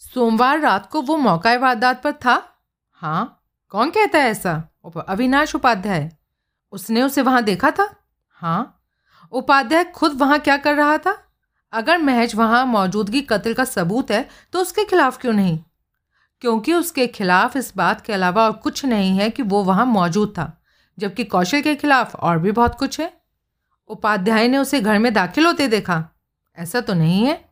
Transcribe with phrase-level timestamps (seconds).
[0.00, 2.42] सोमवार रात को वो मौका वारदात पर था?
[2.92, 4.52] हाँ। कौन कहता है ऐसा?
[5.08, 6.10] अविनाश उपाध्याय।
[6.72, 7.94] उसने उसे वहाँ देखा था?
[8.30, 8.82] हाँ।
[9.32, 11.16] उपाध्याय खुद वहाँ क्या कर रहा था?
[11.72, 15.58] अगर महज वहाँ मौजूदगी कत्ल का सबूत है तो उसके खिलाफ क्यों नहीं?
[16.40, 20.28] क्योंकि उसके खिलाफ इस बात के अलावा और कुछ नहीं है कि वो वहाँ मौजूद
[20.28, 20.62] था,
[20.98, 23.12] जबकि कौशल के खिलाफ और भी बहुत कुछ है।
[23.88, 26.04] उपाध्याय ने उसे घर में दाखिल होते देखा।
[26.56, 27.49] ऐसा तो नहीं है।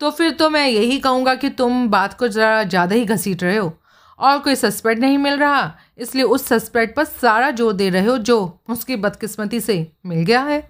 [0.00, 3.56] तो फिर तो मैं यही कहूँगा कि तुम बात को ज़रा ज़्यादा ही घसीट रहे
[3.56, 3.72] हो।
[4.18, 8.16] और कोई सस्पेक्ट नहीं मिल रहा, इसलिए उस सस्पेक्ट पर सारा ज़ोर दे रहे हो
[8.20, 10.62] जो उसकी बदकिस्मती से मिल गया है।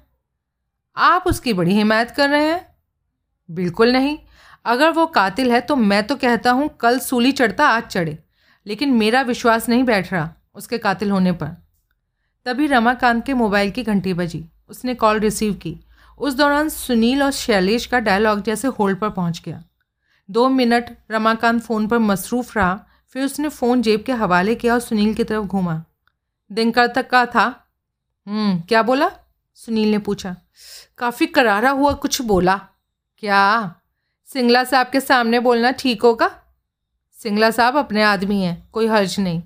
[0.96, 2.66] आप उसकी बड़ी हिमायत कर रहे हैं?
[3.48, 4.16] बिल्कुल नहीं।
[4.64, 8.19] अगर वो कातिल है तो मैं तो कहता हूँ, कल सूली चढ़ता, आज चढ़े।
[8.66, 11.56] लेकिन मेरा विश्वास नहीं बैठ रहा उसके कातिल होने पर।
[12.47, 15.78] तभी रमाकांत के मोबाइल की घंटी बजी। उसने कॉल रिसीव की।
[16.20, 19.65] उस दौरान सुनील और शैलेश का डायलॉग जैसे होल्ड पर पहुँच गया।
[20.30, 24.81] दो मिनट रमाकांत फ़ोन पर मसरूफ़ रहा फिर उसने फ़ोन जेब के हवाले किया और
[24.81, 25.84] सुनील की तरफ़ घूमा।
[26.53, 27.69] दिनकर तक का था?
[28.27, 29.11] हम्म, क्या बोला?
[29.55, 30.36] सुनील ने पूछा।
[30.98, 32.61] काफ़ी करारा हुआ कुछ बोला।
[33.19, 33.75] क्या?
[34.27, 36.31] सिंगला साहब के सामने बोलना ठीक होगा?
[37.22, 39.42] सिंगला साहब अपने आदमी हैं कोई हर्ज नहीं।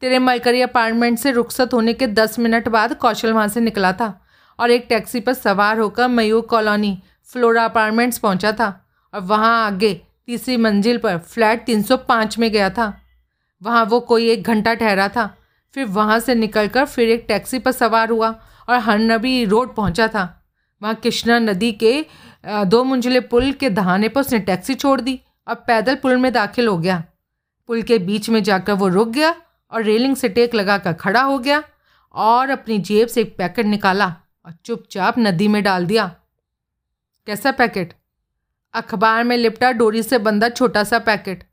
[0.00, 4.21] तेरे मलकरी अपार्टमेंट से रुखसत होने के दस मिनट बाद कौशल वहाँ से निकला था।
[4.58, 8.68] और एक टैक्सी पर सवार होकर मयूर कॉलोनी, फ्लोरा अपार्टमेंट्स पहुँचा था
[9.14, 9.94] और वहाँ आगे
[10.26, 12.92] तीसरी मंजिल पर फ्लैट 305 में गया था।
[13.62, 15.26] वहाँ वो कोई एक घंटा ठहरा था,
[15.74, 18.28] फिर वहाँ से निकलकर फिर एक टैक्सी पर सवार हुआ
[18.68, 20.24] और हरनबी रोड पहुँचा था।
[20.82, 22.04] वहाँ कृष्णा नदी के
[22.44, 26.68] दो मंजिले पुल के दहाने पर उसने टैक्सी छोड़ दी और पैदल पुल में दाखिल
[26.68, 27.02] हो गया।
[27.68, 29.34] पुल के बीच में जाकर वो रुक गया
[29.72, 31.62] और रेलिंग से टेक लगाकर खड़ा हो गया
[32.14, 34.14] और अपनी जेब से एक पैकेट निकाला।
[34.46, 36.06] और चुपचाप नदी में डाल दिया।
[37.26, 37.94] कैसा पैकेट?
[38.74, 41.44] अखबार में लिपटा डोरी से बंधा छोटा सा पैकेट।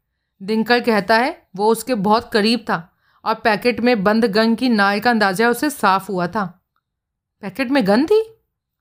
[0.41, 2.95] दिनकर कहता है, वो उसके बहुत करीब था
[3.25, 6.45] और पैकेट में बंद गन की नाल का अंदाज़ा उसे साफ़ हुआ था।
[7.41, 8.23] पैकेट में गन थी?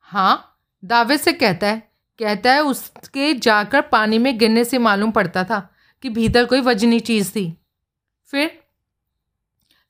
[0.00, 1.82] हाँ दावे से कहता है।
[2.18, 7.00] कहता है उसके जाकर पानी में गिरने से मालूम पड़ता था कि भीतर कोई वजनी
[7.00, 7.58] चीज़ थी।
[8.30, 8.58] फिर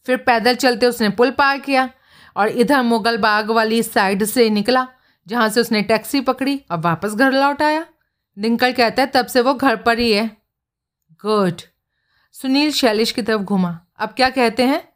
[0.07, 1.91] फिर पैदल चलते उसने पुल पार किया।
[2.39, 4.89] और इधर मुगल बाग वाली साइड से निकला,
[5.27, 7.87] जहाँ से उसने टैक्सी पकड़ी और वापस घर लौट आया।
[8.39, 10.37] दिनकल कहता है, तब से वो घर पर ही है।
[11.13, 11.61] गुड।
[12.33, 14.89] सुनील शैलेश की तरफ़ घूमा। अब क्या कहते हैं?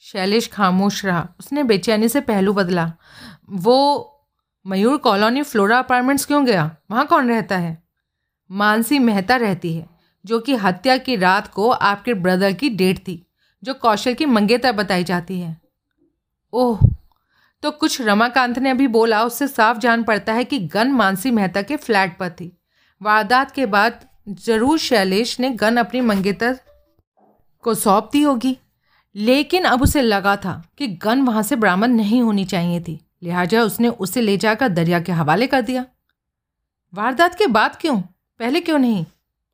[0.00, 2.92] शैलेश खामोश रहा। उसने बेचैनी से पहलू बदला।
[3.50, 4.12] वो
[4.66, 6.76] मयूर कॉलोनी फ्लोरा अपार्टमेंट्स क्यों गया?
[6.90, 7.82] वहाँ कौन रहता है?
[8.50, 9.86] मानसी मेहता रहती है,
[10.26, 13.26] जो कि हत्या की रात को आपके ब्रदर की डेट थी,
[13.64, 15.65] जो कौशल की मंगेतर बताई जाती है।
[16.52, 16.80] ओह
[17.62, 21.62] तो कुछ रमाकांत ने अभी बोला, उससे साफ़ जान पड़ता है कि गन मानसी मेहता
[21.62, 22.56] के फ्लैट पर थी।
[23.02, 26.58] वारदात के बाद ज़रूर शैलेश ने गन अपनी मंगेतर
[27.60, 28.56] को सौंप दी होगी।
[29.16, 33.62] लेकिन अब उसे लगा था कि गन वहाँ से बरामद नहीं होनी चाहिए थी। लिहाजा
[33.62, 35.84] उसने उसे ले जाकर दरिया के हवाले कर दिया।
[36.94, 38.00] वारदात के बाद क्यों?
[38.00, 39.04] पहले क्यों नहीं?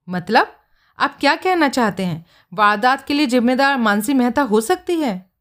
[0.08, 0.52] मतलब
[0.98, 2.26] आप क्या कहना चाहते हैं?
[2.52, 5.31] वारदात के लिए जिम्मेदार मानसी मेहता हो सकती है?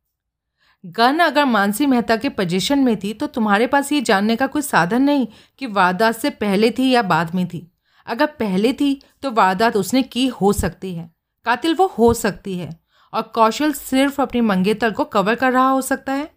[0.83, 4.61] गन अगर मानसी मेहता के पोजीशन में थी तो तुम्हारे पास ये जानने का कोई
[4.61, 5.27] साधन नहीं
[5.61, 7.67] कि वारदात से पहले थी या बाद में थी।
[8.07, 11.09] अगर पहले थी तो वारदात उसने की हो सकती है।
[11.45, 12.69] कातिल वो हो सकती है
[13.13, 16.29] और कौशल सिर्फ़ अपनी मंगेतर को कवर कर रहा हो सकता है।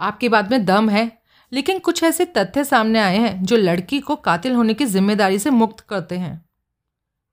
[0.00, 1.10] आपकी बात में दम है,
[1.52, 5.50] लेकिन कुछ ऐसे तथ्य सामने आए हैं जो लड़की को कातिल होने की ज़िम्मेदारी से
[5.52, 6.44] मुक्त करते हैं।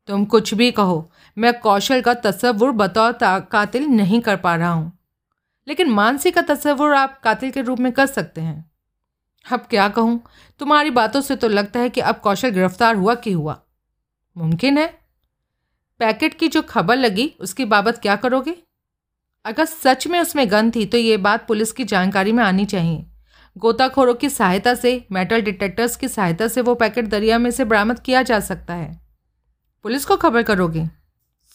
[0.10, 3.18] तुम कुछ भी कहो, मैं कौशल का तस्वुर बतौर
[3.52, 4.92] कातिल नहीं कर पा रहा हूँ।
[5.68, 8.72] लेकिन मानसी का तस्वुर आप कातिल के रूप में कर सकते हैं।
[9.54, 10.24] अब क्या कहूँ?
[10.60, 13.62] तुम्हारी बातों से तो लगता है कि अब कौशल गिरफ़्तार हुआ कि हुआ।
[14.38, 15.00] मुमकिन है।
[16.00, 18.56] पैकेट की जो खबर लगी, उसकी बाबत क्या करोगे?
[19.46, 23.06] अगर सच में उसमें गन थी तो ये बात पुलिस की जानकारी में आनी चाहिए।
[23.58, 28.00] गोताखोरों की सहायता से, मेटल डिटेक्टर्स की सहायता से वो पैकेट दरिया में से बरामद
[28.00, 29.02] किया जा सकता है।
[29.84, 30.86] पुलिस को खबर करोगे?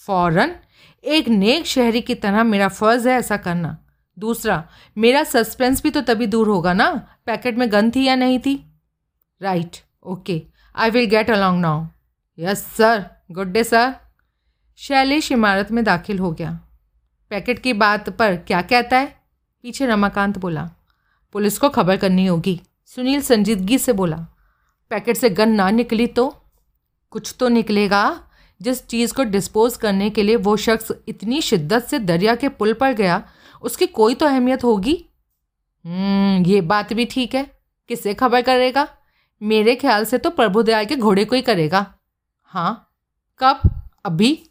[0.07, 0.57] फ़ौरन।
[1.05, 3.79] एक नेक शहरी की तरह मेरा फ़र्ज़ है ऐसा करना।
[4.17, 4.63] दूसरा,
[4.97, 6.91] मेरा सस्पेंस भी तो तभी दूर होगा ना?
[7.27, 8.55] पैकेट में गन थी या नहीं थी?
[9.41, 10.43] Right okay
[10.77, 11.85] I will get along now
[12.39, 13.95] yes sir good day sir
[14.79, 16.59] Shailesh इमारत में दाखिल हो गया।
[17.31, 19.07] पैकेट की बात पर क्या कहता है?
[19.65, 20.71] पीछे रमाकांत बोला,
[21.35, 24.17] पुलिस को खबर करनी होगी। सुनील संजीदगी से बोला,
[24.91, 26.29] पैकेट से गन ना निकली तो?
[27.13, 28.23] कुछ तो निकलेगा।
[28.61, 32.73] जिस चीज़ को डिस्पोज करने के लिए वो शख्स इतनी शिद्दत से दरिया के पुल
[32.73, 33.23] पर गया
[33.67, 34.95] उसकी कोई तो अहमियत होगी?
[35.85, 37.45] हम्म, ये बात भी ठीक है।
[37.89, 38.89] किसे खबर करेगा?
[39.43, 41.95] मेरे ख्याल से तो प्रभुदयाल के घोड़े को ही करेगा।
[42.43, 42.93] हाँ
[43.41, 43.61] कब?
[44.05, 44.51] अभी।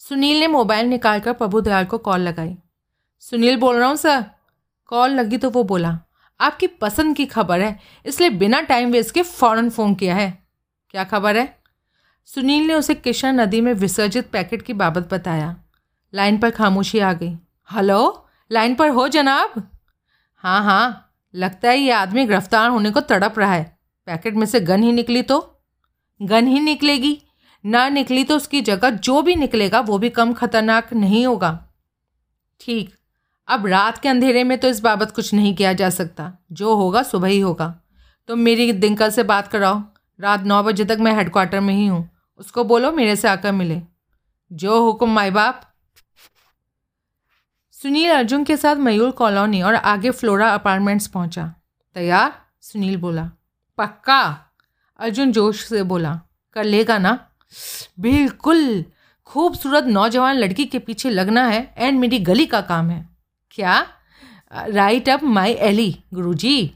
[0.00, 2.56] सुनील ने मोबाइल निकालकर प्रभुदयाल को कॉल लगाई।
[3.22, 4.24] सुनील बोल रहा हूँ सर।
[4.86, 5.98] कॉल लगी तो वो बोला
[6.40, 10.30] आपकी पसंद की खबर है इसलिए बिना टाइम वेस्ट के फ़ौरन फ़ोन किया है।
[10.90, 11.58] क्या खबर है?
[12.26, 15.56] सुनील ने उसे किशन नदी में विसर्जित पैकेट की बाबत बताया।
[16.14, 17.36] लाइन पर खामोशी आ गई।
[17.70, 18.28] हेलो?
[18.52, 19.70] लाइन पर हो जनाब?
[20.36, 24.60] हाँ हाँ। लगता है ये आदमी गिरफ़्तार होने को तड़प रहा है। पैकेट में से
[24.60, 25.60] गन ही निकली तो?
[26.22, 27.22] गन ही निकलेगी।
[27.66, 31.68] ना निकली तो उसकी जगह जो भी निकलेगा, वो भी कम खतरनाक नहीं होगा।
[32.60, 32.94] ठीक।
[33.48, 37.02] अब रात के अंधेरे में तो इस बाबत कुछ नहीं किया जा सकता। जो होगा,
[37.02, 37.66] सुबह ही होगा।
[38.28, 39.82] तुम तो मेरी दिनकर से बात कराओ।
[40.20, 43.82] रात नौ बजे तक मैं हेडक्वार्टर में ही हूँ। उसको बोलो, मेरे से आकर मिले।
[44.52, 45.68] जो हुक्म माई बाप
[47.82, 51.54] सुनील अर्जुन के साथ मयूर कॉलोनी और आगे फ्लोरा अपार्टमेंट्स पहुँचा।
[51.94, 52.32] तैयार?
[52.60, 53.30] सुनील बोला।
[53.78, 54.50] पक्का?
[54.98, 56.20] अर्जुन जोश से बोला।
[56.52, 57.28] कर लेगा ना?
[58.00, 58.84] बिल्कुल!
[59.24, 63.08] खूबसूरत नौजवान लड़की के पीछे लगना है एंड मेरी गली का काम है।
[63.50, 63.86] क्या?
[64.52, 66.74] राइट अप माई एली, गुरुजी।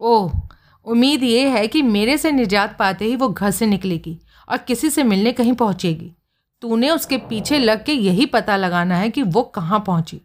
[0.00, 0.32] ओह,
[0.84, 4.90] उम्मीद ये है कि मेरे से निजात पाते ही वो घर से निकलेगी और किसी
[4.90, 6.12] से मिलने कहीं पहुंचेगी।
[6.60, 10.20] तूने उसके पीछे लग के यही पता लगाना है कि वो कहाँ पहुँची।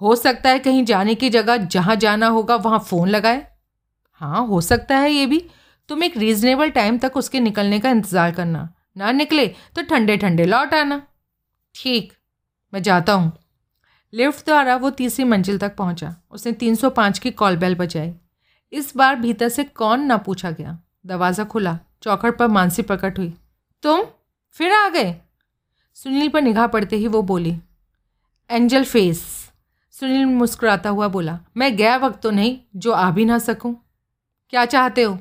[0.00, 3.46] हो सकता है कहीं जाने की जगह जहाँ जाना होगा वहाँ फ़ोन लगाए।
[4.20, 5.44] हाँ हो सकता है ये भी।
[5.88, 10.44] तुम एक रीज़नेबल टाइम तक उसके निकलने का इंतज़ार करना। ना निकले तो ठंडे ठंडे
[10.44, 11.02] लौट आना।
[11.74, 12.12] ठीक,
[12.72, 13.32] मैं जाता हूँ।
[14.12, 18.12] लिफ्ट द्वारा वो तीसरी मंजिल तक पहुँचा। उसने 305 की कॉल बेल बजाई।
[18.72, 23.32] इस बार भीतर से कौन ना पूछा गया। दरवाज़ा खुला। चौखट पर मानसी प्रकट हुई।
[23.82, 24.04] तुम
[24.56, 25.14] फिर आ गए?
[25.96, 27.54] सुनील पर निगाह पड़ते ही वो बोली
[28.50, 29.26] एंजल फेस
[30.00, 33.74] सुनील मुस्कुराता हुआ बोला, मैं गया वक्त तो नहीं, जो आ भी ना सकूँ।
[34.48, 35.18] क्या चाहते हो?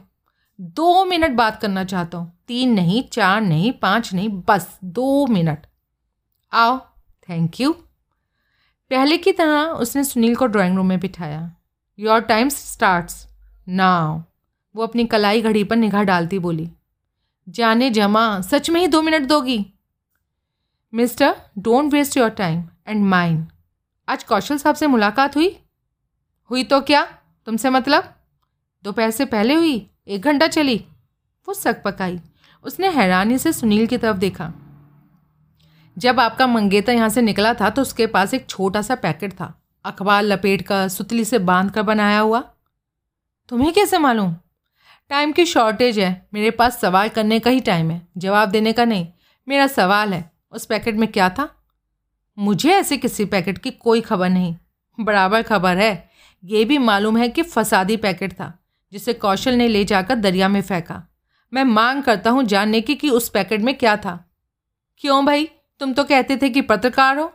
[0.60, 5.66] दो मिनट बात करना चाहता हूँ। तीन नहीं, चार नहीं, पाँच नहीं, बस दो मिनट।
[6.54, 6.78] आओ
[7.30, 7.72] थैंक यू
[8.92, 11.56] पहले की तरह उसने सुनील को ड्राइंग रूम में बिठाया।
[12.00, 13.28] योर टाइम स्टार्ट्स
[13.68, 14.22] नाउ
[14.76, 16.70] वो अपनी कलाई घड़ी पर निगाह डालती बोली।
[17.48, 19.66] जाने जमा, सच में ही दो मिनट दोगी।
[20.94, 23.46] Mister don't waste your time and mind
[24.10, 25.60] आज कौशल साहब से मुलाकात हुई?
[26.52, 27.06] हुई तो क्या?
[27.46, 28.16] तुमसे मतलब?
[28.84, 30.86] दोपहर से पहले हुई, एक घंटा चली।
[31.48, 32.20] वो सक पकाई।
[32.64, 34.54] उसने हैरानी से सुनील की तरफ़ देखा।
[35.98, 39.62] जब आपका मंगेतर यहाँ से निकला था तो उसके पास एक छोटा सा पैकेट था।
[39.86, 42.40] अखबार लपेट कर, सुतली से बाँध कर बनाया हुआ।
[43.50, 44.36] तुम्हें कैसे मालूम?
[45.10, 48.86] टाइम की शॉर्टेज है। मेरे पास सवाल करने का ही टाइम है। जवाब देने का
[48.86, 49.08] नहीं।
[49.48, 51.57] मेरा सवाल है, उस पैकेट में क्या था?
[52.40, 54.56] मुझे ऐसे किसी पैकेट की कोई खबर नहीं।
[55.00, 56.10] बराबर खबर है।
[56.44, 58.60] ये भी मालूम है कि फसादी पैकेट था,
[58.92, 61.08] जिसे कौशल ने ले जाकर दरिया में फेंका।
[61.54, 64.32] मैं मांग करता हूँ जानने की कि उस पैकेट में क्या था।
[64.98, 65.50] क्यों भाई?
[65.80, 67.34] तुम तो कहते थे कि पत्रकार हो।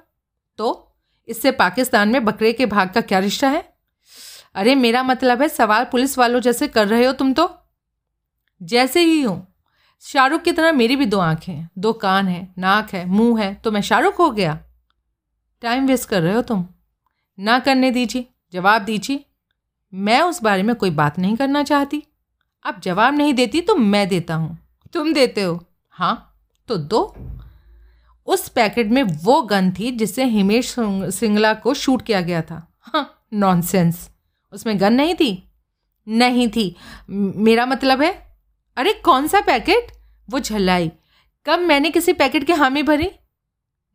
[0.58, 0.92] तो
[1.28, 3.72] इससे पाकिस्तान में बकरे के भाग का क्या रिश्ता है?
[4.54, 7.58] अरे, मेरा मतलब है सवाल पुलिस वालों जैसे कर रहे हो तुम तो।
[8.62, 9.54] जैसे ही हूँ।
[10.00, 13.70] शाहरुख की तरह मेरी भी दो आँखें दो कान हैं, नाक है, मुँह है तो
[13.70, 14.60] मैं शाहरुख हो गया।
[15.62, 16.66] टाइम वेस्ट कर रहे हो तुम।
[17.38, 19.24] ना करने दीजिए, जवाब दीजिए।
[19.94, 22.02] मैं उस बारे में कोई बात नहीं करना चाहती।
[22.64, 24.58] आप जवाब नहीं देती तो मैं देता हूँ।
[24.92, 27.14] तुम देते हो। हाँ तो दो।
[28.26, 33.26] उस पैकेट में वो गन थी जिससे हिमेश सिंगला को शूट किया गया था। हाँ
[33.32, 34.10] नॉनसेंस
[34.52, 35.50] उसमें गन नहीं थी?
[36.08, 36.76] नहीं थी।
[37.10, 38.36] मेरा मतलब है?
[38.76, 39.92] अरे, कौन सा पैकेट?
[40.30, 40.92] वो झल्लाई।
[41.46, 43.10] कब मैंने किसी पैकेट की हामी भरी?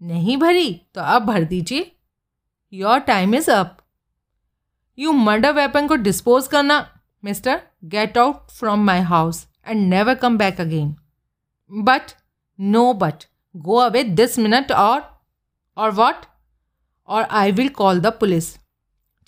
[0.02, 1.92] नहीं भरी तो अब भर दीजिए।
[2.74, 3.78] Your time is up
[4.98, 6.86] you murder weapon को डिस्पोज करना।
[7.24, 10.96] Mister get out from my house and never come back again
[11.72, 12.12] but
[12.60, 13.24] no but
[13.56, 15.02] go away this minute और
[15.78, 16.26] और वॉट
[17.10, 18.56] और I will call the police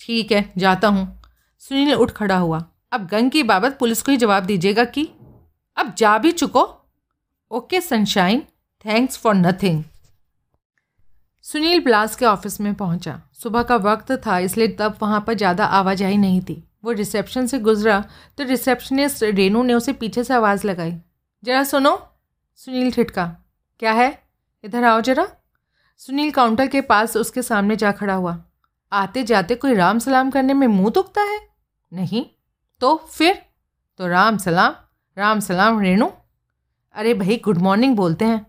[0.00, 1.22] ठीक है, जाता हूँ।
[1.62, 5.04] सुनील उठ खड़ा हुआ। अब गंग की बाबत पुलिस को ही जवाब दीजिएगा कि
[5.76, 6.62] अब जा भी चुको।
[7.50, 8.42] Okay sunshine
[8.84, 9.82] thanks for nothing
[11.44, 15.64] Sunil Blast के ऑफ़िस में पहुँचा। सुबह का वक्त था, इसलिए तब वहाँ पर ज़्यादा
[15.64, 18.00] आवाजाही नहीं थी। वो रिसेप्शन से गुजरा
[18.38, 20.94] तो रिसेप्शनिस्ट रेनू ने उसे पीछे से आवाज़ लगाई।
[21.42, 21.96] जरा सुनो,
[22.56, 23.24] सुनील ठिटका
[23.82, 24.22] क्या है?
[24.64, 25.26] इधर आओ जरा।
[26.00, 28.36] सुनील काउंटर के पास उसके सामने जा खड़ा हुआ।
[28.92, 31.40] आते जाते कोई राम सलाम करने में मुँह दुखता है?
[31.92, 32.24] नहीं।
[32.80, 33.42] तो फिर?
[34.00, 34.74] तो राम सलाम
[35.16, 36.08] राम सलाम रेणु
[36.94, 38.46] अरे भाई, गुड मॉर्निंग बोलते हैं।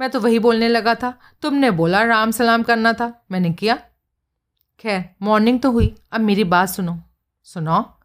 [0.00, 3.78] मैं तो वही बोलने लगा था। तुमने बोला राम सलाम करना था। मैंने किया।
[4.80, 7.02] खैर मॉर्निंग तो हुई। अब मेरी बात सुनो।
[7.44, 8.00] सुनो।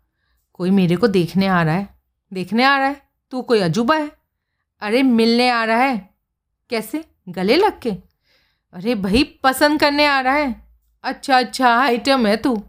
[0.54, 1.90] कोई मेरे को देखने आ रहा है?
[2.34, 3.02] देखने आ रहा है?
[3.32, 4.12] तू कोई अजूबा है?
[4.82, 6.10] अरे, मिलने आ रहा है।
[6.70, 7.06] कैसे?
[7.30, 7.92] गले लग के?
[8.74, 10.66] अरे भाई, पसंद करने आ रहा है।
[11.04, 12.64] अच्छा अच्छा आइटम है तू।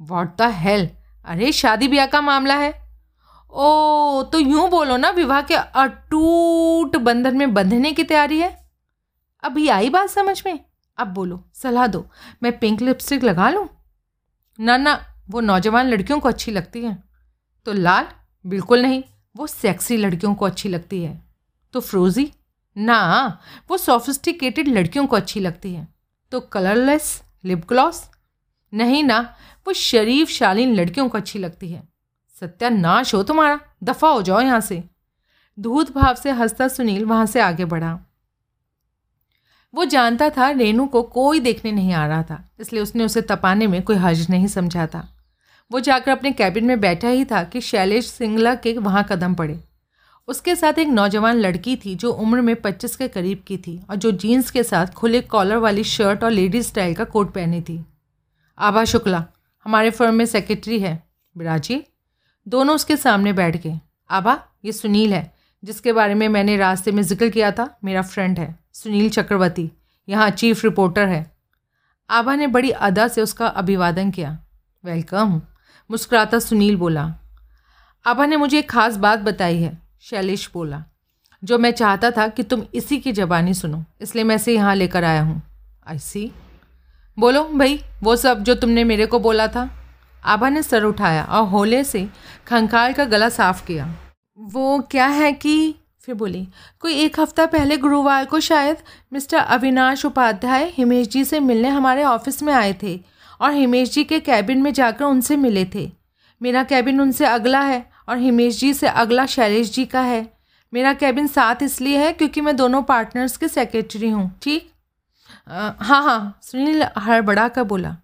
[0.00, 0.90] वॉट द हेल
[1.24, 2.81] अरे, शादी ब्याह का मामला है।
[3.54, 8.70] ओ तो यूँ बोलो ना, विवाह के अटूट बंधन में बंधने की तैयारी है।
[9.42, 10.60] अभी आई बात समझ में?
[10.98, 12.10] अब बोलो, सलाह दो,
[12.42, 13.68] मैं पिंक लिपस्टिक लगा लूँ?
[14.60, 17.04] ना ना, वो नौजवान लड़कियों को अच्छी लगती है।
[17.64, 18.08] तो लाल?
[18.46, 19.02] बिल्कुल नहीं,
[19.36, 21.22] वो सेक्सी लड़कियों को अच्छी लगती है।
[21.72, 22.32] तो फ्रोज़ी
[22.78, 23.38] ना,
[23.70, 25.88] वो सोफिस्टिकेटेड लड़कियों को अच्छी लगती है।
[26.30, 28.10] तो कलरलेस लिप ग्लॉस
[28.74, 31.91] नहीं ना, वो शरीफ शालीन लड़कियों को अच्छी लगती है।
[32.42, 34.82] सत्यानाश हो तुम्हारा। दफ़ा हो जाओ यहाँ से।
[35.58, 37.98] धूत भाव से हंसता सुनील वहाँ से आगे बढ़ा।
[39.74, 43.66] वो जानता था रेनू को कोई देखने नहीं आ रहा था, इसलिए उसने उसे तपाने
[43.66, 45.08] में कोई हर्ज नहीं समझा था
[45.70, 49.58] वो जाकर अपने कैबिन में बैठा ही था कि शैलेश सिंगला के वहाँ कदम पड़े।
[50.28, 53.96] उसके साथ एक नौजवान लड़की थी जो उम्र में पच्चीस के करीब की थी और
[53.96, 57.84] जो जीन्स के साथ खुले कॉलर वाली शर्ट और लेडीज़ स्टाइल का कोट पहनी थी।
[58.58, 59.24] आभा शुक्ला,
[59.66, 61.02] हमारे फर्म में सेक्रेटरी है।
[61.36, 61.82] बिराजी
[62.46, 63.78] दोनों उसके सामने बैठ गए।
[64.10, 65.32] आभा ये सुनील है,
[65.62, 69.70] जिसके बारे में मैंने रास्ते में ज़िक्र किया था, मेरा फ्रेंड है, सुनील चक्रवर्ती,
[70.08, 71.30] यहाँ चीफ रिपोर्टर है।
[72.10, 74.38] आभा ने बड़ी अदा से उसका अभिवादन किया।
[74.84, 75.40] वेलकम
[75.90, 77.12] मुस्कुराता सुनील बोला।
[78.04, 80.82] आभा ने मुझे एक खास बात बताई है, शैलेश बोला,
[81.42, 85.04] जो मैं चाहता था कि तुम इसी की जबानी सुनो, इसलिए मैं इसे यहाँ लेकर
[85.04, 85.42] आया हूँ।
[85.86, 86.30] आई सी
[87.18, 89.68] बोलो, भाई, वो सब जो तुमने मेरे को बोला था
[90.22, 92.08] आभा ने सर उठाया और होले से
[92.46, 93.88] खंखाल का गला साफ़ किया।
[94.38, 95.74] वो क्या है कि?
[96.00, 96.46] फिर बोली,
[96.80, 98.76] कोई एक हफ़्ता पहले गुरुवार को शायद
[99.12, 102.98] मिस्टर अविनाश उपाध्याय हिमेश जी से मिलने हमारे ऑफ़िस में आए थे
[103.40, 105.90] और हिमेश जी के कैबिन में जाकर उनसे मिले थे।
[106.40, 110.26] मेरा कैबिन उनसे अगला है और हिमेश जी से अगला शैलेश जी का है।
[110.72, 114.70] मेरा कैबिन साथ इसलिए है क्योंकि मैं दोनों पार्टनर्स के सेक्रेटरी हूँ, ठीक?
[115.48, 117.96] हाँ हाँ सुनील हड़बड़ा का बोला।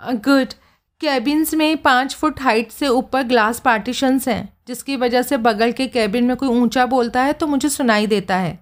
[0.00, 0.54] गुड।
[1.00, 5.86] कैबिन्स में पाँच फुट हाइट से ऊपर ग्लास पार्टीशंस हैं, जिसकी वजह से बगल के
[5.86, 8.58] कैबिन में कोई ऊँचा बोलता है तो मुझे सुनाई देता है।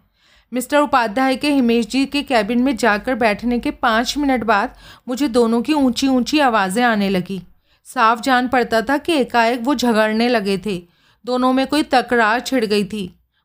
[0.52, 4.74] मिस्टर उपाध्याय के हिमेश जी के कैबिन में जाकर बैठने के पाँच मिनट बाद
[5.08, 7.40] मुझे दोनों की ऊँची ऊँची आवाज़ें आने लगी।
[7.86, 10.76] साफ़ जान पड़ता था कि एकाएक वो झगड़ने लगे थे।
[11.24, 13.04] दोनों में कोई तकरार छिड़ गई थी।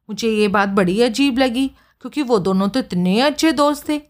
[0.10, 1.68] मुझे ये बात बड़ी अजीब लगी,
[2.02, 4.02] क्योंकि वो दोनों तो इतने अच्छे दोस्त थे।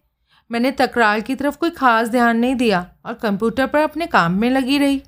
[0.51, 4.49] मैंने तकरार की तरफ़ कोई ख़ास ध्यान नहीं दिया और कंप्यूटर पर अपने काम में
[4.49, 5.01] लगी रही।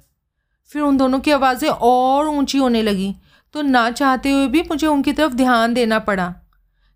[0.72, 3.16] फिर उन दोनों की आवाज़ें और ऊँची होने लगी
[3.56, 6.34] तो ना चाहते हुए भी मुझे उनकी तरफ़ ध्यान देना पड़ा।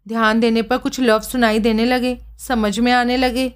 [0.05, 3.51] ध्यान देने पर कुछ लफ्ज़ सुनाई देने लगे, समझ में आने लगे।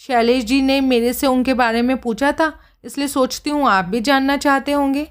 [0.00, 2.52] शैलेश जी ने मेरे से उनके बारे में पूछा था,
[2.84, 5.06] इसलिए सोचती हूँ आप भी जानना चाहते होंगे।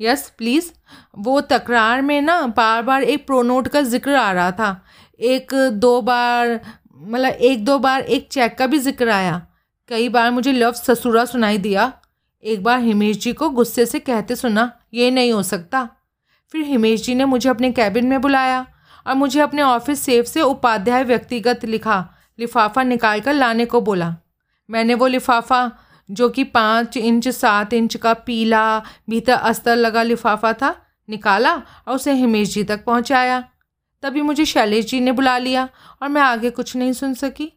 [0.00, 0.70] Yes, please.
[1.18, 4.80] वो तकरार में ना बार बार एक प्रोनोट का ज़िक्र आ रहा था।
[5.20, 6.60] एक, दो बार
[7.00, 9.40] मतलब एक दो बार एक चेक का भी ज़िक्र आया।
[9.88, 11.92] कई बार मुझे लफ्ज़ ससुरा सुनाई दिया।
[12.44, 15.88] एक बार हिमेश जी को गुस्से से कहते सुना, ये नहीं हो सकता।
[16.54, 18.66] फिर हिमेश जी ने मुझे अपने कैबिन में बुलाया
[19.06, 22.06] और मुझे अपने ऑफ़िस सेफ़ से उपाध्याय व्यक्तिगत लिखा,
[22.38, 24.14] लिफाफा निकाल कर लाने को बोला।
[24.68, 25.70] मैंने वो लिफाफा,
[26.08, 28.78] जो कि पाँच इंच, सात इंच का पीला
[29.10, 30.74] भीतर अस्तर लगा लिफाफा था,
[31.08, 33.44] निकाला और उसे हिमेश जी तक पहुँचाया।
[34.02, 35.68] तभी मुझे शैलेश जी ने बुला लिया
[36.02, 37.52] और मैं आगे कुछ नहीं सुन सकी।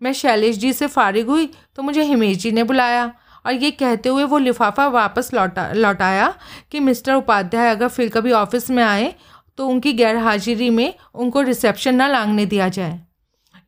[0.00, 3.12] मैं शैलेश जी से फारिग हुई तो मुझे हिमेश जी ने बुलाया
[3.46, 6.34] और ये कहते हुए वो लिफाफा वापस लौटा, लौटाया
[6.72, 9.14] कि मिस्टर उपाध्याय अगर फिर कभी ऑफ़िस में आए
[9.58, 13.00] तो उनकी गैरहाजिरी में उनको रिसेप्शन ना लांगने दिया जाए।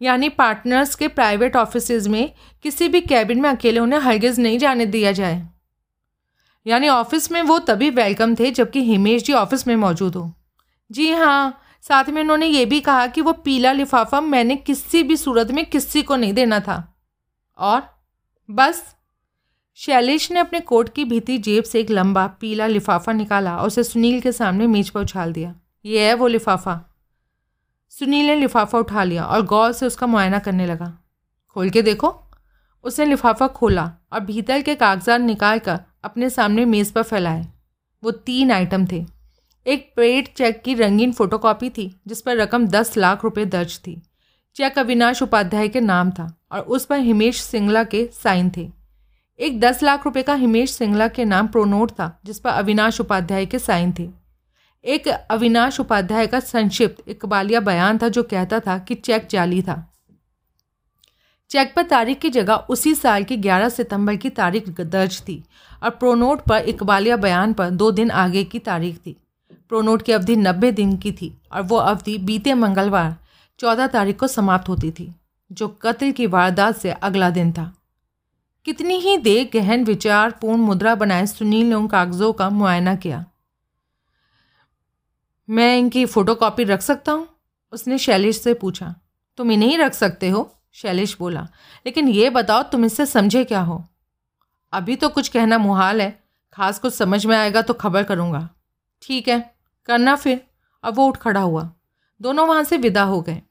[0.03, 2.33] यानी पार्टनर्स के प्राइवेट ऑफ़िस में
[2.65, 5.43] किसी भी कैबिन में अकेले उन्हें हरगिज नहीं जाने दिया जाए।
[6.67, 10.33] यानी ऑफ़िस में वो तभी वेलकम थे जबकि हिमेश जी ऑफ़िस में मौजूद हो।
[10.91, 15.17] जी हाँ साथ में उन्होंने ये भी कहा कि वो पीला लिफाफा मैंने किसी भी
[15.17, 17.03] सूरत में किसी को नहीं देना था।
[17.59, 17.83] और
[18.51, 18.97] बस,
[19.75, 23.85] शैलेश ने अपने कोट की भीती जेब से एक लंबा पीला लिफाफा निकाला और उसे
[23.85, 26.81] सुनील के सामने मेज पर उछाल दिया। ये है वो लिफाफा।
[27.89, 30.99] सुनील ने लिफाफा उठा लिया और गौर से उसका मुआयना करने लगा।
[31.49, 32.23] खोल के देखो।
[32.85, 37.47] उसने लिफाफा खोला और भीतर के कागजात निकाल कर अपने सामने मेज़ पर फैलाए।
[38.05, 39.20] वो तीन आइटम थे।
[39.71, 44.03] एक पेड चेक की रंगीन फोटोकॉपी थी, जिस पर रकम दस लाख रुपए दर्ज थी।
[44.55, 48.71] चेक अविनाश उपाध्याय के नाम था और उस पर हिमेश सिंगला के साइन थे।
[49.39, 53.47] एक दस लाख रुपए का हिमेश सिंगला के नाम प्रोनोट था, जिस पर अविनाश उपाध्याय
[53.47, 54.09] के साइन थे।
[54.85, 59.93] एक अविनाश उपाध्याय का संक्षिप्त इकबालिया बयान था, जो कहता था कि चेक जाली था।
[61.51, 65.45] चेक पर तारीख की जगह उसी साल की 11 सितंबर की तारीख दर्ज थी
[65.83, 69.17] और प्रोनोट पर इकबालिया बयान पर दो दिन आगे की तारीख थी।
[69.71, 73.17] प्रोनोट की अवधि नब्बे दिन की थी और वो अवधि बीते मंगलवार,
[73.59, 75.15] चौदह तारीख को समाप्त होती थी,
[75.53, 77.75] जो कत्ल की वारदात से अगला दिन था।
[78.65, 83.27] कितनी ही देर गहन विचार पूर्ण मुद्रा बनाए सुनील ने उन कागजों का मुआयना किया।
[85.51, 87.29] मैं इनकी फ़ोटोकॉपी रख सकता हूँ?
[87.73, 88.95] उसने शैलेश से पूछा।
[89.37, 90.55] तुम इन्हें ही रख सकते हो?
[90.73, 91.49] शैलेश बोला।
[91.87, 93.89] लेकिन ये बताओ, तुम इससे समझे क्या हो?
[94.73, 96.23] अभी तो कुछ कहना मुहाल है।
[96.53, 98.49] खास कुछ समझ में आएगा तो खबर करूँगा।
[99.03, 100.47] ठीक है। करना फिर।
[100.83, 101.73] अब वो उठ खड़ा हुआ।
[102.23, 103.43] दोनों वहाँ से विदा हो गए।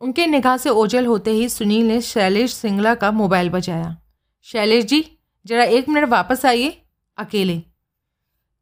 [0.00, 3.96] उनके निगाह से ओझल होते ही सुनील ने शैलेश सिंगला का मोबाइल बजाया।
[4.42, 6.82] शैलेश जी, जरा एक मिनट वापस आइए,
[7.16, 7.62] अकेले।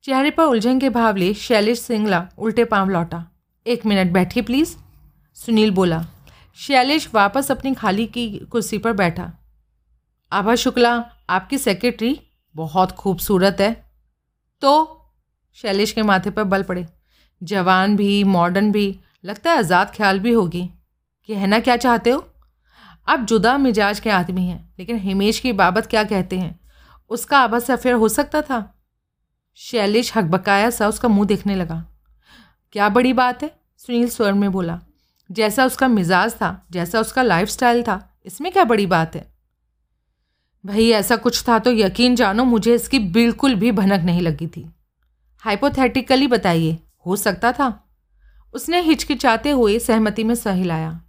[0.02, 3.32] चेहरे पर उलझन के भाव ले शैलेश सिंगला उल्टे पाँव लौटा।
[3.66, 4.76] एक मिनट बैठिए प्लीज़,
[5.34, 6.06] सुनील बोला।
[6.56, 9.32] शैलेश वापस अपनी खाली की कुर्सी पर बैठा।
[10.32, 12.20] आभा शुक्ला, आपकी सेक्रेटरी
[12.54, 13.90] बहुत खूबसूरत है।
[14.60, 15.00] तो
[15.54, 16.86] शैलेश के माथे पर बल पड़े।
[17.42, 20.64] जवान भी मॉडर्न भी, लगता है आज़ाद ख्याल भी होगी
[21.28, 22.24] कहना क्या चाहते हो?
[23.08, 26.58] आप जुदा मिजाज के आदमी हैं, लेकिन हिमेश की बाबत क्या कहते हैं?
[27.10, 28.74] उसका आबा से अफेयर हो सकता था।
[29.58, 31.84] शैलेश हकबकाया सा उसका मुँह देखने लगा।
[32.72, 33.50] क्या बड़ी बात है?
[33.76, 34.80] सुनील स्वर में बोला।
[35.30, 39.26] जैसा उसका मिजाज था, जैसा उसका लाइफ था, इसमें क्या बड़ी बात है?
[40.64, 44.68] भाई, ऐसा कुछ था तो यकीन जानो मुझे इसकी बिल्कुल भी भनक नहीं लगी थी।
[45.44, 47.68] हाइपोथेटिकली बताइए हो सकता था।
[48.54, 51.00] उसने हिचकिचाते हुए सहमति में सहिलाया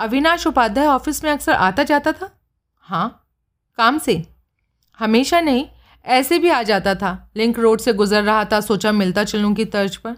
[0.00, 2.30] अविनाश उपाध्याय ऑफ़िस में अक्सर आता जाता था?
[2.78, 3.24] हाँ
[3.78, 4.26] काम से।
[4.98, 5.66] हमेशा नहीं,
[6.06, 9.64] ऐसे भी आ जाता था। लिंक रोड से गुजर रहा था, सोचा मिलता चलूँ की
[9.64, 10.14] तर्ज पर।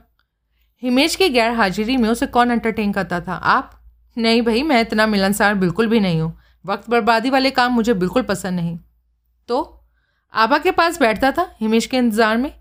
[0.83, 3.35] हिमेश की गैर हाजिरी में उसे कौन एंटरटेन करता था?
[3.35, 3.80] आप?
[4.19, 8.23] नहीं भाई, मैं इतना मिलनसार बिल्कुल भी नहीं हूँ। वक्त बर्बादी वाले काम मुझे बिल्कुल
[8.23, 8.78] पसंद नहीं।
[9.49, 9.87] तो?
[10.35, 12.52] आबा के पास बैठता था हिमेश के इंतज़ार में?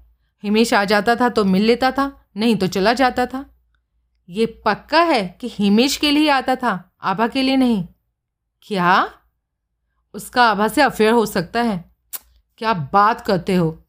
[0.44, 3.46] हिमेश आ जाता था तो मिल लेता था। नहीं तो चला जाता था।
[4.30, 7.88] ये पक्का है कि हिमेश के लिए आता था, आभा के लिए नहीं।
[8.62, 9.14] क्या?
[10.14, 11.92] उसका आभा से अफेयर हो सकता है।
[12.58, 13.86] क्या बात करते हो?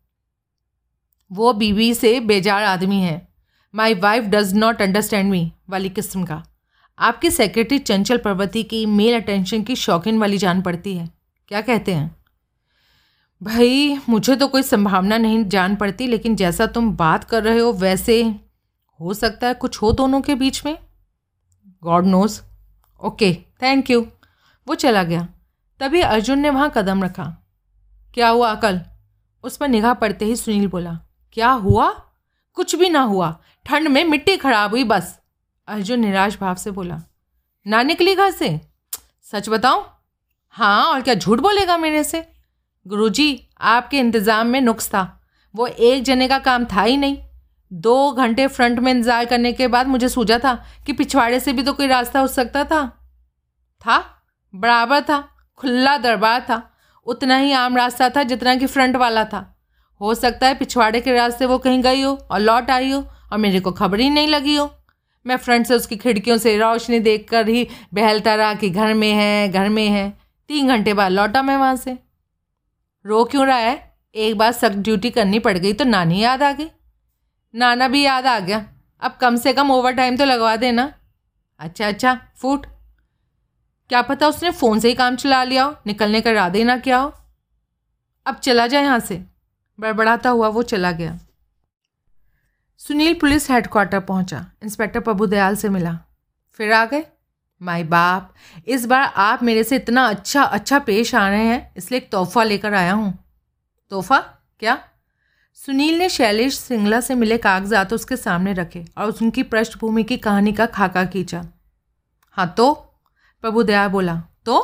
[1.33, 3.29] वो बीवी से बेजार आदमी है।
[3.75, 6.45] My wife does not understand me वाली किस्म का।
[6.99, 11.11] आपकी सेक्रेटरी चंचल पर्वती की मेल अटेंशन की शौकीन वाली जान पड़ती है।
[11.49, 12.20] क्या कहते हैं?
[13.43, 17.73] भाई, मुझे तो कोई संभावना नहीं जान पड़ती, लेकिन जैसा तुम बात कर रहे हो,
[17.73, 18.23] वैसे
[19.01, 20.77] हो सकता है कुछ हो दोनों के बीच में।
[21.83, 22.41] God knows
[23.01, 24.07] okay thank you
[24.67, 25.27] वो चला गया।
[25.81, 27.25] तभी अर्जुन ने वहाँ कदम रखा।
[28.15, 28.81] क्या हुआ अकल?
[29.45, 30.93] उस पर निगाह पड़ते ही सुनील बोला,
[31.33, 31.89] क्या हुआ?
[32.57, 35.19] कुछ भी ना हुआ। ठंड में मिट्टी खराब हुई बस।
[35.69, 37.01] अर्जुन निराश भाव से बोला,
[37.67, 38.61] ना निकली घर से?
[39.27, 39.85] सच बताऊँ?
[40.55, 42.27] हाँ और क्या झूठ बोलेगा मेरे से?
[42.87, 45.21] गुरुजी, आपके इंतज़ाम में नुक्स था।
[45.55, 47.19] वो एक जने का काम था ही नहीं।
[47.71, 50.55] दो घंटे फ्रंट में इंतज़ार करने के बाद मुझे सूझा था
[50.87, 52.87] कि पिछवाड़े से भी तो कोई रास्ता हो सकता था।
[53.83, 53.99] था,
[54.55, 55.21] बराबर था,
[55.61, 56.63] खुला दरबार था।
[57.07, 59.47] उतना ही आम रास्ता था जितना कि फ्रंट वाला था।
[60.01, 63.39] हो सकता है पिछवाड़े के रास्ते वो कहीं गई हो और लौट आई हो और
[63.39, 64.71] मेरे को खबर ही नहीं लगी हो।
[65.27, 69.49] मैं फ्रंट से उसकी खिड़कियों से रोशनी देख ही बहलता रहा कि घर में है,
[69.49, 70.11] घर में है।
[70.51, 71.99] तीन घंटे बाद लौटा मैं वहाँ से।
[73.05, 73.99] रो क्यों रहा है?
[74.15, 76.71] एक बार सख्त ड्यूटी करनी पड़ गई तो नानी याद आ गई।
[77.55, 78.65] नाना भी याद आ गया।
[79.01, 80.93] अब कम से कम ओवर टाइम तो लगवा देना।
[81.59, 82.67] अच्छा अच्छा फूट।
[83.89, 86.77] क्या पता उसने फ़ोन से ही काम चला लिया हो, निकलने का इरादा ही ना
[86.77, 87.13] किया हो।
[88.27, 89.25] अब चला जाए यहाँ से।
[89.81, 91.19] बड़बड़ाता हुआ वो चला गया।
[92.79, 95.99] सुनील पुलिस हेडक्वार्टर पहुँचा। इंस्पेक्टर प्रभुदयाल से मिला।
[96.53, 97.05] फिर आ गए।
[97.61, 98.35] माई बाप,
[98.69, 102.43] इस बार आप मेरे से इतना अच्छा अच्छा पेश आ रहे हैं, इसलिए एक तोहफा
[102.43, 103.13] लेकर आया हूँ।
[103.91, 104.19] तोहफा?
[104.61, 104.79] क्या?
[105.55, 110.53] सुनील ने शैलेश सिंगला से मिले कागजात उसके सामने रखे और उनकी पृष्ठभूमि की कहानी
[110.53, 111.45] का खाका खींचा।
[112.31, 112.73] हाँ तो?
[113.45, 114.59] प्रभु दया बोला तो?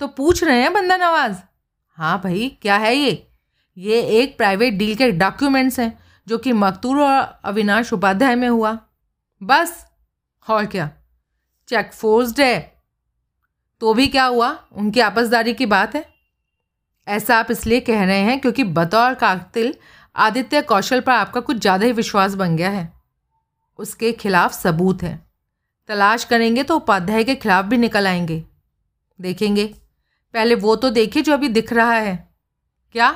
[0.00, 1.36] तो पूछ रहे हैं बंदा नवाज़
[1.98, 3.26] हाँ भाई, क्या है ये?
[3.76, 8.78] ये एक प्राइवेट डील के डॉक्यूमेंट्स हैं, जो कि मकतूर और अविनाश उपाध्याय में हुआ।
[9.40, 9.86] बस,
[10.46, 10.90] और क्या?
[11.70, 12.80] चेक फोर्स्ड है।
[13.80, 14.58] तो भी क्या हुआ?
[14.72, 16.04] उनकी आपसदारी की बात है?
[17.08, 19.74] ऐसा आप इसलिए कह रहे हैं क्योंकि बतौर कातिल
[20.16, 22.92] आदित्य कौशल पर आपका कुछ ज़्यादा ही विश्वास बन गया है।
[23.78, 25.26] उसके खिलाफ सबूत है।
[25.88, 28.44] तलाश करेंगे तो उपाध्याय के खिलाफ भी निकल आएँगे।
[29.20, 29.66] देखेंगे।
[30.34, 32.34] पहले वो तो देखिए जो अभी दिख रहा है।
[32.92, 33.08] क्या?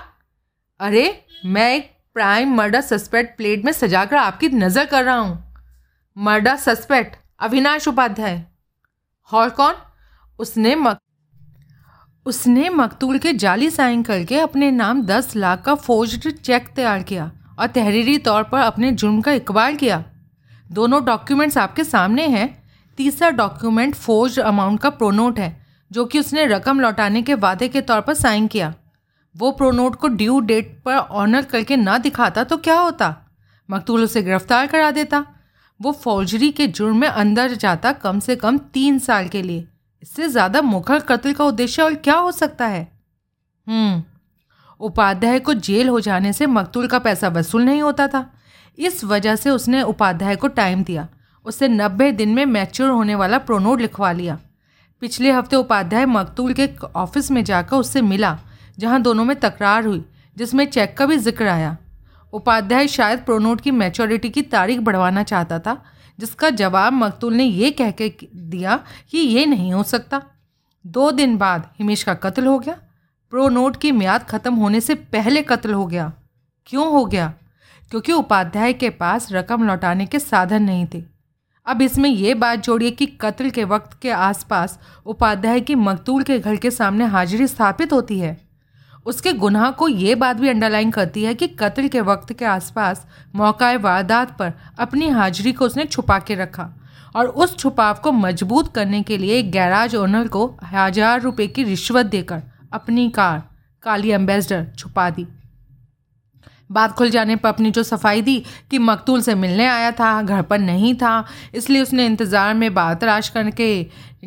[0.80, 5.54] अरे, मैं एक प्राइम मर्डर सस्पेक्ट प्लेट में सजाकर आपकी नज़र कर रहा हूँ।
[6.16, 7.16] Murder suspect.
[7.40, 8.42] अविनाश उपाध्याय।
[9.30, 9.74] और कौन?
[10.38, 10.98] उसने मक,
[12.26, 17.30] उसने मकतूल के जाली साइन करके अपने नाम दस लाख का फोर्ज्ड चेक तैयार किया
[17.58, 20.02] और तहरीरी तौर पर अपने जुर्म का इकबाल किया।
[20.72, 22.48] दोनों डॉक्यूमेंट्स आपके सामने हैं।
[22.98, 27.80] तीसरा डॉक्यूमेंट फोर्ज अमाउंट का प्रोनोट है, जो कि उसने रकम लौटाने के वादे के
[27.80, 28.74] तौर पर साइन किया।
[29.36, 33.14] वो प्रोनोट को ड्यू डेट पर ऑनर करके ना दिखाता तो क्या होता?
[33.68, 35.24] मकतूल उसे गिरफ़्तार करा देता।
[35.84, 39.66] वो फौजरी के जुर्म में अंदर जाता कम से कम तीन साल के लिए।
[40.02, 42.86] इससे ज़्यादा मुखर कत्ल का उद्देश्य और क्या हो सकता है?
[43.66, 44.02] हम्म
[44.80, 48.30] उपाध्याय को जेल हो जाने से मकतूल का पैसा वसूल नहीं होता था।
[48.78, 51.06] इस वजह से उसने उपाध्याय को टाइम दिया।
[51.46, 54.38] उससे नब्बे दिन में मैच्योर होने वाला प्रोनोट लिखवा लिया।
[55.02, 58.38] पिछले हफ़्ते उपाध्याय मकतूल के ऑफ़िस में जाकर उससे मिला,
[58.78, 60.04] जहाँ दोनों में तकरार हुई,
[60.36, 61.76] जिसमें चेक का भी ज़िक्र आया।
[62.34, 65.84] उपाध्याय शायद प्रोनोट की मैच्योरिटी की तारीख बढ़वाना चाहता था,
[66.18, 70.22] जिसका जवाब मकतूल ने यह कह के दिया कि ये नहीं हो सकता।
[70.86, 72.76] दो दिन बाद हिमेश का कत्ल हो गया।
[73.30, 76.12] प्रो नोट की म्याद ख़त्म होने से पहले कत्ल हो गया।
[76.66, 77.34] क्यों हो गया?
[77.90, 81.04] क्योंकि उपाध्याय के पास रकम लौटाने के साधन नहीं थे।
[81.66, 86.38] अब इसमें यह बात जोड़िए कि कत्ल के वक्त के आसपास उपाध्याय की मकतूल के
[86.38, 88.53] घर के सामने हाजिरी स्थापित होती है।
[89.06, 93.06] उसके गुनाह को ये बात भी अंडरलाइन करती है कि कत्ल के वक्त के आसपास
[93.34, 96.70] मौका वारदात पर अपनी हाजिरी को उसने छुपा के रखा
[97.16, 101.64] और उस छुपाव को मज़बूत करने के लिए एक गैराज ओनर को हज़ार रुपए की
[101.64, 103.42] रिश्वत देकर अपनी कार,
[103.82, 105.26] काली एम्बेसडर छुपा दी।
[106.72, 110.42] बात खुल जाने पर अपनी जो सफ़ाई दी कि मकतूल से मिलने आया था, घर
[110.42, 113.84] पर नहीं था, इसलिए उसने इंतज़ार में बात तराश करके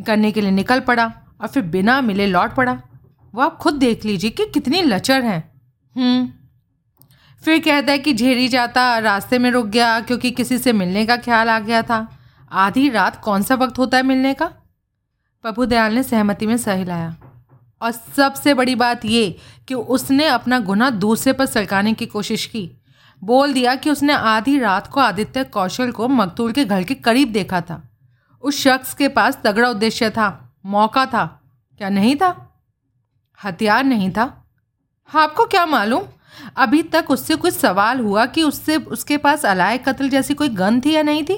[0.08, 1.12] करने के लिए निकल पड़ा
[1.42, 2.80] और फिर बिना मिले लौट पड़ा।
[3.36, 5.54] वो आप खुद देख लीजिए कि कितनी लचर है।
[5.96, 6.30] हम्म।
[7.46, 11.18] फिर कहता है कि झेरी जाता, रास्ते में रुक गया, क्योंकि किसी से मिलने का
[11.18, 12.20] ख्याल आ गया था।
[12.52, 14.46] आधी रात कौन सा वक्त होता है मिलने का?
[15.42, 17.16] प्रभु दयाल ने सहमति में सही लाया
[17.82, 19.38] और सबसे बड़ी बात ये
[19.68, 22.72] कि उसने अपना गुना दूसरे पर सरकाने की कोशिश की।
[23.24, 27.32] बोल दिया कि उसने आधी रात को आदित्य कौशल को मकतूल के घर के करीब
[27.32, 27.90] देखा था।
[28.42, 31.42] उस शख्स के पास तगड़ा उद्देश्य था, मौका था।
[31.78, 32.47] क्या नहीं था?
[33.40, 34.24] हथियार नहीं था।
[35.10, 36.04] आपको क्या मालूम?
[36.58, 40.80] अभी तक उससे कुछ सवाल हुआ कि उससे, उसके पास अलाय कत्ल जैसी कोई गन
[40.82, 41.38] थी या नहीं थी?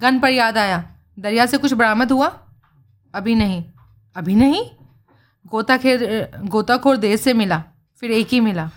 [0.00, 0.84] गन पर याद आया।
[1.18, 2.26] दरिया से कुछ बरामद हुआ?
[3.14, 3.64] अभी नहीं।
[4.16, 4.64] अभी नहीं?
[5.46, 7.62] गोताखेर, गोताखोर देर से मिला,
[8.02, 8.70] फिर एक ही मिला।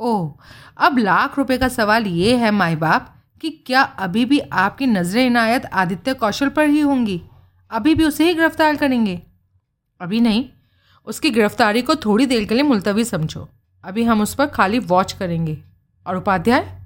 [0.00, 0.32] ओह,
[0.78, 5.18] अब लाख रुपए का सवाल ये है माए बाप, कि क्या अभी भी आपकी नज़र
[5.18, 7.20] इनायत आदित्य कौशल पर ही होंगी?
[7.70, 9.20] अभी भी उसे ही गिरफ़्तार करेंगे?
[10.00, 10.48] अभी नहीं।
[11.06, 13.48] उसकी गिरफ्तारी को थोड़ी देर के लिए मुलतवी समझो।
[13.84, 15.58] अभी हम उस पर खाली वॉच करेंगे।
[16.06, 16.80] और उपाध्याय,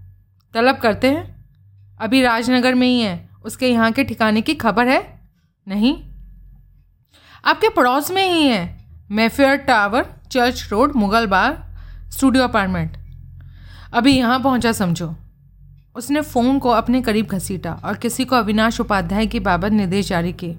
[0.54, 1.44] तलब करते हैं।
[2.00, 5.20] अभी राजनगर में ही है। उसके यहाँ के ठिकाने की खबर है?
[5.68, 6.02] नहीं?
[7.44, 11.64] आपके पड़ोस में ही है। Mayfair tower church road Mughal Bagh
[12.10, 12.96] studio apartment
[13.94, 15.16] अभी यहाँ पहुँचा समझो।
[15.96, 20.32] उसने फ़ोन को अपने करीब घसीटा और किसी को अविनाश उपाध्याय की बाबत निर्देश जारी
[20.32, 20.58] किए।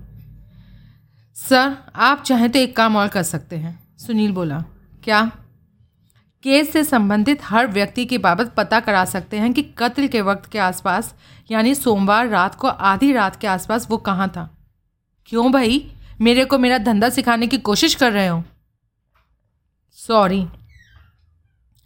[1.35, 4.63] सर, आप चाहें तो एक काम और कर सकते हैं। सुनील बोला,
[5.03, 5.31] क्या?
[6.43, 10.51] केस से संबंधित हर व्यक्ति की बाबत पता करा सकते हैं कि कत्ल के वक्त
[10.51, 11.15] के आसपास,
[11.51, 14.57] यानी सोमवार रात को आधी रात के आसपास, वो कहाँ था।
[15.25, 15.91] क्यों भाई?
[16.21, 18.43] मेरे को मेरा धंधा सिखाने की कोशिश कर रहे हो।
[19.91, 20.47] सॉरी।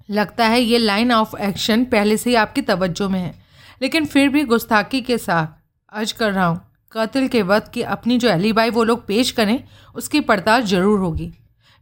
[0.09, 3.35] लगता है ये लाइन ऑफ़ एक्शन पहले से ही आपकी तवज्जो में है,
[3.81, 5.47] लेकिन फिर भी गुस्ताखी के साथ
[5.93, 9.63] अर्ज़ कर रहा हूँ। कत्ल के वक्त की अपनी जो एलिबाई वो लोग पेश करें,
[9.95, 11.31] उसकी पड़ताल ज़रूर होगी।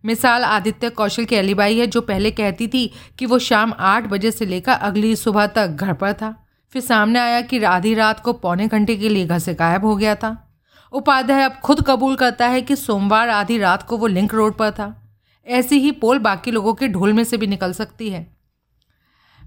[0.06, 4.32] मिसाल आदित्य कौशल की एलिबाई है जो पहले कहती थी कि वो शाम आठ बजे
[4.32, 8.34] से लेकर अगली सुबह तक घर पर था। फिर सामने आया कि आधी रात को
[8.34, 10.54] पौने घंटे के लिए घर से गायब हो गया था।
[10.94, 14.72] उपाध्याय अब खुद कबूल करता है कि सोमवार आधी रात को वो लिंक रोड पर
[14.72, 15.14] था।
[15.48, 18.38] ऐसी ही पोल बाकी लोगों के ढोल में से भी निकल सकती है।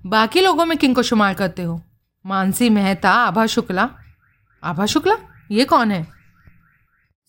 [0.06, 1.82] बाकी लोगों में किन को शुमार करते हो?
[2.26, 3.90] मानसी मेहता, आभा शुक्ला?
[4.64, 5.16] आभा शुक्ला?
[5.50, 6.06] ये कौन है?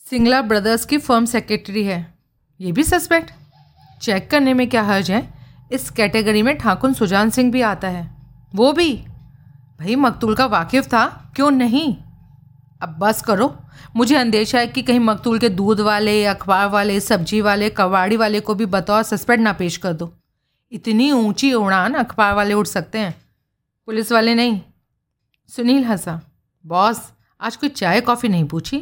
[0.10, 2.14] सिंगला ब्रदर्स की फर्म सेक्रेटरी है।
[2.62, 3.32] ये भी सस्पेक्ट।
[4.02, 5.34] चेक करने में क्या हर्ज है?
[5.72, 8.16] इस कैटेगरी में ठाकुर सुजान सिंह भी आता है।
[8.56, 8.94] वो भी।
[9.80, 11.32] भाई, मकतूल का वाकिफ था?
[11.36, 11.98] क्यों नहीं?
[12.82, 13.62] अब बस करो।
[13.96, 18.40] मुझे अंदेशा है कि कहीं मकतूल के दूध वाले, अखबार वाले, सब्ज़ी वाले कवाड़ी वाले
[18.40, 20.14] को भी बतौर सस्पेक्ट ना पेश कर दो।
[20.72, 23.22] इतनी ऊँची उड़ान अखबार वाले उड़ सकते हैं।
[23.86, 24.62] पुलिस वाले नहीं।
[25.50, 26.22] सुनील हंसा।
[26.66, 27.12] बॉस
[27.44, 28.78] आज कोई चाय कॉफ़ी नहीं पूछी?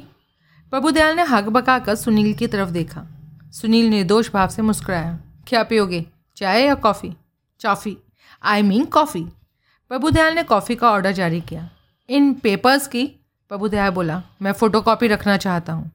[0.71, 3.07] प्रभुदयाल ने हक बका कर सुनील की तरफ़ देखा।
[3.51, 7.13] सुनील निर्दोष भाव से मुस्कुराया। क्या पियोगे, चाय या coffee?
[7.59, 7.97] चॉफ़ी।
[8.43, 9.21] I mean coffee.
[9.89, 11.69] Prabhudayal ने कॉफ़ी का ऑर्डर जारी किया।
[12.09, 13.05] इन पेपर्स की,
[13.49, 15.91] प्रभुदयाल बोला, मैं फ़ोटो कॉपी रखना चाहता हूँ।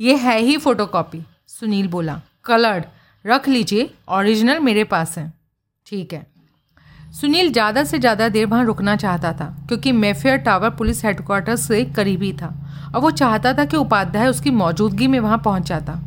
[0.00, 2.84] ये है ही फ़ोटो कॉपी सुनील बोला। कलर्ड
[3.26, 5.32] रख लीजिए ओरिजिनल मेरे पास है।
[5.86, 6.33] ठीक है।
[7.14, 11.84] सुनील ज़्यादा से ज़्यादा देर वहाँ रुकना चाहता था, क्योंकि मेफेयर टावर पुलिस हेडक्वार्टर से
[11.86, 12.46] करीबी था,
[12.94, 15.98] और वो चाहता था कि उपाध्याय उसकी मौजूदगी में वहाँ पहुँच जाता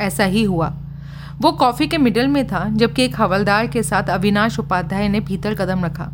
[0.00, 0.68] ऐसा ही हुआ।
[1.40, 5.54] वो कॉफ़ी के मिडल में था, जबकि एक हवलदार के साथ अविनाश उपाध्याय ने भीतर
[5.54, 6.10] कदम रखा।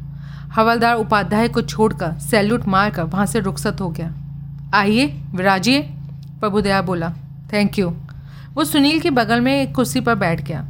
[0.55, 4.13] हवलदार उपाध्याय को छोड़कर सैल्यूट मारकर वहाँ से रुखसत हो गया।
[4.75, 5.81] आइए, विराजिए
[6.41, 7.13] प्रभुदया बोला
[7.53, 7.93] थैंक यू
[8.55, 10.65] वो सुनील के बगल में एक कुर्सी पर बैठ गया।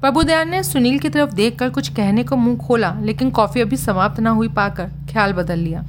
[0.00, 4.20] प्रभुदयाल ने सुनील की तरफ़ देखकर कुछ कहने को मुँह खोला, लेकिन कॉफ़ी अभी समाप्त
[4.20, 5.84] ना हुई पाकर ख्याल बदल लिया।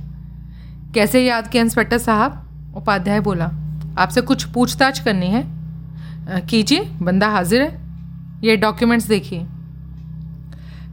[0.96, 2.50] कैसे याद किया, इंस्पेक्टर साहब?
[2.76, 3.52] उपाध्याय बोला।
[3.98, 5.44] आपसे कुछ पूछताछ करनी है।
[6.42, 7.82] कीजिए, बंदा हाजिर है।
[8.44, 9.46] ये डॉक्यूमेंट्स देखिए।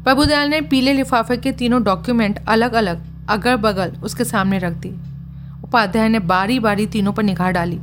[0.04, 4.94] प्रभुदयाल ने पीले लिफाफे के तीनों डॉक्यूमेंट अलग अलग अगल बगल उसके सामने रख दिए।
[5.64, 7.80] उपाध्याय ने बारी बारी तीनों पर निगाह डाली।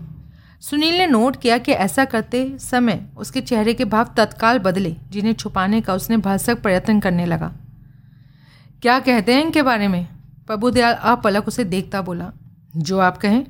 [0.70, 5.34] सुनील ने नोट किया कि ऐसा करते समय उसके चेहरे के भाव तत्काल बदले, जिन्हें
[5.34, 7.54] छुपाने का उसने भरसक प्रयत्न करने लगा।
[8.82, 10.08] क्या कहते हैं इनके बारे में?
[10.48, 12.32] प्रभुदयाल अपलक उसे देखता बोला,
[12.78, 13.46] जो आप कहें,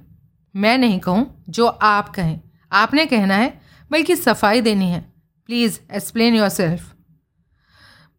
[0.56, 5.14] मैं नहीं कहूँ, जो आप कहें। आपने कहना है, बल्कि सफ़ाई देनी है।
[5.46, 6.94] प्लीज़ एक्सप्लेन योर सेल्फ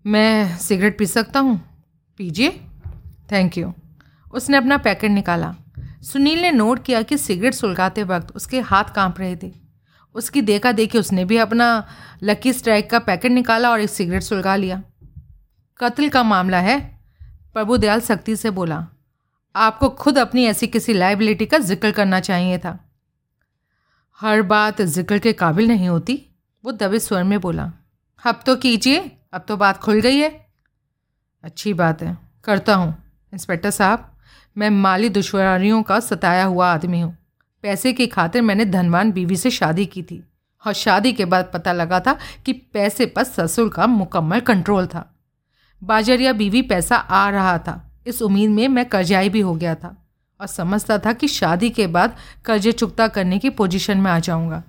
[0.07, 1.61] मैं सिगरेट पी सकता हूँ?
[2.19, 2.51] पीजिए।
[3.33, 3.75] Thank you.
[4.33, 5.55] उसने अपना पैकेट निकाला।
[6.05, 9.53] सुनील ने नोट किया कि सिगरेट सुलगाते वक्त उसके हाथ काँप रहे थे।
[10.15, 11.87] उसकी देखा देखी उसने भी अपना
[12.23, 14.83] लकी स्ट्राइक का पैकेट निकाला और एक सिगरेट सुलगा लिया।
[15.81, 16.79] कत्ल का मामला है,
[17.55, 18.87] प्रभु दयाल सख्ती से बोला।
[19.55, 22.79] आपको खुद अपनी ऐसी किसी लाइबिलिटी का ज़िक्र करना चाहिए था।
[24.21, 26.21] हर बात ज़िक्र के काबिल नहीं होती,
[26.65, 27.73] वो दबे स्वर में बोला।
[28.23, 30.31] अब तो कीजिए, अब तो बात खुल गई है।
[31.45, 32.95] अच्छी बात है, करता हूँ,
[33.33, 34.14] इंस्पेक्टर साहब।
[34.57, 37.17] मैं माली दुश्वारियों का सताया हुआ आदमी हूँ।
[37.63, 40.23] पैसे की खातिर मैंने धनवान बीवी से शादी की थी।
[40.65, 45.11] और शादी के बाद पता लगा था कि पैसे पर ससुर का मुकम्मल कंट्रोल था।
[45.83, 49.97] बाजरिया बीवी पैसा आ रहा था। इस उम्मीद में मैं कर्जाई भी हो गया था
[50.41, 54.63] और समझता था कि शादी के बाद कर्जे चुकता करने की पोजीशन में आ जाऊँगा।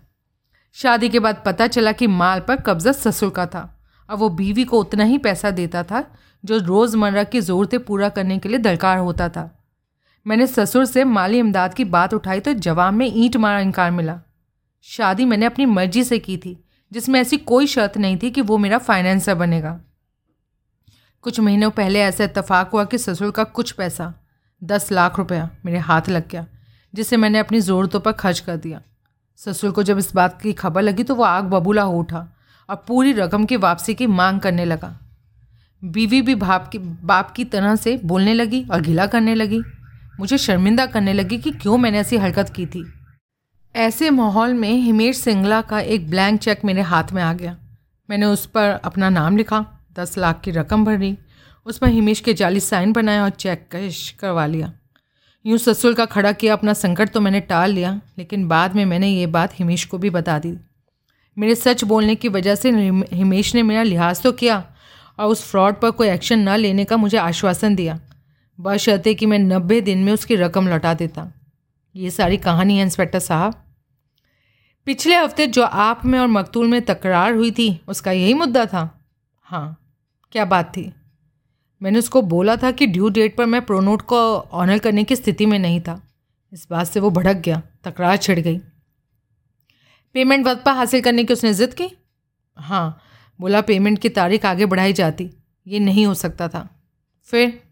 [0.74, 3.70] शादी के बाद पता चला कि माल पर कब्जा ससुर का था
[4.10, 6.04] और वो बीवी को उतना ही पैसा देता था
[6.44, 9.52] जो रोज़मर्रा की ज़रूरतें पूरा करने के लिए दरकार होता था।
[10.26, 14.20] मैंने ससुर से माली इमदाद की बात उठाई तो जवाब में ईंट मारा इनकार मिला।
[14.86, 16.58] शादी मैंने अपनी मर्ज़ी से की थी,
[16.92, 19.80] जिसमें ऐसी कोई शर्त नहीं थी कि वो मेरा फाइनेंसर बनेगा।
[21.24, 24.14] कुछ महीनों पहले ऐसा इतफाक़ हुआ कि ससुर का कुछ पैसा,
[24.62, 26.46] दस लाख रुपया, मेरे हाथ लग गया,
[26.94, 28.82] जिसे मैंने अपनी ज़रूरतों पर खर्च कर दिया।
[29.40, 32.28] ससुर को जब इस बात की खबर लगी तो वो आग बबूला हो उठा
[32.70, 34.98] और पूरी रकम की वापसी की मांग करने लगा।
[35.82, 39.62] बीवी भी बाप की बाप की तरह से बोलने लगी और गिला करने लगी।
[40.20, 42.84] मुझे शर्मिंदा करने लगी कि क्यों मैंने ऐसी हरकत की थी।
[43.76, 47.58] ऐसे माहौल में हिमेश सिंगला का एक ब्लैंक चेक मेरे हाथ में आ गया।
[48.10, 49.66] मैंने उस पर अपना नाम लिखा,
[50.00, 51.18] दस लाख की रकम भरी,
[51.66, 54.72] उस पर हिमेश के जाली साइन बनाए और चेक कैश करवा लिया।
[55.46, 59.10] यूँ ससुर का खड़ा किया, अपना संकट तो मैंने टाल लिया, लेकिन बाद में मैंने
[59.10, 60.58] ये बात हिमेश को भी बता दी।
[61.38, 62.72] मेरे सच बोलने की वजह से
[63.14, 64.64] हिमेश ने मेरा लिहाज तो किया
[65.20, 68.00] और उस फ्रॉड पर कोई एक्शन न लेने का मुझे आश्वासन दिया।
[68.60, 71.34] बशर्ते कि मैं नब्बे दिन में उसकी रकम लौटा देता।
[71.96, 73.54] ये सारी कहानी है, इंस्पेक्टर साहब।
[74.86, 79.02] पिछले हफ़्ते जो आप में और मकतूल में तकरार हुई थी, उसका यही मुद्दा था।
[79.40, 79.94] हाँ
[80.32, 80.94] क्या बात थी?
[81.82, 85.46] मैंने उसको बोला था कि ड्यू डेट पर मैं प्रोनोट को ऑनर करने की स्थिति
[85.46, 86.02] में नहीं था।
[86.54, 88.58] इस बात से वो भड़क गया। तकरार छिड़ गई।
[90.14, 91.88] पेमेंट वक्त पर हासिल करने की उसने ज़िद की?
[92.58, 93.02] हाँ
[93.40, 95.30] बोला पेमेंट की तारीख आगे बढ़ाई जाती।
[95.68, 96.84] ये नहीं हो सकता था।
[97.24, 97.65] फिर?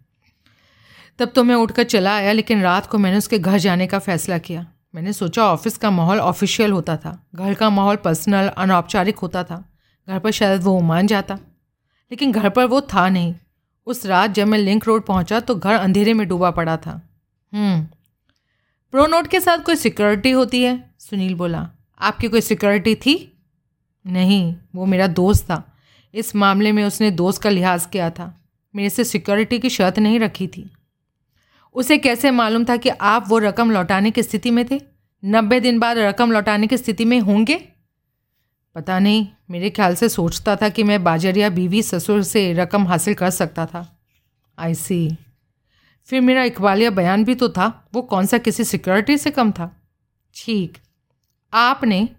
[1.20, 4.38] तब तो मैं उठकर चला आया लेकिन रात को मैंने उसके घर जाने का फ़ैसला
[4.38, 9.44] किया। मैंने सोचा ऑफ़िस का माहौल ऑफिशियल होता था घर का माहौल पर्सनल अनौपचारिक होता
[9.44, 9.74] था।
[10.10, 11.36] घर पर शायद वो मान जाता।
[12.12, 13.36] लेकिन घर पर वो था नहीं।
[13.86, 17.10] उस रात जब मैं लिंक रोड पहुँचा तो घर अंधेरे में डूबा पड़ा था।
[17.54, 17.84] हम्म,
[18.92, 20.94] प्रो नोट के साथ कोई सिक्योरिटी होती है?
[21.00, 23.38] सुनील बोला। आपकी कोई सिक्योरिटी थी?
[24.08, 25.74] नहीं वो मेरा दोस्त था।
[26.14, 28.42] इस मामले में उसने दोस्त का लिहाज किया था।
[28.76, 30.74] मेरे से सिक्योरिटी की शर्त नहीं रखी थी।
[31.76, 34.82] उसे कैसे मालूम था कि आप वो रकम लौटाने की स्थिति में थे?
[35.26, 37.70] नब्बे दिन बाद रकम लौटाने की स्थिति में होंगे?
[38.76, 43.14] पता नहीं, मेरे ख्याल से सोचता था कि मैं बाजरिया बीवी ससुर से रकम हासिल
[43.14, 44.00] कर सकता था।
[44.60, 45.18] आई सी
[46.06, 49.82] फिर मेरा इकबालिया बयान भी तो था, वो कौन सा किसी सिक्योरिटी से कम था?
[50.36, 50.78] ठीक।
[51.54, 52.10] आपने,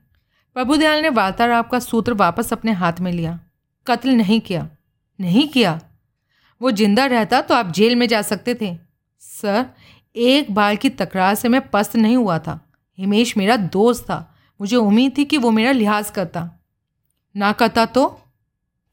[0.55, 3.41] प्रभुदयाल ने वार्तालाप का सूत्र वापस अपने हाथ में लिया।
[3.87, 4.69] कत्ल नहीं किया।
[5.21, 5.81] नहीं किया?
[6.63, 8.79] वो ज़िंदा रहता तो आप जेल में जा सकते थे।
[9.25, 9.67] सर,
[10.17, 14.77] एक बार की तकरार से मैं पस्त नहीं हुआ था। हिमेश मेरा दोस्त था। मुझे
[14.77, 16.61] उम्मीद थी कि वो मेरा लिहाज करता।
[17.37, 18.21] ना करता तो?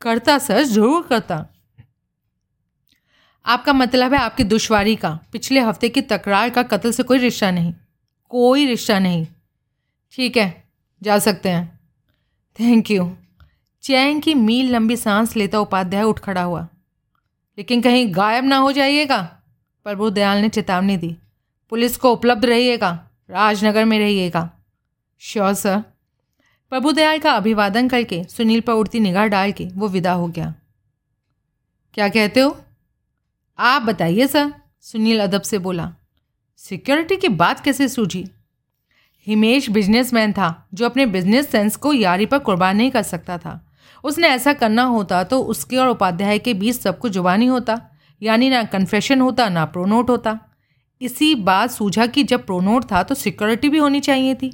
[0.02, 1.48] करता, सर, ज़रूर करता।
[3.46, 7.52] आपका मतलब है आपकी दुश्वारी का। पिछले हफ़्ते की तकरार का कत्ल से कोई रिश्ता
[7.52, 7.74] नहीं।
[8.30, 9.28] कोई रिश्ता नहीं।
[10.12, 10.64] ठीक है,
[11.04, 11.80] जा सकते हैं।
[12.60, 13.16] थैंक यू
[13.82, 16.68] चैन की मील लंबी सांस लेता उपाध्याय उठ खड़ा हुआ।
[17.58, 19.41] लेकिन कहीं गायब ना हो जाइएगा।
[19.84, 21.18] प्रभु दयाल ने चेतावनी दी।
[21.70, 24.52] पुलिस को उपलब्ध रहिएगा, राजनगर में रहिएगा।
[25.20, 25.80] Sure, sir.
[26.70, 30.54] प्रभु दयाल का अभिवादन करके सुनील पर उड़ती निगाह डाल के वो विदा हो गया।
[31.94, 32.62] क्या कहते हो?
[33.60, 35.94] आप बताइए, सर, सुनील अदब से बोला।
[36.58, 38.30] सिक्योरिटी की बात कैसे सूझी?
[39.28, 43.68] हिमेश बिजनेसमैन था, जो अपने बिज़नेस सेंस को यारी पर कुर्बान नहीं कर सकता था।
[44.04, 47.91] उसने ऐसा करना होता तो उसके और उपाध्याय के बीच सब कुछ जुबानी होता।
[48.22, 50.38] यानी ना कन्फेशन होता, ना प्रोनोट होता।
[51.02, 54.52] इसी बात सूझा कि जब प्रोनोट था तो सिक्योरिटी भी होनी चाहिए थी।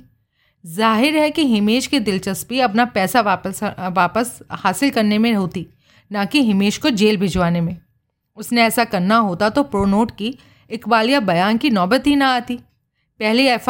[0.63, 5.65] ज़ाहिर है कि हिमेश की दिलचस्पी अपना पैसा वापस वापस हासिल करने में होती,
[6.11, 7.75] ना कि हिमेश को जेल भिजवाने में।
[8.37, 10.37] उसने ऐसा करना होता तो प्रोनोट की
[10.69, 12.55] इकबालिया बयान की नौबत ही ना आती।
[13.19, 13.69] पहले एफ़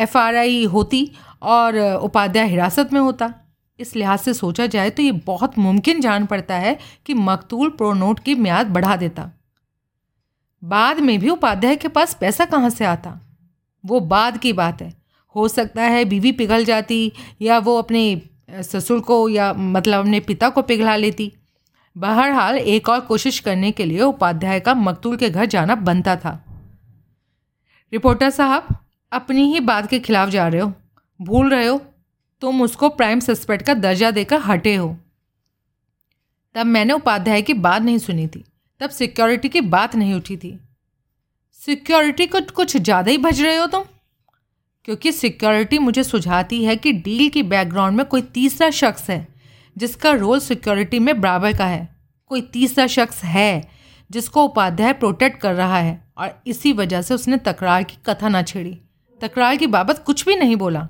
[0.00, 1.10] एफ़ आर आई होती
[1.42, 3.32] और उपाध्याय हिरासत में होता।
[3.78, 8.18] इस लिहाज से सोचा जाए तो ये बहुत मुमकिन जान पड़ता है कि मकतूल प्रोनोट
[8.18, 9.30] की म्याद बढ़ा देता।
[10.62, 13.20] बाद में भी उपाध्याय के पास पैसा कहाँ से आता?
[13.84, 14.92] वो बाद की बात है।
[15.34, 17.12] हो सकता है बीवी पिघल जाती
[17.42, 18.22] या वो अपने
[18.62, 21.32] ससुर को या मतलब अपने पिता को पिघला लेती।
[21.96, 26.44] बहरहाल एक और कोशिश करने के लिए उपाध्याय का मकतूल के घर जाना बनता था।
[27.92, 28.76] रिपोर्टर साहब,
[29.12, 30.72] अपनी ही बात के खिलाफ जा रहे हो।
[31.20, 31.80] भूल रहे हो?
[32.40, 34.96] तुम उसको प्राइम सस्पेक्ट का दर्जा देकर हटे हो।
[36.54, 38.44] तब मैंने उपाध्याय की बात नहीं सुनी थी।
[38.80, 40.58] तब सिक्योरिटी की बात नहीं उठी थी।
[41.52, 43.84] सिक्योरिटी को कुछ ज़्यादा ही भज रहे हो तुम?
[44.84, 49.28] क्योंकि सिक्योरिटी मुझे सुझाती है कि डील की बैकग्राउंड में कोई तीसरा शख्स है,
[49.76, 51.96] जिसका रोल सिक्योरिटी में बराबर का है।
[52.26, 53.70] कोई तीसरा शख्स है,
[54.10, 58.42] जिसको उपाध्याय प्रोटेक्ट कर रहा है, और इसी वजह से उसने तकरार की कथा ना
[58.42, 58.80] छेड़ी।
[59.20, 60.88] तकरार की बाबत कुछ भी नहीं बोला।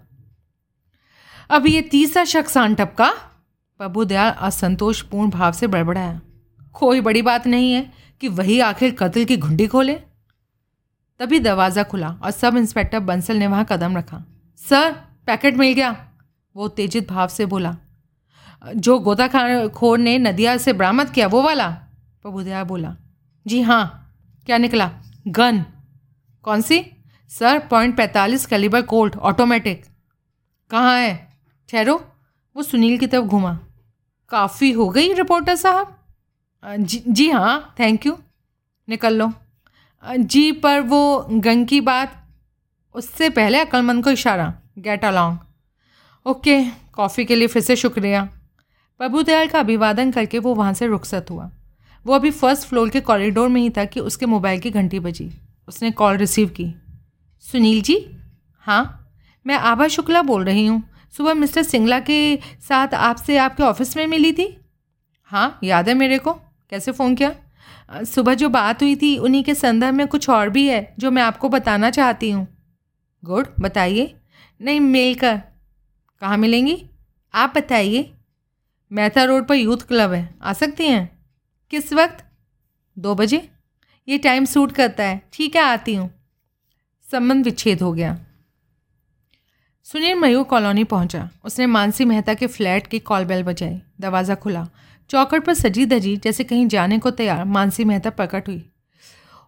[1.51, 3.09] अब ये तीसरा शख्स आन टपका।
[3.81, 6.21] प्रभुदयाल असंतोषपूर्ण भाव से बड़बड़ाया
[6.75, 9.95] कोई बड़ी बात नहीं है कि वही आखिर कत्ल की घुंडी खोले।
[11.21, 14.23] तभी दरवाज़ा खुला और सब इंस्पेक्टर बंसल ने वहाँ कदम रखा।
[14.61, 14.93] सर,
[15.27, 15.91] पैकेट मिल गया।
[16.57, 17.77] वो उत्तेजित भाव से बोला,
[18.65, 19.29] जो गोता
[19.69, 21.69] खोर ने नदिया से बरामद किया, वो वाला?
[22.23, 22.95] प्रभुदया बोला,
[23.47, 24.15] जी हाँ।
[24.47, 24.91] क्या निकला?
[25.29, 25.65] गन।
[26.45, 26.85] कौन सी?
[27.31, 29.85] सर, पॉइंट पैंतालीस कैलिबर कोल्ट, ऑटोमेटिक।
[30.71, 31.28] कहाँ है?
[31.69, 31.97] ठहरो।
[32.57, 33.59] वो सुनील की तरफ़ घुमा।
[34.31, 35.95] काफ़ी हो गई रिपोर्टर साहब?
[36.63, 38.17] जी जी हाँ थैंक यू
[38.89, 39.33] निकल लो।
[40.05, 42.15] जी, पर वो गंग की बात,
[42.95, 45.39] उससे पहले अक्लमंद को इशारा। गेट अलॉन्ग
[46.27, 46.63] ओके
[46.95, 48.23] कॉफ़ी के लिए फिर से शुक्रिया।
[49.01, 51.51] प्रभुदयाल का अभिवादन करके वो वहाँ से रुखसत हुआ।
[52.07, 55.31] वो अभी फ़र्स्ट फ्लोर के कॉरिडोर में ही था कि उसके मोबाइल की घंटी बजी।
[55.69, 56.75] उसने कॉल रिसीव की।
[57.41, 57.97] सुनील जी?
[58.59, 59.11] हाँ?
[59.47, 60.83] मैं आभा शुक्ला बोल रही हूँ।
[61.17, 62.37] सुबह मिस्टर सिंगला के
[62.69, 64.61] साथ आपसे आपके ऑफ़िस में मिली थी?
[65.23, 66.33] हाँ याद है मेरे को।
[66.71, 67.35] कैसे फ़ोन किया?
[68.05, 71.23] सुबह जो बात हुई थी, उन्हीं के संदर्भ में कुछ और भी है, जो मैं
[71.23, 72.49] आपको बताना चाहती हूँ।
[73.25, 74.15] गुड, बताइए।
[74.61, 75.37] नहीं मिल कर
[76.21, 76.87] कहाँ मिलेंगी?
[77.35, 78.15] आप बताइए।
[78.93, 81.19] मेहता रोड पर यूथ क्लब है। आ सकती हैं?
[81.71, 82.25] किस वक्त?
[82.99, 83.49] दो बजे।
[84.09, 86.11] ये टाइम सूट करता है। ठीक है, आती हूँ।
[87.13, 88.19] संबंध विच्छेद हो गया।
[89.89, 94.67] सुनील मयूर कॉलोनी पहुँचा। उसने मानसी मेहता के फ्लैट की कॉल बेल बजाई। दरवाज़ा खुला।
[95.11, 98.65] चौकट पर सजी धजी जैसे कहीं जाने को तैयार, मानसी मेहता प्रकट हुई।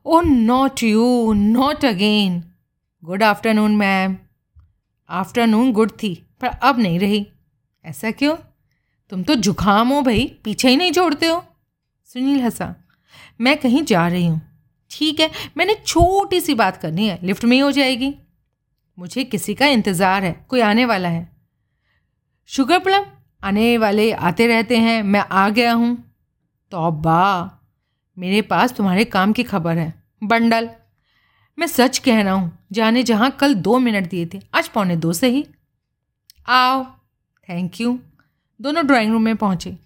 [0.06, 2.42] ओ not you not again
[3.04, 4.16] good afternoon ma'am
[5.10, 7.26] afternoon good थी, पर अब नहीं रही।
[7.84, 8.36] ऐसा क्यों?
[9.12, 11.44] तुम तो जुखाम हो भाई, पीछे ही नहीं छोड़ते हो?
[12.08, 12.74] सुनील हंसा।
[13.40, 14.40] मैं कहीं जा रही हूँ।
[14.90, 18.14] ठीक है, मैंने छोटी सी बात करनी है, लिफ्ट में ही हो जाएगी।
[19.00, 21.28] मुझे किसी का इंतज़ार है, कोई आने वाला है।
[22.50, 23.04] शुगर प्लम
[23.42, 25.96] आने वाले आते रहते हैं, मैं आ गया हूँ।
[26.72, 27.60] तो बा
[28.16, 29.92] मेरे पास तुम्हारे काम की खबर है।
[30.22, 30.68] बंडल,
[31.58, 35.12] मैं सच कह रहा हूँ, जाने जहाँ कल दो मिनट दिए थे, आज पौने दो
[35.12, 35.46] से ही।
[36.48, 36.84] आओ
[37.48, 37.98] थैंक यू
[38.60, 39.76] दोनों ड्राइंग रूम में पहुँचे।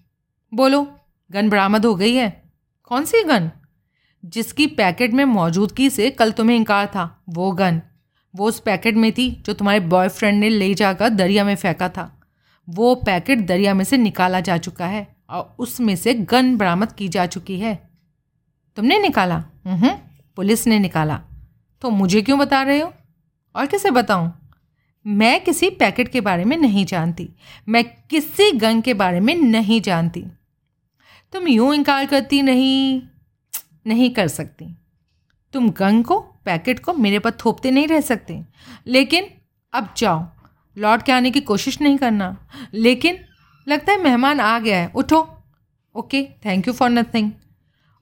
[0.52, 0.86] बोलो,
[1.30, 2.30] गन बरामद हो गई है?
[2.84, 3.50] कौन सी गन?
[4.24, 7.82] जिसकी पैकेट में मौजूदगी से कल तुम्हें इनकार था, वो गन।
[8.36, 12.20] वो उस पैकेट में थी जो तुम्हारे बॉयफ्रेंड ने ले जाकर दरिया में फेंका था।
[12.68, 17.08] वो पैकेट दरिया में से निकाला जा चुका है और उसमें से गन बरामद की
[17.08, 17.90] जा चुकी है।
[18.76, 19.44] तुमने निकाला?
[19.66, 19.88] हम्म
[20.36, 21.20] पुलिस ने निकाला।
[21.80, 22.94] तो मुझे क्यों बता रहे हो?
[23.56, 24.32] और किसे बताऊँ?
[25.06, 27.30] मैं किसी पैकेट के बारे में नहीं जानती।
[27.68, 30.24] मैं किसी गन के बारे में नहीं जानती।
[31.32, 33.02] तुम यूँ इनकार करती नहीं
[33.86, 34.76] नहीं कर सकती।
[35.52, 38.44] तुम गंग को पैकेट को मेरे पर थोपते नहीं रह सकते।
[38.86, 39.26] लेकिन
[39.72, 40.26] अब जाओ।
[40.78, 42.36] लौट के आने की कोशिश नहीं करना।
[42.74, 43.18] लेकिन
[43.68, 45.38] लगता है मेहमान आ गया है। उठो।
[45.94, 47.32] Okay thank you for nothing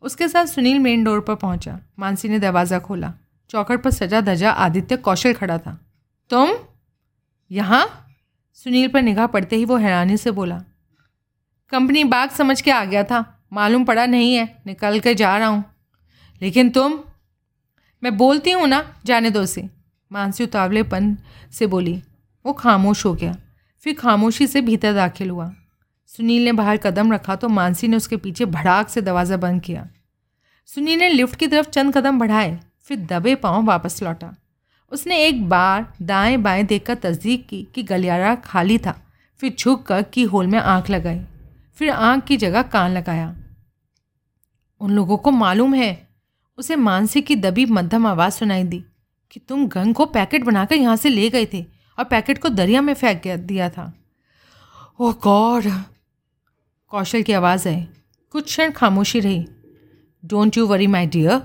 [0.02, 3.12] उसके साथ सुनील मेन डोर पर पहुँचा। मानसी ने दरवाज़ा खोला।
[3.50, 5.78] चौखट पर सजा धजा आदित्य कौशल खड़ा था।
[6.30, 6.50] तुम
[7.50, 8.06] यहाँ?
[8.54, 10.62] सुनील पर निगाह पड़ते ही वो हैरानी से बोला।
[11.70, 15.48] कंपनी बाग समझ के आ गया था। मालूम पड़ा नहीं है। निकल के जा रहा
[15.48, 15.64] हूँ।
[16.42, 17.00] लेकिन तुम
[18.02, 19.68] मैं बोलती हूँ ना, जाने दो से
[20.10, 21.16] मानसी उतावलेपन
[21.52, 22.02] से बोली,
[22.44, 23.36] वो खामोश हो गया।
[23.82, 25.52] फिर खामोशी से भीतर दाखिल हुआ।
[26.10, 29.88] सुनील ने बाहर कदम रखा तो मानसी ने उसके पीछे भड़ाक से दरवाज़ा बंद किया।
[30.66, 34.34] सुनील ने लिफ्ट की तरफ़ चंद कदम बढ़ाए, फिर दबे पाँव वापस लौटा।
[34.92, 39.00] उसने एक बार दाएँ बाएँ देखकर तस्दीक की कि गलियारा खाली था,
[39.40, 41.20] फिर झुक कर की होल में आँख लगाई।
[41.76, 43.34] फिर आँख की जगह कान लगाया।
[44.80, 46.11] उन लोगों को मालूम है
[46.58, 48.84] उसे मानसी की दबी मध्यम आवाज़ सुनाई दी
[49.30, 51.66] कि तुम गंग को पैकेट बनाकर यहाँ से ले गए थे
[51.98, 53.92] और पैकेट को दरिया में फेंक दिया था।
[55.00, 55.64] ओह गॉड।
[56.88, 57.88] कौशल की आवाज़ आई।
[58.30, 59.46] कुछ क्षण खामोशी रही।
[60.24, 61.42] Don't you worry my dear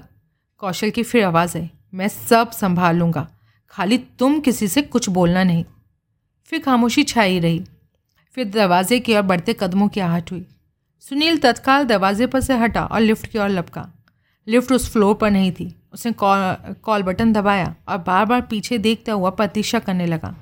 [0.58, 3.28] Kaushal की फिर आवाज़ आई। मैं सब संभाल लूँगा।
[3.70, 5.66] खाली तुम किसी से कुछ बोलना नहीं।
[6.45, 7.66] फिर खामोशी छाई रही।
[8.32, 10.45] फिर दरवाजे की ओर बढ़ते कदमों की आहट हुई।
[10.99, 13.91] सुनील तत्काल दरवाजे पर से हटा और लिफ्ट की ओर लपका।
[14.47, 18.77] लिफ्ट उस फ्लोर पर नहीं थी। उसने कॉल कॉल बटन दबाया और बार बार पीछे
[18.77, 20.35] देखता हुआ प्रतीक्षा करने लगा।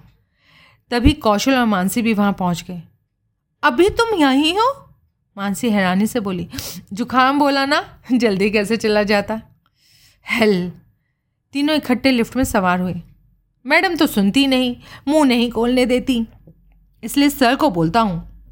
[0.92, 2.82] तभी कौशल और मानसी भी वहाँ पहुँच गए।
[3.64, 4.72] अभी तुम यहीं हो?
[5.38, 6.48] मानसी हैरानी से बोली।
[6.94, 9.42] जुखाम बोला ना, जल्दी कैसे चला जाता?
[10.28, 10.72] हेल!
[11.54, 13.02] तीनों इकट्ठे लिफ्ट में सवार हुए।
[13.66, 14.76] मैडम तो सुनती नहीं,
[15.08, 16.28] मुँह नहीं खोलने देती।
[17.04, 18.44] इसलिए सर को बोलता हूँ।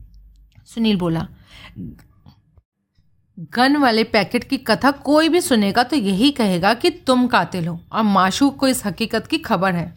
[0.65, 1.27] सुनील बोला।
[3.37, 7.79] गन वाले पैकेट की कथा कोई भी सुनेगा तो यही कहेगा कि तुम कातिल हो।
[7.91, 9.93] और माशूक को इस हकीकत की खबर है।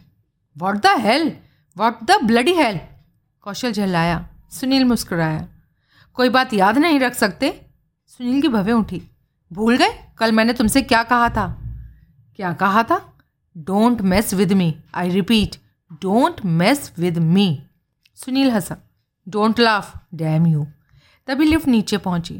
[0.57, 1.31] What the hell
[1.77, 2.79] what the bloody hell
[3.41, 5.47] Kaushal झल्लाया। Sunil मुस्कुराया।
[6.13, 7.49] कोई बात याद नहीं रख सकते?
[8.07, 9.01] सुनील की भवें उठी।
[9.51, 9.93] भूल गए?
[10.17, 11.47] कल मैंने तुमसे क्या कहा था?
[12.35, 13.01] क्या कहा था?
[13.57, 15.55] Don't mess with me I repeat
[15.93, 17.63] don't mess with me
[18.15, 18.77] Sunil Hansa.
[19.27, 20.67] Don't laugh damn you
[21.27, 22.39] तभी लिफ्ट नीचे पहुँची।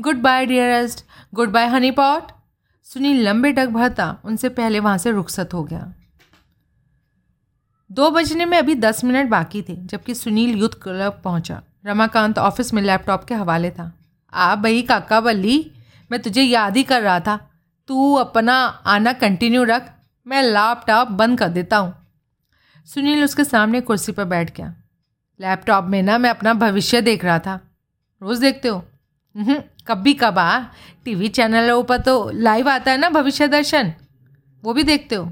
[0.16, 1.04] Goodbye dearest
[1.50, 2.22] goodbye honey pot
[2.84, 5.92] Sunil लंबे डग भरता, उनसे पहले वहाँ से रुखसत हो गया।
[7.92, 12.74] दो बजने में अभी दस मिनट बाकी थे, जबकि सुनील यूथ क्लब पहुँचा। रमाकांत ऑफ़िस
[12.74, 13.98] में लैपटॉप के हवाले था।
[14.32, 15.72] आ भाई काका बल्ली,
[16.12, 17.50] मैं तुझे याद ही कर रहा था।
[17.88, 19.92] तू अपना आना कंटिन्यू रख,
[20.26, 21.94] मैं लैपटॉप बंद कर देता हूँ।
[22.86, 24.74] सुनील उसके सामने कुर्सी पर बैठ गया।
[25.40, 27.60] लैपटॉप में ना मैं अपना भविष्य देख रहा था।
[28.22, 28.84] रोज़ देखते हो।
[29.90, 30.48] कभी कबा
[31.04, 33.92] टीवी चैनलों पर तो लाइव आता है ना भविष्य दर्शन?
[34.62, 35.24] वो भी देखते हो?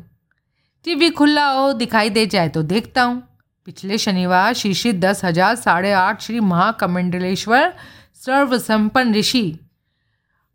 [0.84, 3.22] टीवी खुला हो, दिखाई दे जाए तो देखता हूँ।
[3.66, 7.72] पिछले शनिवार शीशी दस हज़ार साढ़े आठ श्री महाकमंडलेश्वर
[8.16, 9.58] सर्वसंपन्न ऋषि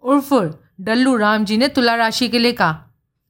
[0.04, 0.34] उर्फ़
[0.82, 2.78] डल्लू राम जी ने तुला राशि के लिए कहा,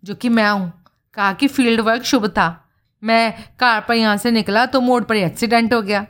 [0.03, 0.71] जो कि मैं हूँ।
[1.13, 2.47] कहा कि फ़ील्ड वर्क शुभ था।
[3.03, 6.05] मैं कार पर यहाँ से निकला तो मोड़ पर एक्सीडेंट हो गया।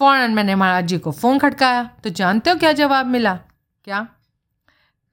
[0.00, 3.38] फ़ौरन मैंने महाराज जी को फ़ोन खटकाया। तो जानते हो क्या जवाब मिला?
[3.84, 4.00] क्या?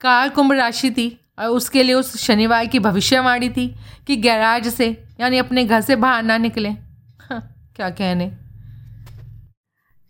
[0.01, 1.07] काल कुंभ राशि थी
[1.39, 3.67] और उसके लिए उस शनिवार की भविष्यवाणी थी
[4.07, 4.87] कि गैराज से
[5.19, 7.41] यानी अपने घर से बाहर ना निकले। हाँ,
[7.75, 8.31] क्या कहने?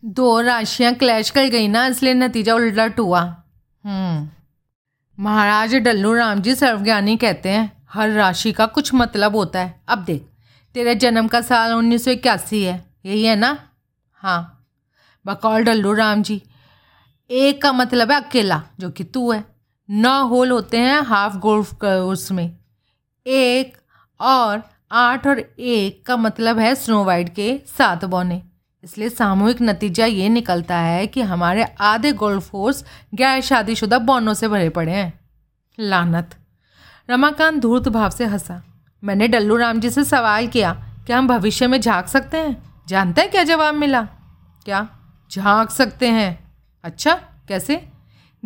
[0.05, 3.21] दो राशियाँ क्लैश कर गई ना इसलिए नतीजा उलट हुआ।
[3.83, 4.29] हम्म।
[5.17, 10.03] महाराज डल्लू राम जी सर्वज्ञानी कहते हैं हर राशि का कुछ मतलब होता है। अब
[10.03, 10.27] देख
[10.75, 13.57] तेरे जन्म का साल उन्नीस सौ इक्यासी है यही है ना?
[14.13, 14.53] हाँ।
[15.25, 16.41] बकौल डल्लू राम जी
[17.29, 19.43] एक का मतलब है अकेला, जो कि तू है।
[19.89, 22.57] नौ होल होते हैं हाफ़ गोल्फ उसमें।
[23.27, 23.77] एक
[24.19, 24.61] और
[24.91, 28.41] आठ और एक का मतलब है स्नो वाइट के सात बौने।
[28.83, 34.47] इसलिए सामूहिक नतीजा ये निकलता है कि हमारे आधे गोल्फ फोर्स गैर शादीशुदा बॉनों से
[34.47, 35.19] भरे पड़े हैं।
[35.79, 36.35] लानत।
[37.09, 38.63] रमाकांत धूर्त भाव से हंसा।
[39.03, 40.73] मैंने डल्लू राम जी से सवाल किया,
[41.05, 42.83] क्या हम भविष्य में झाँक सकते हैं?
[42.87, 44.01] जानते हैं क्या जवाब मिला?
[44.65, 44.89] क्या?
[45.31, 46.46] झाँक सकते हैं।
[46.87, 47.13] अच्छा
[47.47, 47.87] कैसे?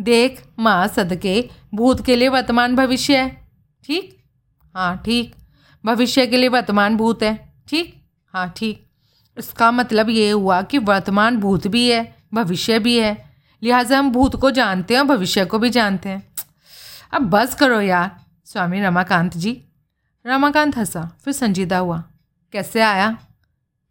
[0.00, 3.48] देख, माँ सदके भूत के लिए वर्तमान भविष्य है,
[3.84, 4.24] ठीक?
[4.74, 5.34] हाँ ठीक।
[5.84, 8.02] भविष्य के लिए वर्तमान भूत है, ठीक?
[8.26, 8.86] हाँ ठीक।
[9.38, 13.30] इसका मतलब ये हुआ कि वर्तमान भूत भी है, भविष्य भी है।
[13.62, 16.32] लिहाजा हम भूत को जानते हैं और भविष्य को भी जानते हैं।
[17.12, 19.64] अब बस करो यार, स्वामी रमाकांत जी।
[20.26, 22.04] रमाकांत हंसा, फिर संजीदा हुआ।
[22.52, 23.18] कैसे आया?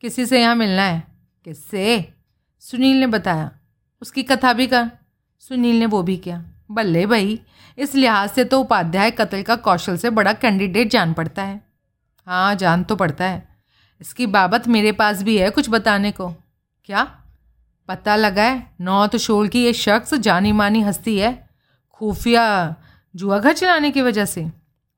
[0.01, 1.03] किसी से यहाँ मिलना है?
[1.45, 2.13] किससे?
[2.59, 3.51] सुनील ने बताया।
[4.01, 4.91] उसकी कथा भी कर।
[5.39, 7.39] सुनील ने वो भी किया। बल्ले भाई,
[7.77, 11.61] इस लिहाज से तो उपाध्याय कत्ल का कौशल से बड़ा कैंडिडेट जान पड़ता है।
[12.27, 13.47] हाँ जान तो पड़ता है।
[14.01, 16.29] इसकी बाबत मेरे पास भी है कुछ बताने को।
[16.85, 17.17] क्या?
[17.87, 21.49] पता लगा है, नौत शोल की ये शख्स जानी मानी हस्ती है,
[21.91, 22.75] खुफिया
[23.15, 24.51] जुआ घर चलाने की वजह से।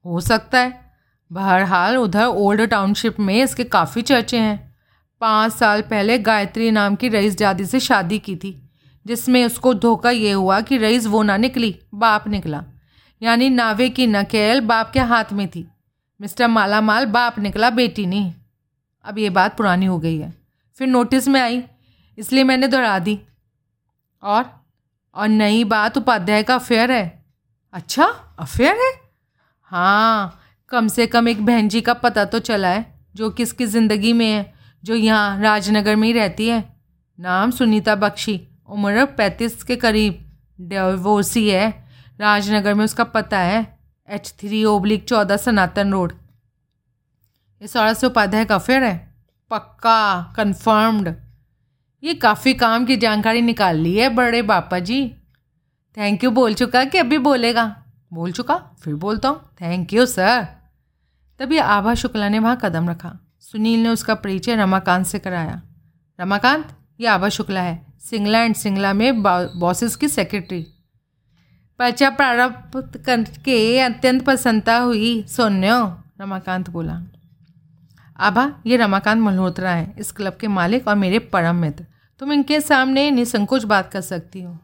[0.06, 0.94] हो सकता है।
[1.32, 4.76] बहरहाल, उधर ओल्ड टाउनशिप में इसके काफ़ी चर्चे हैं।
[5.22, 8.70] पाँच साल पहले गायत्री नाम की रईस जादी से शादी की थी।
[9.06, 12.64] जिसमें उसको धोखा ये हुआ कि रईस वो ना निकली, बाप निकला।
[13.22, 15.68] यानी नावे की नकेल बाप के हाथ में थी।
[16.20, 18.34] मिस्टर माला माल बाप निकला, बेटी नहीं।
[19.06, 20.34] अब ये बात पुरानी हो गई है।
[20.78, 21.64] फिर नोटिस में आई,
[22.18, 23.20] इसलिए मैंने दोहरा दी।
[24.24, 24.46] और
[25.16, 27.24] और नई बात उपाध्याय का अफेयर है।
[27.74, 28.06] अच्छा
[28.40, 28.92] अफेयर है?
[29.72, 30.40] हाँ
[30.72, 32.86] कम से कम एक बहन जी का पता तो चला है,
[33.16, 36.64] जो किसकी ज़िंदगी में है, जो यहाँ राजनगर में ही रहती है।
[37.20, 38.40] नाम सुनीता बख्शी।
[38.70, 40.20] उम्र पैंतीस के करीब
[40.60, 41.70] डिवोर्सी है
[42.20, 46.14] राजनगर में उसका पता है एच थ्री ओब्लिक चौदह सनातन रोड।
[47.62, 49.14] ये औरत से उपाध्याय का अफेयर है?
[49.52, 51.14] पक्का कन्फर्म्ड
[52.04, 55.08] ये काफ़ी काम की जानकारी निकाल ली है बड़े बापा जी।
[55.98, 57.66] थैंक यू बोल चुका कि अभी बोलेगा।
[58.14, 60.48] बोल चुका, फिर बोलता हूँ। थैंक यू सर
[61.40, 65.62] तभी आभा शुक्ला ने वहाँ कदम रखा। सुनील ने उसका परिचय रमाकांत से कराया।
[66.20, 70.68] रमाकांत, ये आभा शुक्ला है। सिंगला एंड सिंगला में बॉसेस की सेक्रेटरी
[71.80, 77.02] पर्चा प्रारंभ करके अत्यंत प्रसन्नता हुई, सोन्यो, रमाकांत बोला।
[78.20, 81.86] आभा, ये रमाकांत मल्होत्रा है, इस क्लब के मालिक और मेरे परम मित्र।
[82.20, 84.58] तुम इनके सामने निसंकोच बात कर सकती हो।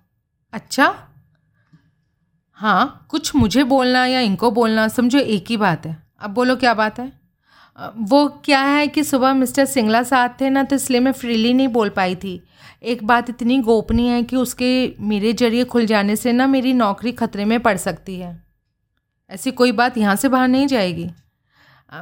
[0.53, 0.95] अच्छा?
[2.53, 6.73] हाँ कुछ मुझे बोलना या इनको बोलना, समझो एक ही बात है। अब बोलो क्या
[6.73, 7.18] बात है?
[7.79, 11.67] वो क्या है कि सुबह मिस्टर सिंगला साथ थे ना तो इसलिए मैं फ्रीली नहीं
[11.67, 12.41] बोल पाई थी।
[12.83, 14.71] एक बात इतनी गोपनीय है कि उसके
[15.01, 18.35] मेरे ज़रिए खुल जाने से ना मेरी नौकरी खतरे में पड़ सकती है।
[19.29, 21.09] ऐसी कोई बात यहाँ से बाहर नहीं जाएगी।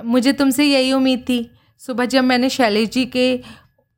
[0.06, 1.40] मुझे तुमसे यही उम्मीद थी।
[1.82, 3.40] सुबह जब मैंने शैलेश जी के,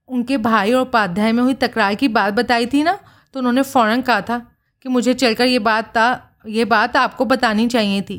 [0.09, 2.97] उनके भाई और उपाध्याय में हुई तकरार की बात बताई थी ना
[3.33, 4.39] तो उन्होंने फ़ौरन कहा था
[4.85, 6.09] कि मुझे चलकर ये बात था
[6.47, 8.15] ये बात आपको बतानी चाहिए थी।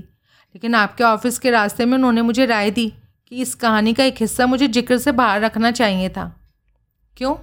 [0.54, 2.92] लेकिन आपके ऑफ़िस के रास्ते में उन्होंने मुझे राय दी।
[3.32, 6.24] कि इस कहानी का एक हिस्सा मुझे ज़िक्र से बाहर रखना चाहिए था।
[7.16, 7.34] क्यों?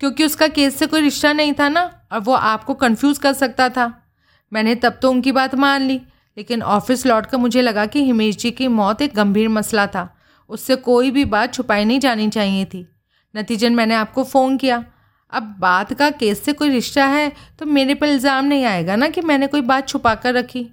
[0.00, 1.82] क्योंकि उसका केस से कोई रिश्ता नहीं था ना,
[2.12, 3.92] और वो आपको कंफ्यूज कर सकता था।
[4.52, 6.00] मैंने तब तो उनकी बात मान ली,
[6.36, 10.08] लेकिन ऑफ़िस लौट कर मुझे लगा कि हिमेश जी की मौत एक गंभीर मसला था।
[10.50, 12.86] उससे कोई भी बात छुपाई नहीं जानी चाहिए थी।
[13.34, 14.84] नतीजन मैंने आपको फ़ोन किया।
[15.32, 19.08] अब बात का केस से कोई रिश्ता है तो मेरे पर इल्ज़ाम नहीं आएगा ना
[19.08, 20.68] कि मैंने कोई बात छुपा कर रखी।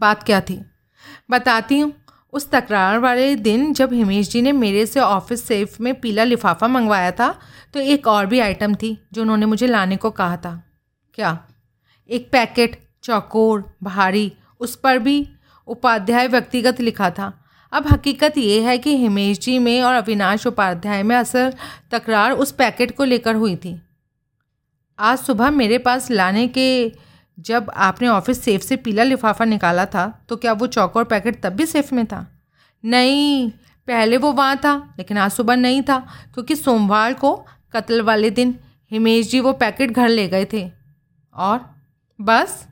[0.00, 0.60] बात क्या थी?
[1.30, 1.92] बताती हूँ।
[2.32, 6.68] उस तकरार वाले दिन जब हिमेश जी ने मेरे से ऑफ़िस सेफ़ में पीला लिफाफा
[6.68, 7.34] मंगवाया था
[7.74, 10.62] तो एक और भी आइटम थी जो उन्होंने मुझे लाने को कहा था।
[11.14, 11.38] क्या?
[12.10, 15.28] एक पैकेट चौकोर, भारी, उस पर भी
[15.68, 17.32] उपाध्याय व्यक्तिगत लिखा था।
[17.72, 21.52] अब हकीकत ये है कि हिमेश जी में और अविनाश उपाध्याय में असल
[21.90, 23.80] तकरार उस पैकेट को लेकर हुई थी।
[24.98, 26.88] आज सुबह मेरे पास लाने के
[27.38, 31.42] जब आपने ऑफ़िस सेफ़ से पीला लिफाफा निकाला था तो क्या वो चौक और पैकेट
[31.42, 32.26] तब भी सेफ़ में था?
[32.84, 33.50] नहीं,
[33.88, 35.98] पहले वो वहाँ था, लेकिन आज सुबह नहीं था,
[36.34, 37.34] क्योंकि सोमवार को
[37.72, 38.54] कत्ल वाले दिन
[38.90, 40.70] हिमेश जी वो पैकेट घर ले गए थे।
[41.36, 41.60] और
[42.18, 42.66] बस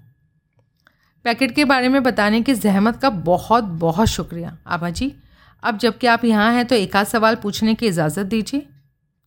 [1.25, 5.13] पैकेट के बारे में बताने की जहमत का बहुत बहुत शुक्रिया। आभा जी,
[5.63, 8.67] अब जबकि आप यहाँ हैं तो एक आध सवाल पूछने की इजाज़त दीजिए।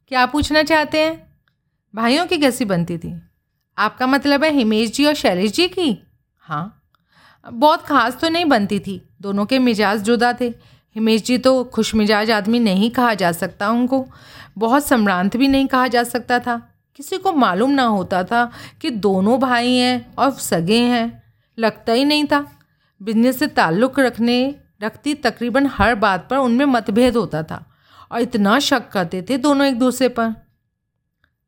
[0.07, 1.21] क्या पूछना चाहते हैं?
[1.93, 3.13] भाइयों की कैसी बनती थी?
[3.77, 6.03] आपका मतलब है हिमेश जी और शैलेश जी की?
[6.37, 6.79] हाँ।
[7.51, 10.45] बहुत ख़ास तो नहीं बनती थी। दोनों के मिजाज जुदा थे।
[10.95, 14.05] हिमेश जी तो खुश मिजाज आदमी नहीं कहा जा सकता उनको।
[14.57, 18.51] बहुत सम्रांत भी नहीं कहा जा सकता था। किसी को मालूम ना होता था
[18.81, 21.23] कि दोनों भाई हैं और सगे हैं।
[21.59, 22.57] लगता ही नहीं था।
[23.01, 27.65] बिज़नेस से ताल्लुक़ रखने, रखती तकरीबन हर बात पर उनमें मतभेद होता था।
[28.11, 30.42] और इतना शक करते थे दोनों एक दूसरे पर।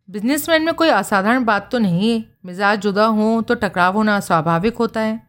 [0.10, 4.78] बिजनेसमैन में कोई असाधारण बात तो नहीं है। मिजाज जुदा हों तो टकराव होना स्वाभाविक
[4.78, 5.22] होता है।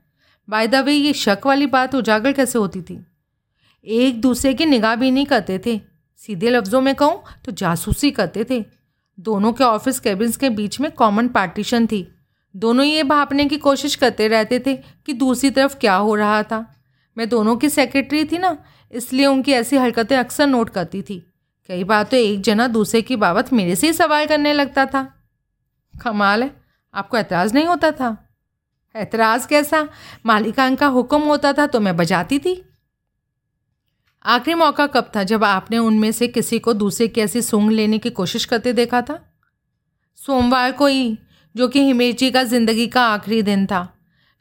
[0.49, 2.99] बाय द वे ये शक वाली बात उजागर कैसे होती थी?
[3.87, 5.81] एक दूसरे की निगाह भी नहीं करते थे।
[6.21, 8.65] सीधे लफ्ज़ों में कहूँ तो जासूसी करते थे।
[9.19, 12.07] दोनों के ऑफ़िस कैबिन्स के बीच में कॉमन पार्टीशन थी।
[12.55, 16.65] दोनों ये भापने की कोशिश करते रहते थे कि दूसरी तरफ़ क्या हो रहा था।
[17.17, 18.57] मैं दोनों की सेक्रेटरी थी ना,
[18.93, 21.26] इसलिए उनकी ऐसी हरकतें अक्सर नोट करती थी।
[21.69, 25.03] कई बार तो एक जना दूसरे की बाबत मेरे से ही सवाल करने लगता था।
[25.95, 26.51] कमाल है
[26.95, 28.17] आपको एतराज़ नहीं होता था।
[28.95, 29.89] एतराज़ कैसा?
[30.27, 32.63] मालिकान का हुक्म होता था तो मैं बजाती थी।
[34.25, 37.99] आखिरी मौका कब था जब आपने उनमें से किसी को दूसरे की ऐसी सूंघ लेने
[37.99, 39.19] की कोशिश करते देखा था?
[40.19, 41.19] सोमवार को ही
[41.55, 43.89] जो कि हिमेश जी का ज़िंदगी का आखिरी दिन था।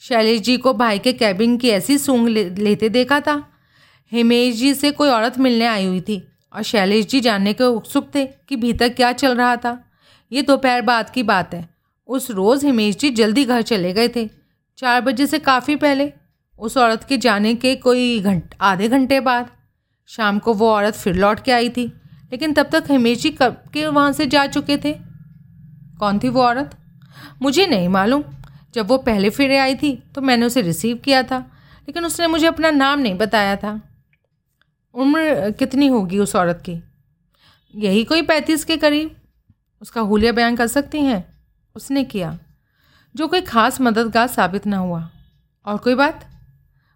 [0.02, 3.36] शैलेश जी को भाई के कैबिन की ऐसी सूंघ ले, लेते देखा था।
[4.12, 6.22] हिमेश जी से कोई औरत मिलने आई हुई थी।
[6.56, 9.78] और शैलेश जी जानने के उत्सुक थे कि भीतर क्या चल रहा था।
[10.32, 11.68] ये दोपहर बाद की बात है।
[12.10, 14.30] उस रोज़ हिमेश जी जल्दी घर चले गए थे।
[14.78, 16.12] चार बजे से काफ़ी पहले,
[16.60, 19.50] उस औरत के जाने के कोई घंट, आधे घंटे बाद।
[20.10, 21.86] शाम को वो औरत फिर लौट के आई थी,
[22.32, 24.94] लेकिन तब तक हिमेश जी कब के वहाँ से जा चुके थे?
[26.00, 26.78] कौन थी वो औरत?
[27.42, 28.24] मुझे नहीं मालूम।
[28.76, 31.38] जब वो पहले फिर आई थी तो मैंने उसे रिसीव किया था,
[31.88, 33.80] लेकिन उसने मुझे अपना नाम नहीं बताया था।
[34.96, 36.84] उम्र कितनी होगी उस औरत की?
[37.76, 39.16] यही कोई पैंतीस के करीब?
[39.82, 41.42] उसका हुलिया बयान कर सकती हैं?
[41.76, 42.40] उसने किया।
[43.16, 45.10] जो कोई ख़ास मददगार साबित ना हुआ।
[45.66, 46.26] और कोई बात?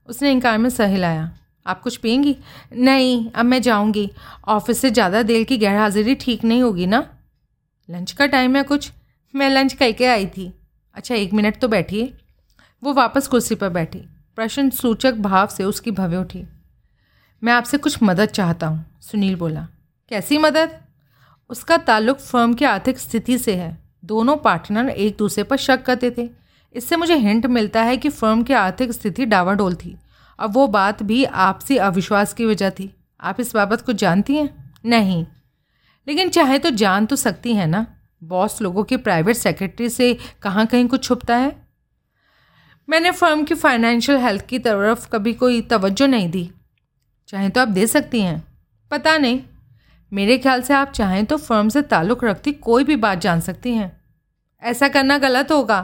[0.07, 1.31] उसने इनकार में सह हिलाया।
[1.67, 2.37] आप कुछ पियेंगी?
[2.73, 4.11] नहीं, अब मैं जाऊँगी।
[4.47, 7.09] ऑफ़िस से ज़्यादा देर की गैर हाजिरी ठीक नहीं होगी ना?
[7.89, 8.91] लंच का टाइम है कुछ?
[9.35, 10.53] मैं लंच करके आई थी।
[10.95, 12.13] अच्छा एक मिनट तो बैठिए।
[12.83, 13.99] वो वापस कुर्सी पर बैठी।
[14.35, 16.45] प्रश्न सूचक भाव से उसकी भव्य उठी।
[17.43, 19.67] मैं आपसे कुछ मदद चाहता हूँ, सुनील बोला।
[20.09, 20.79] कैसी मदद?
[21.49, 26.11] उसका ताल्लुक फर्म की आर्थिक स्थिति से है। दोनों पार्टनर एक दूसरे पर शक करते
[26.11, 26.29] थे।
[26.75, 29.97] इससे मुझे हिंट मिलता है कि फर्म की आर्थिक स्थिति डावाडोल थी।
[30.39, 34.73] और वो बात भी आपसी अविश्वास की वजह थी। आप इस बाबत कुछ जानती हैं?
[34.85, 35.25] नहीं।
[36.07, 37.85] लेकिन चाहे तो जान तो सकती हैं ना?
[38.23, 41.67] बॉस लोगों के प्राइवेट सेक्रेटरी से कहाँ कहीं कुछ छुपता है?
[42.89, 46.51] मैंने फर्म की फाइनेंशियल हेल्थ की तरफ़ कभी कोई तवज्जो नहीं दी।
[47.29, 48.43] चाहें तो आप दे सकती हैं।
[48.91, 49.41] पता नहीं।
[50.11, 53.73] मेरे ख्याल से आप चाहें तो फर्म से ताल्लुक़ रखती कोई भी बात जान सकती
[53.73, 53.91] हैं।
[54.63, 55.77] ऐसा करना गलत होगा।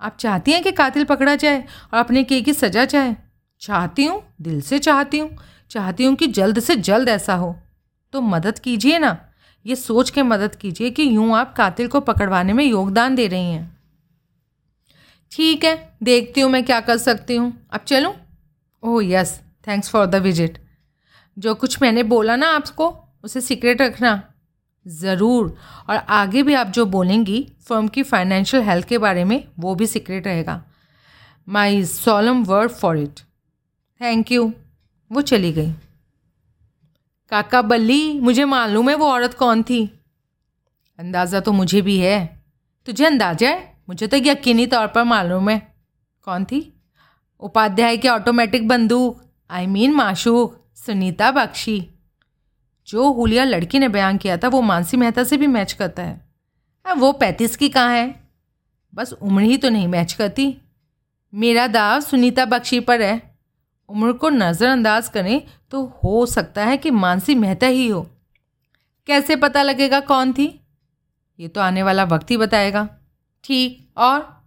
[0.00, 3.14] आप चाहती हैं कि कातिल पकड़ा जाए और अपने के की सज़ा चाहे।
[3.62, 5.36] चाहती हूँ, दिल से चाहती हूँ
[5.70, 7.54] चाहती हूँ कि जल्द से जल्द ऐसा हो।
[8.14, 9.16] तो मदद कीजिए ना।
[9.66, 13.52] ये सोच के मदद कीजिए कि यूँ आप कातिल को पकड़वाने में योगदान दे रही
[13.52, 13.72] हैं।
[15.32, 18.14] ठीक है, देखती हूँ मैं क्या कर सकती हूँ। अब चलूँ?
[18.82, 20.58] ओह yes thanks for the visit
[21.38, 24.22] जो कुछ मैंने बोला ना आपको, उसे सीक्रेट रखना।
[24.86, 25.56] ज़रूर।
[25.90, 29.86] और आगे भी आप जो बोलेंगी फर्म की फाइनेंशियल हेल्थ के बारे में, वो भी
[29.86, 30.64] सीक्रेट रहेगा।
[31.48, 33.20] My solemn word for it
[34.00, 34.52] thank you
[35.12, 35.72] वो चली गई।
[37.30, 39.86] काका बल्ली, मुझे मालूम है वो औरत कौन थी।
[40.98, 42.44] अंदाज़ा तो मुझे भी है।
[42.86, 43.76] तुझे अंदाज़ा है?
[43.88, 45.74] मुझे तो यकीनी तौर पर मालूम है।
[46.22, 46.82] कौन थी?
[47.40, 51.88] उपाध्याय की ऑटोमेटिक बंदूक। आई मीन माशूक। सुनीता बख्शी।
[52.86, 56.28] जो हुलिया लड़की ने बयान किया था, वो मानसी मेहता से भी मैच करता है।
[56.86, 58.30] अब वो पैंतीस की कहाँ है?
[58.94, 60.56] बस उम्र ही तो नहीं मैच करती।
[61.34, 63.36] मेरा दाव सुनीता बख्शी पर है।
[63.88, 68.10] उम्र को नज़रअंदाज करें तो हो सकता है कि मानसी मेहता ही हो।
[69.06, 70.60] कैसे पता लगेगा कौन थी?
[71.40, 72.88] ये तो आने वाला वक्त ही बताएगा।
[73.44, 74.44] ठीक, और?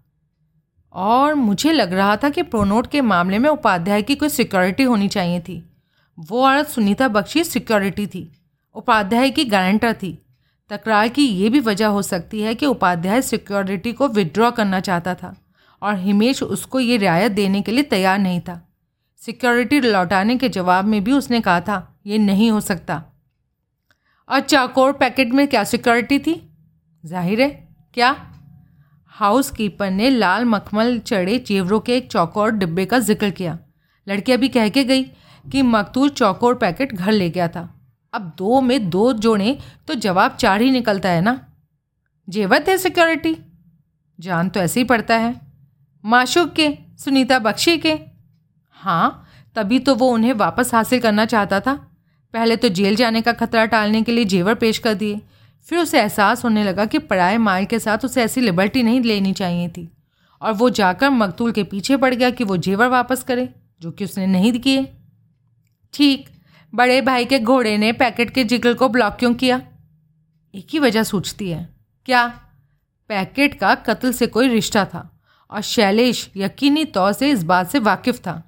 [0.93, 5.07] और मुझे लग रहा था कि प्रोनोट के मामले में उपाध्याय की कोई सिक्योरिटी होनी
[5.07, 5.69] चाहिए थी।
[6.17, 8.29] वो औरत सुनीता बख्शी सिक्योरिटी थी,
[8.75, 10.17] उपाध्याय की गारंटर थी।
[10.71, 15.13] तकरार की ये भी वजह हो सकती है कि उपाध्याय सिक्योरिटी को विड्रॉ करना चाहता
[15.15, 15.35] था
[15.81, 18.61] और हिमेश उसको ये रियायत देने के लिए तैयार नहीं था।
[19.21, 23.03] सिक्योरिटी लौटाने के जवाब में भी उसने कहा था, ये नहीं हो सकता।
[24.29, 26.41] और चाकोर पैकेट में क्या सिक्योरिटी थी?
[27.03, 27.49] ज़ाहिर है,
[27.93, 28.15] क्या?
[29.13, 33.57] हाउस कीपर ने लाल मखमल चढ़े चेवरों के एक चौकोर डिब्बे का ज़िक्र किया।
[34.07, 35.05] लड़की अभी कह के गई
[35.51, 37.73] कि मकतूल चौकोर पैकेट घर ले गया था।
[38.13, 41.45] अब दो में दो जोड़े तो जवाब चार ही निकलता है ना?
[42.29, 43.35] जेवर थे सिक्योरिटी
[44.19, 45.41] जान तो ऐसे ही पड़ता है।
[46.05, 47.99] माशुक के, सुनीता बख्शी के?
[48.71, 51.73] हाँ तभी तो वो उन्हें वापस हासिल करना चाहता था।
[52.33, 55.21] पहले तो जेल जाने का खतरा टालने के लिए जेवर पेश कर दिए।
[55.63, 59.33] फिर उसे एहसास होने लगा कि पराए माल के साथ उसे ऐसी लिबर्टी नहीं लेनी
[59.33, 59.89] चाहिए थी।
[60.41, 63.49] और वो जाकर मकतूल के पीछे पड़ गया कि वो जेवर वापस करे,
[63.81, 64.96] जो कि उसने नहीं किए।
[65.93, 66.27] ठीक,
[66.73, 69.61] बड़े भाई के घोड़े ने पैकेट के जिगल को ब्लॉक क्यों किया?
[70.53, 71.67] एक ही वजह सोचती है।
[72.05, 72.27] क्या?
[73.09, 75.09] पैकेट का कत्ल से कोई रिश्ता था
[75.51, 78.41] और शैलेश यकीनी तौर से इस बात से वाकिफ था।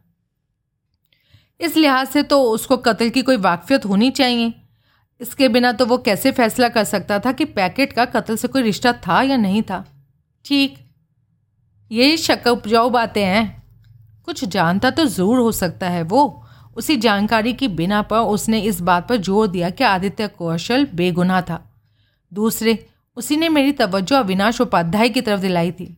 [1.60, 4.54] इस लिहाज से तो उसको कत्ल की कोई वाकफियत होनी चाहिए।
[5.22, 8.62] इसके बिना तो वो कैसे फैसला कर सकता था कि पैकेट का कत्ल से कोई
[8.62, 9.84] रिश्ता था या नहीं था?
[10.46, 10.78] ठीक
[11.92, 13.64] यही शक उपजाऊ बातें हैं।
[14.26, 16.46] कुछ जानता तो ज़रूर हो सकता है वो
[16.78, 21.42] उसी जानकारी की बिना पर उसने इस बात पर ज़ोर दिया कि आदित्य कौशल बेगुनाह
[21.42, 21.64] था।
[22.32, 25.96] दूसरे, उसी ने मेरी तवज्जो अविनाश उपाध्याय की तरफ़ दिलाई थी।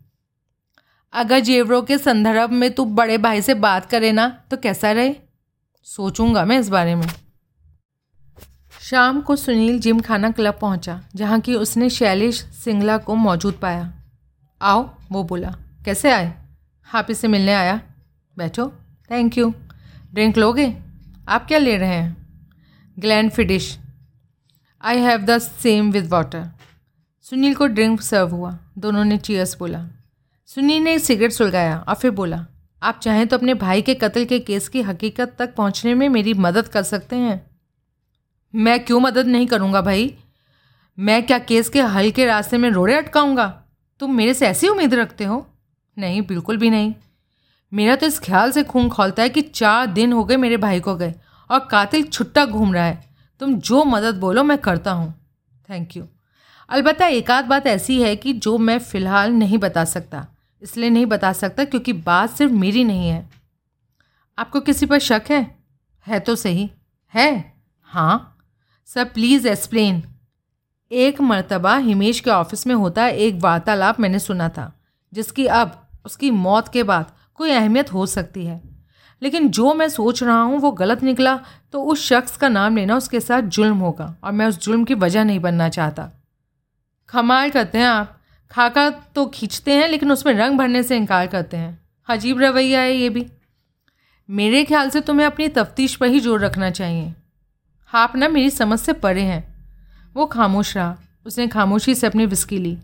[1.14, 5.16] अगर जेवरों के संदर्भ में तू बड़े भाई से बात करे ना तो कैसा रहे?
[5.88, 7.08] सोचूँगा मैं इस बारे में।
[8.82, 13.92] शाम को सुनील जिम खाना क्लब पहुँचा, जहाँ की उसने शैलेश सिंगला को मौजूद पाया।
[14.62, 15.56] आओ, वो बोला,
[15.86, 16.34] कैसे आए?
[16.88, 17.80] आप इसे मिलने आया?
[18.38, 18.68] बैठो।
[19.12, 19.54] थैंक यू
[20.14, 20.78] ड्रिंक लोगे?
[21.28, 22.18] आप क्या ले रहे हैं?
[23.32, 23.80] Glenfiddich.
[24.82, 26.48] I have the same with water
[27.22, 29.88] Sunil को ड्रिंक सर्व हुआ। दोनों ने चीयर्स बोला।
[30.46, 32.46] सुनील ने सिगरेट सुलगाया और फिर बोला,
[32.84, 36.34] आप चाहें तो अपने भाई के कत्ल के केस की हकीकत तक पहुँचने में मेरी
[36.34, 37.52] मदद कर सकते हैं?
[38.56, 40.16] मैं क्यों मदद नहीं करूँगा भाई?
[41.00, 43.64] मैं क्या केस के हल के रास्ते में रोड़े अटकाऊँगा?
[44.00, 45.48] तुम मेरे से ऐसी उम्मीद रखते हो?
[45.98, 46.94] नहीं, बिल्कुल भी नहीं।
[47.72, 50.80] मेरा तो इस ख्याल से खून खोलता है कि चार दिन हो गए मेरे भाई
[50.80, 51.14] को गए
[51.50, 53.04] और कातिल छुट्टा घूम रहा है।
[53.42, 55.14] तुम जो मदद बोलो, मैं करता हूँ।
[55.70, 56.04] थैंक यू
[56.70, 60.26] अलबत्त, एक आध बात ऐसी है कि जो मैं फ़िलहाल नहीं बता सकता,
[60.62, 63.30] इसलिए नहीं बता सकता क्योंकि बात सिर्फ़ मेरी नहीं है।
[64.38, 65.42] आपको किसी पर शक है?
[66.08, 66.70] है तो सही।
[67.14, 67.54] है?
[67.90, 68.28] हाँ।
[68.88, 70.04] सर प्लीज़ एक्सप्लेन
[70.92, 74.72] एक मर्तबा हिमेश के ऑफ़िस में होता एक वार्तालाप मैंने सुना था,
[75.14, 77.12] जिसकी अब, उसकी मौत के बाद
[77.42, 78.62] कोई अहमियत हो सकती है।
[79.22, 81.36] लेकिन जो मैं सोच रहा हूँ वो गलत निकला
[81.74, 84.94] तो उस शख्स का नाम लेना उसके साथ जुल्म होगा और मैं उस जुल्म की
[84.96, 86.10] वजह नहीं बनना चाहता।
[87.10, 88.18] कमाल करते हैं आप।
[88.52, 91.80] खाका तो खींचते हैं, लेकिन उसमें रंग भरने से इनकार करते हैं।
[92.10, 93.26] अजीब रवैया है ये भी।
[94.30, 97.14] मेरे ख्याल से तुम्हें अपनी तफ्तीश पर ही ज़ोर रखना चाहिए।
[97.94, 99.44] आप ना मेरी समझ से परे हैं।
[100.16, 102.78] वो खामोश रहा। उसने खामोशी से अपनी विस्की ली।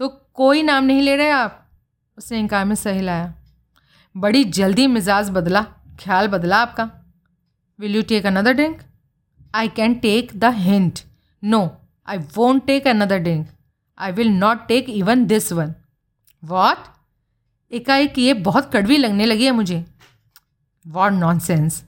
[0.00, 1.66] तो कोई नाम नहीं ले रहे आप?
[2.18, 3.34] उसने इनकार में सही लाया
[4.16, 5.60] बड़ी जल्दी मिजाज बदला,
[6.00, 6.90] ख्याल बदला आपका।
[7.78, 8.78] Will you take another drink
[9.54, 11.00] I can take the hint
[11.42, 11.60] no
[12.08, 13.48] I won't take another drink
[13.98, 15.74] I will not take even this one
[16.42, 16.86] what
[17.72, 19.84] एकाएक ये बहुत कड़वी लगने लगी है मुझे।
[20.86, 21.82] वॉट नॉन सेंस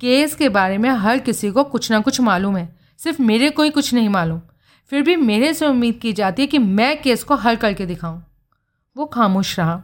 [0.00, 3.62] केस के बारे में हर किसी को कुछ ना कुछ मालूम है। सिर्फ़ मेरे को
[3.62, 4.40] ही कुछ नहीं मालूम।
[4.92, 8.22] फिर भी मेरे से उम्मीद की जाती है कि मैं केस को हल करके दिखाऊँ।
[8.96, 9.82] वो खामोश रहा।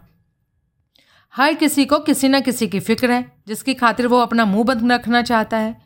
[1.37, 4.93] हर किसी को किसी न किसी की फ़िक्र है, जिसकी खातिर वो अपना मुँह बंद
[4.93, 5.77] रखना चाहता है।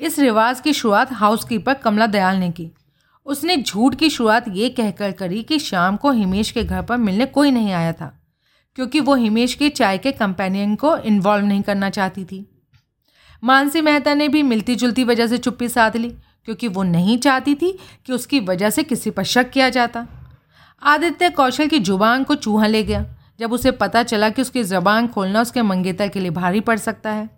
[0.00, 2.70] इस रिवाज की शुरुआत हाउसकीपर कमला दयाल ने की।
[3.26, 7.26] उसने झूठ की शुरुआत ये कहकर करी कि शाम को हिमेश के घर पर मिलने
[7.26, 8.12] कोई नहीं आया था,
[8.76, 12.46] क्योंकि वो हिमेश के चाय के कंपेनियन को इन्वॉल्व नहीं करना चाहती थी।
[13.42, 16.10] मानसी मेहता ने भी मिलती जुलती वजह से चुप्पी साध ली,
[16.44, 20.06] क्योंकि वो नहीं चाहती थी कि उसकी वजह से किसी पर शक किया जाता।
[20.82, 23.04] आदित्य कौशल की ज़ुबान को चूहा ले गया।
[23.38, 27.10] जब उसे पता चला कि उसकी जबान खोलना उसके मंगेतर के लिए भारी पड़ सकता
[27.10, 27.28] है।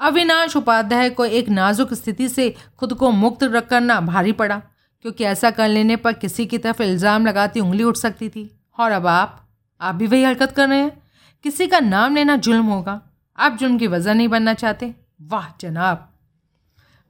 [0.00, 4.58] अविनाश उपाध्याय को एक नाजुक स्थिति से खुद को मुक्त रख करना भारी पड़ा,
[5.04, 8.92] क्योंकि ऐसा कर लेने पर किसी की तरफ़ इल्ज़ाम लगाती उंगली उठ सकती थी। और
[8.92, 9.44] अब आप
[9.80, 11.02] आप भी वही हरकत कर रहे हैं।
[11.44, 13.00] किसी का नाम लेना जुल्म होगा।
[13.38, 16.08] आप जुल्म की वजह नहीं बनना चाहते। वाह, जनाब।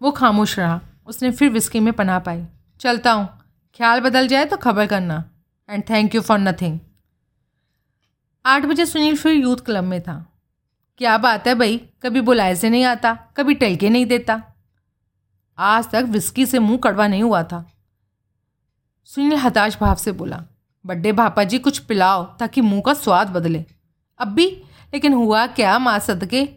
[0.01, 2.45] वो खामोश रहा। उसने फिर विस्की में पना पाई।
[2.81, 3.29] चलता हूँ।
[3.81, 5.25] ख्याल बदल जाए तो खबर करना।
[5.69, 6.79] And thank you for nothing
[8.49, 10.15] आठ बजे सुनील फिर यूथ क्लब में था।
[10.99, 11.77] क्या बात है भाई?
[12.03, 14.41] कभी बुलाए से नहीं आता, कभी टल के नहीं देता।
[15.59, 17.65] आज तक विस्की से मुँह कड़वा नहीं हुआ था।
[19.05, 20.43] सुनील हताश भाव से बोला,
[20.85, 23.65] बड्डे भापा जी, कुछ पिलाओ ताकि मुँह का स्वाद बदले।
[24.21, 24.47] अब भी?
[24.93, 26.49] लेकिन हुआ क्या माँ सदके?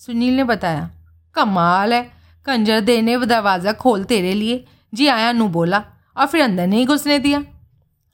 [0.00, 0.90] सुनील ने बताया,
[1.34, 2.02] कमाल है,
[2.46, 5.84] कंजर देने व दरवाज़ा खोल तेरे लिए। जी आया, नू बोला
[6.16, 7.44] और फिर अंदर नहीं घुसने दिया।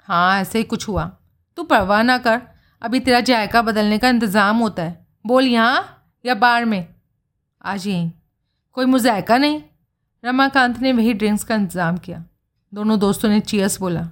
[0.08, 1.10] हाँ ऐसे ही कुछ हुआ।
[1.58, 2.40] तू परवाह ना कर
[2.82, 6.86] अभी तेरा जायका बदलने का इंतज़ाम होता है। बोल यहाँ या बार में।
[7.64, 8.10] आज यहीं।
[8.72, 9.60] कोई मुजायका नहीं।
[10.24, 12.24] रमाकांत ने वही ड्रिंक्स का इंतज़ाम किया।
[12.72, 14.08] दोनों दोस्तों ने चीयर्स बोला।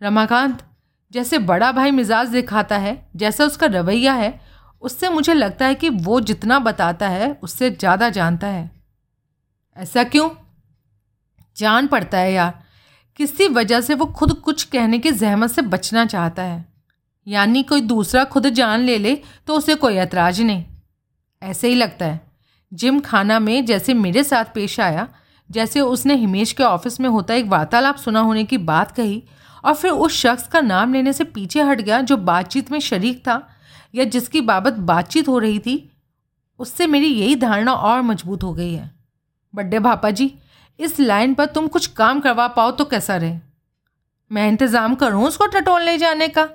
[0.00, 0.64] रमाकांत,
[1.12, 4.40] जैसे बड़ा भाई मिजाज दिखाता है, जैसा उसका रवैया है,
[4.82, 8.70] उससे मुझे लगता है कि वो जितना बताता है, उससे ज़्यादा जानता है।
[9.76, 10.30] ऐसा क्यों?
[11.56, 12.62] जान पड़ता है यार।
[13.16, 16.73] किसी वजह से वो खुद कुछ कहने की जहमत से बचना चाहता है।
[17.26, 19.14] यानी कोई दूसरा खुद जान ले ले
[19.46, 20.64] तो उसे कोई ऐतराज नहीं।
[21.42, 22.20] ऐसे ही लगता है।
[22.72, 25.08] जिम खाना में जैसे मेरे साथ पेश आया,
[25.50, 29.22] जैसे उसने हिमेश के ऑफ़िस में होता एक वार्तालाप सुना होने की बात कही
[29.64, 33.18] और फिर उस शख्स का नाम लेने से पीछे हट गया जो बातचीत में शरीक
[33.18, 33.40] था
[33.94, 35.90] या जिसकी बाबत बातचीत हो रही थी,
[36.60, 38.90] उससे मेरी यही धारणा और मज़बूत हो गई है।
[39.54, 40.32] बड्डे भापा जी,
[40.78, 43.38] इस लाइन पर तुम कुछ काम करवा पाओ तो कैसा रहे?
[44.30, 46.48] मैं इंतज़ाम करूँ उसको टटोल ले जाने का?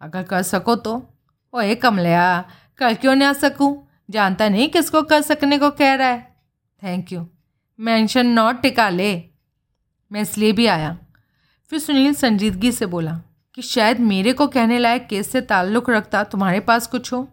[0.00, 1.14] अगर कर सको तो।
[1.54, 3.88] ओए कमलिया, कर क्यों ना सकूँ?
[4.10, 6.36] जानता नहीं किसको कर सकने को कह रहा है।
[6.82, 7.26] थैंक यू
[7.80, 9.24] मेंशन नॉट टिका ले।
[10.12, 10.98] मैं इसलिए भी आया।
[11.70, 13.22] फिर सुनील संजीदगी से बोला
[13.54, 17.28] कि शायद मेरे को कहने लायक केस से ताल्लुक़ रखता तुम्हारे पास कुछ हो।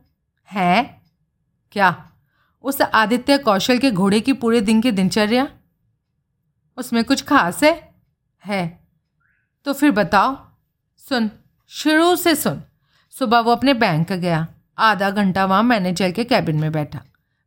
[0.51, 1.01] है?
[1.72, 2.11] क्या?
[2.63, 5.47] उस आदित्य कौशल के घोड़े की पूरे दिन की दिनचर्या?
[6.78, 7.95] उसमें कुछ खास है?
[8.45, 8.88] है।
[9.66, 10.47] तो फिर बताओ।
[10.97, 11.32] सुन
[11.76, 12.61] शुरू से सुन।
[13.13, 14.47] सुबह वो अपने बैंक गया।
[14.78, 17.01] आधा घंटा वहाँ मैनेजर के कैबिन में बैठा।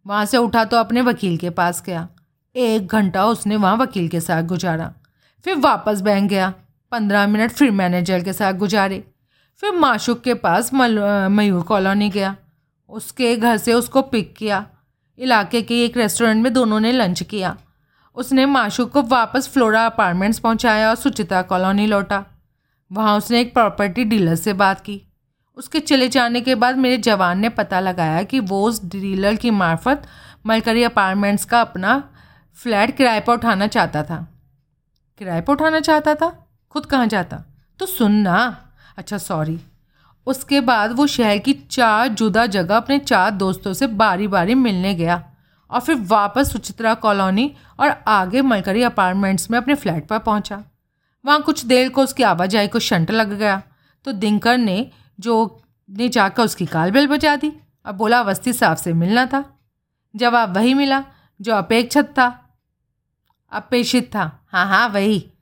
[0.07, 2.09] वहाँ से उठा तो अपने वकील के पास गया।
[2.55, 4.93] एक घंटा उसने वहाँ वकील के साथ गुजारा।
[5.45, 6.53] फिर वापस बैंक गया।
[6.93, 9.05] पंद्रह मिनट फिर मैनेजर के साथ गुजारे।
[9.63, 12.37] फिर माशुक के पास मयूर कॉलोनी गया।
[12.89, 14.67] उसके घर से उसको पिक किया।
[15.19, 17.57] इलाके के एक रेस्टोरेंट में दोनों ने लंच किया।
[18.17, 22.25] उसने माशुक को वापस फ्लोरा अपार्टमेंट्स पहुँचाया और सुचिता कॉलोनी लौटा।
[22.93, 25.03] वहाँ उसने एक प्रॉपर्टी डीलर से बात की।
[25.57, 29.51] उसके चले जाने के बाद मेरे जवान ने पता लगाया कि वो उस डीलर की
[29.51, 30.03] मार्फत
[30.47, 32.03] मलकरी अपार्टमेंट्स का अपना
[32.57, 34.27] फ्लैट किराए पर उठाना चाहता था।
[35.19, 36.29] किराए पर उठाना चाहता था?
[36.71, 37.45] खुद कहाँ जाता?
[37.79, 38.65] तो सुन ना।
[38.97, 39.61] अच्छा सॉरी
[40.27, 44.95] उसके बाद वो शहर की चार जुदा जगह अपने चार दोस्तों से बारी बारी मिलने
[44.95, 45.23] गया
[45.71, 50.63] और फिर वापस सुचित्रा कॉलोनी और आगे मलकरी अपार्टमेंट्स में अपने फ्लैट पर पहुँचा।
[51.25, 53.63] वहाँ कुछ देर को उसकी आवाजाही को शंट लग गया।
[54.05, 54.91] तो दिनकर ने,
[55.21, 57.53] जो ने जाकर उसकी काल बेल बजा दी।
[57.87, 59.59] और बोला, अवस्थी साहब से मिलना था।
[60.17, 61.05] जवाब वही मिला,
[61.41, 62.45] जो अपेक्षित था
[63.53, 65.33] अपेक्षित था। हाँ हाँ वही।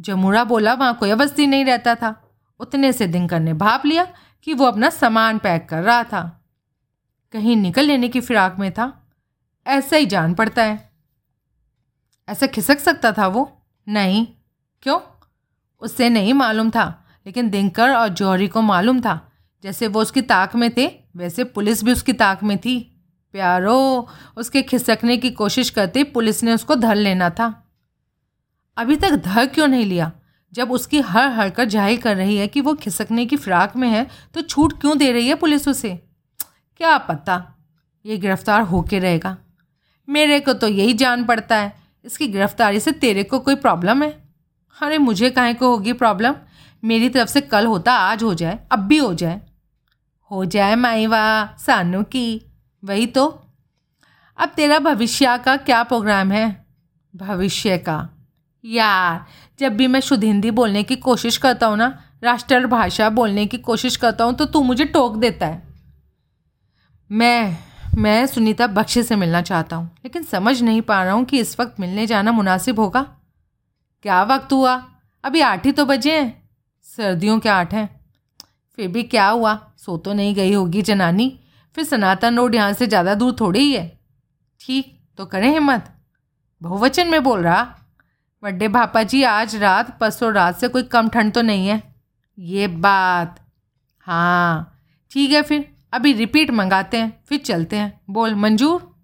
[0.00, 2.30] जमुरा बोला, वहाँ कोई अवस्थी नहीं रहता था।
[2.60, 4.04] उतने से दिनकर ने भाप लिया
[4.42, 6.44] कि वो अपना सामान पैक कर रहा था।
[7.32, 9.08] कहीं निकल लेने की फिराक में था।
[9.66, 10.90] ऐसा ही जान पड़ता है।
[12.28, 14.26] ऐसा खिसक सकता था वो। नहीं।
[14.82, 15.15] क्यों?
[15.82, 16.86] उससे नहीं मालूम था,
[17.26, 19.20] लेकिन दिनकर और जौहरी को मालूम था।
[19.64, 22.78] जैसे वो उसकी ताक में थे, वैसे पुलिस भी उसकी ताक में थी।
[23.34, 27.52] प्यारो, उसके खिसकने की कोशिश करते पुलिस ने उसको धर लेना था।
[28.76, 30.10] अभी तक धर क्यों नहीं लिया?
[30.52, 34.06] जब उसकी हर हरकत ज़ाहिर कर रही है कि वो खिसकने की फिराक में है
[34.34, 35.90] तो छूट क्यों दे रही है पुलिस उसे?
[36.76, 37.42] क्या पता?
[38.04, 39.36] ये गिरफ़्तार होके रहेगा।
[40.08, 41.72] मेरे को तो यही जान पड़ता है।
[42.04, 44.25] इसकी गिरफ्तारी से तेरे को कोई प्रॉब्लम है?
[44.78, 46.34] अरे, मुझे काहे को होगी प्रॉब्लम
[46.82, 49.40] मेरी तरफ़ से कल होता, आज हो जाए, अब भी हो जाए।
[50.30, 52.42] हो जाए माई वाह सानू की।
[52.84, 53.26] वही तो।
[54.38, 56.66] अब तेरा भविष्य का क्या प्रोग्राम है?
[57.14, 58.08] भविष्य का?
[58.64, 59.24] यार,
[59.60, 61.86] जब भी मैं शुद्ध हिंदी बोलने की कोशिश करता हूँ ना
[62.24, 65.62] राष्ट्रभाषा बोलने की कोशिश करता हूँ तो तू मुझे टोक देता है।
[67.10, 67.56] मैं
[67.98, 71.58] मैं सुनीता बख्शी से मिलना चाहता हूँ, लेकिन समझ नहीं पा रहा हूँ कि इस
[71.60, 73.06] वक्त मिलने जाना मुनासिब होगा।
[74.06, 74.74] क्या वक्त हुआ?
[75.24, 76.48] अभी आठ ही तो बजे हैं।
[76.86, 77.88] सर्दियों के आठ हैं।
[78.78, 79.54] फिर भी क्या हुआ?
[79.76, 81.28] सो तो नहीं गई होगी जनानी।
[81.76, 83.86] फिर सनातन रोड यहाँ से ज़्यादा दूर थोड़ी ही है।
[84.60, 85.92] ठीक तो करें हिम्मत।
[86.62, 87.62] बहुवचन में बोल रहा,
[88.42, 91.82] बड्डे भापा जी आज रात परसों रात से कोई कम ठंड तो नहीं है?
[92.38, 93.40] ये बात।
[94.06, 94.80] हाँ।
[95.10, 98.94] ठीक है फिर, अभी रिपीट मंगाते हैं, फिर चलते हैं। बोल, मंजूर?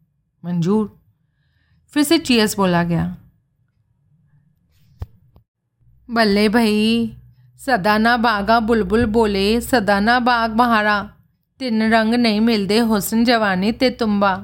[0.45, 1.01] मंजूर.
[1.93, 3.17] फिर से चीयर्स बोला गया।
[6.13, 7.17] बल्ले भाई
[7.67, 11.13] सदाना बागा बुलबुल बोले सदाना बाग बहारा
[11.59, 14.35] तिन रंग नहीं मिलते हुसन जवानी ते तुम्बा।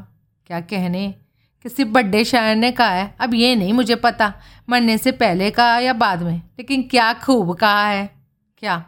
[0.47, 1.14] क्या कहने?
[1.62, 4.35] किसी बड्डे शायर ने कहा है, अब ये नहीं मुझे पता,
[4.71, 8.11] मरने से पहले कहा या बाद में, लेकिन क्या खूब कहा है।
[8.59, 8.85] क्या?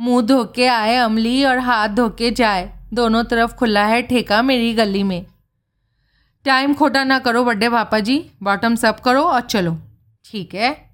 [0.00, 4.42] मुँह धो के आए अमली और हाथ धो के जाए, दोनों तरफ़ खुला है ठेका
[4.42, 5.26] मेरी गली में।
[6.44, 9.78] टाइम खोटा ना करो बड्डे पापा जी, बॉटम सब करो और चलो।
[10.24, 10.85] ठीक है?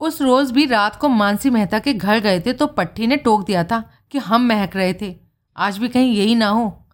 [0.00, 3.46] उस रोज़ भी रात को मानसी मेहता के घर गए थे तो पट्टी ने टोक
[3.46, 5.16] दिया था कि हम महक रहे थे।
[5.56, 6.86] आज भी कहीं यही ना हो।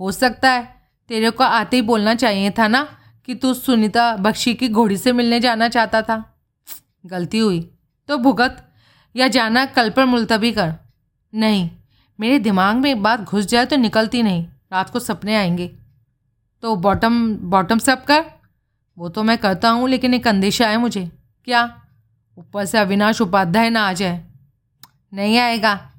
[0.00, 2.82] हो सकता है तेरे को आते ही बोलना चाहिए था ना
[3.26, 6.40] कि तू सुनीता बख्शी की घोड़ी से मिलने जाना चाहता था।
[7.06, 7.60] गलती हुई।
[8.08, 8.68] तो भुगत
[9.16, 10.74] या जाना कल पर मुलतवी कर।
[11.34, 11.70] नहीं,
[12.20, 15.70] मेरे दिमाग में एक बात घुस जाए तो निकलती नहीं। रात को सपने आएँगे।
[16.62, 18.24] तो बॉटम बॉटम से अप कर।
[18.98, 21.10] वो तो मैं करता हूँ, लेकिन एक अंदेशा है मुझे।
[21.44, 21.82] क्या?
[22.38, 24.24] ऊपर से अविनाश उपाध्याय ना आ जाए।
[25.14, 25.90] नहीं आएगा।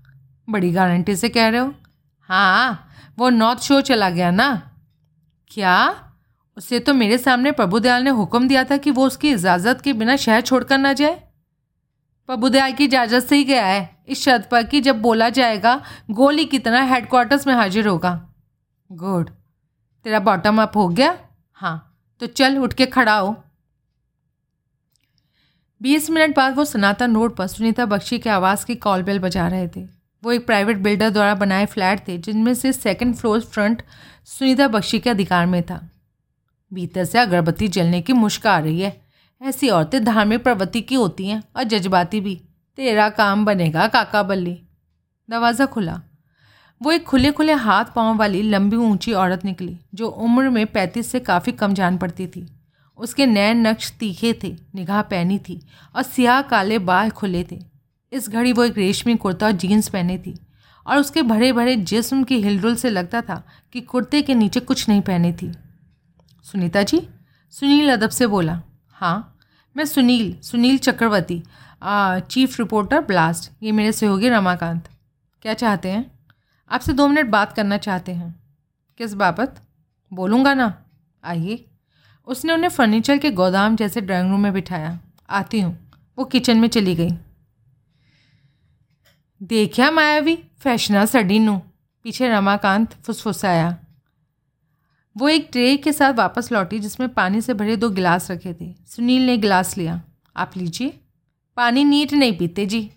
[0.50, 1.74] बड़ी गारंटी से कह रहे हो।
[2.22, 4.72] हाँ वो नॉर्थ शो चला गया ना।
[5.48, 5.96] क्या?
[6.58, 10.16] उसे तो मेरे सामने प्रभुदयाल ने हुक्म दिया था कि वो उसकी इजाज़त के बिना
[10.16, 11.16] शहर छोड़कर ना जाए।
[12.28, 15.82] प्रभुदयाल की इजाज़त से ही गया है। इस शर्त पर कि जब बोला जाएगा,
[16.12, 18.30] गोली कितना हेडक्वार्टर्स में हाजिर होगा।
[18.92, 19.30] गुड।
[20.04, 21.18] तेरा बॉटम अप हो गया?
[21.54, 23.44] हाँ तो चल उठ के खड़ा हो।
[25.82, 29.48] बीस मिनट बाद वो सनातन रोड पर सुनीता बख्शी के आवाज़ की कॉल बेल बजा
[29.48, 29.86] रहे थे।
[30.24, 33.82] वो एक प्राइवेट बिल्डर द्वारा बनाए फ्लैट थे, जिनमें से second floor front
[34.26, 35.90] Sunita Bakshi के अधिकार में था।
[36.74, 39.02] भीतर से अगरबत्ती जलने की मुश्क आ रही है।
[39.42, 42.36] ऐसी औरतें धार्मिक प्रवृत्ति की होती हैं और जज्बाती भी।
[42.78, 44.60] तेरा काम बनेगा, काका बल्ली।
[45.30, 46.02] दरवाज़ा खुला।
[46.82, 51.12] वो एक खुले खुले हाथ पाँव वाली लंबी ऊँची औरत निकली, जो उम्र में पैंतीस
[51.12, 52.48] से काफ़ी कम जान पड़ती थी।
[53.00, 55.60] उसके नैन नक्श तीखे थे, निगाह पहनी थी
[55.96, 57.60] और सियाह काले बाल खुले थे।
[58.12, 60.38] इस घड़ी वो एक रेशमी कुर्ता और जीन्स पहने थी
[60.86, 63.44] और उसके भरे भरे जिस्म की हिलडुल से लगता था
[63.74, 65.52] कि कुर्ते के नीचे कुछ नहीं पहनी थी।
[66.46, 67.08] सुनीता जी?
[67.54, 69.38] सुनील अदब से बोला हाँ
[69.76, 71.42] मैं Sunil Sunil Chakravarti
[71.84, 73.52] chief reporter Blast.
[73.64, 74.90] ये मेरे सहयोगी रमाकांत।
[75.42, 76.12] क्या चाहते हैं?
[76.72, 78.36] आपसे दो मिनट बात करना चाहते हैं।
[79.00, 79.62] किस बाबत?
[80.12, 80.74] बोलूँगा ना।
[81.24, 81.66] आइए।
[82.30, 85.00] उसने उन्हें फर्नीचर के गोदाम जैसे ड्राइंग रूम में बिठाया।
[85.30, 87.10] आती हूँ। वो किचन में चली गई।
[89.44, 90.36] देखा मायावी?
[90.36, 91.58] फैशना सडीनू
[92.04, 93.78] पीछे रमाकांत फुसफुसाया।
[95.18, 98.76] वो एक ट्रे के साथ वापस लौटी जिसमें पानी से भरे दो गिलास रखे थे।
[98.88, 100.02] सुनील ने गिलास लिया।
[100.36, 101.00] आप लीजिए।
[101.58, 102.92] पानी नीट नहीं पीते जी।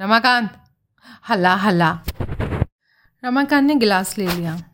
[0.00, 0.64] रमाकांत।
[1.28, 1.98] हला हला।
[3.24, 4.64] रमाकांत ने गिलास ले लिया।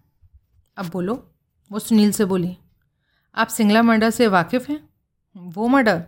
[0.76, 1.34] अब बोलो।
[1.72, 2.56] वो सुनील से बोली।
[3.38, 4.88] आप सिंगला मर्डर से वाकिफ़ हैं?
[5.36, 6.02] वो मर्डर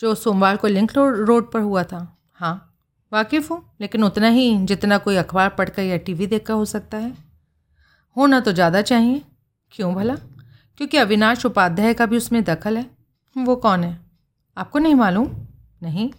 [0.00, 2.70] जो सोमवार को लिंक रोड पर हुआ था। हाँ
[3.12, 7.14] वाकिफ़ हूँ, लेकिन उतना ही जितना कोई अखबार पढ़कर या टीवी देखकर हो सकता है।
[8.16, 9.22] होना तो ज़्यादा चाहिए।
[9.70, 10.14] क्यों भला?
[10.76, 12.90] क्योंकि अविनाश उपाध्याय का भी उसमें दखल है।
[13.38, 14.00] वो कौन है?
[14.56, 15.28] आपको नहीं मालूम?
[15.82, 16.10] नहीं।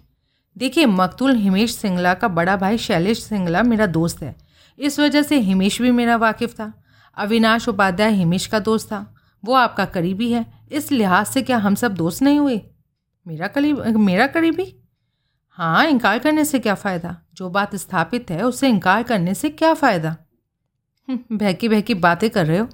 [0.58, 4.36] देखिए, मकतूल हिमेश सिंगला का बड़ा भाई शैलेश सिंगला मेरा दोस्त है।
[4.80, 6.74] इस वजह से हिमेश भी मेरा वाकिफ़ था।
[7.18, 9.12] अविनाश उपाध्याय हिमेश का दोस्त था।
[9.44, 12.62] वो आपका करीबी है। इस लिहाज से क्या हम सब दोस्त नहीं हुए?
[13.26, 14.76] मेरा करीब मेरा करीबी?
[15.50, 17.16] हाँ इनकार करने से क्या फ़ायदा?
[17.34, 20.16] जो बात स्थापित है उससे इनकार करने से क्या फ़ायदा?
[21.08, 22.68] हम्म, बहकी बहकी बातें कर रहे हो।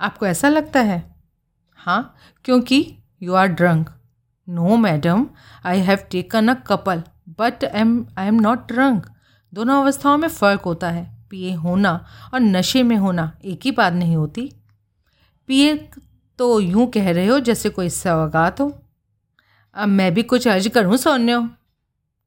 [0.00, 1.02] आपको ऐसा लगता है?
[1.74, 2.14] हाँ
[2.44, 3.90] क्योंकि you are drunk
[4.48, 5.26] no madam
[5.64, 9.06] I have taken a couple but am I am not drunk
[9.52, 11.92] दोनों अवस्थाओं में फ़र्क होता है। पिए होना
[12.34, 14.50] और नशे में होना एक ही बात नहीं होती।
[15.48, 15.74] पिए
[16.38, 18.72] तो यूँ कह रहे हो जैसे कोई सौगात हो।
[19.76, 21.40] अब मैं भी कुछ अर्ज़ करूँ सोन्यो?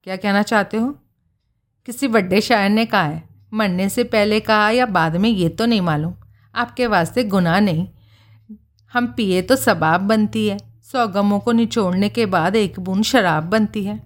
[0.03, 0.89] क्या कहना चाहते हो?
[1.87, 5.65] किसी बड़े शायर ने कहा है, मरने से पहले कहा या बाद में ये तो
[5.65, 6.13] नहीं मालूम।
[6.55, 7.87] आपके वास्ते गुनाह नहीं।
[8.93, 13.43] हम पिए तो सबाब बनती है। सौ गमों को निचोड़ने के बाद एक बूंद शराब
[13.43, 14.01] बनती है।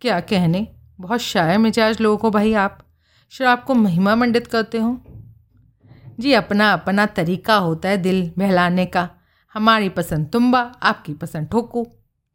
[0.00, 0.66] क्या कहने?
[1.00, 2.78] बहुत शायर मिजाज लोग हो भाई आप।
[3.32, 5.00] शराब को महिमा मंडित करते हो?
[6.20, 9.08] जी, अपना अपना तरीका होता है दिल बहलाने का।
[9.54, 11.84] हमारी पसंद तुम्बा, आपकी पसंद ठोको।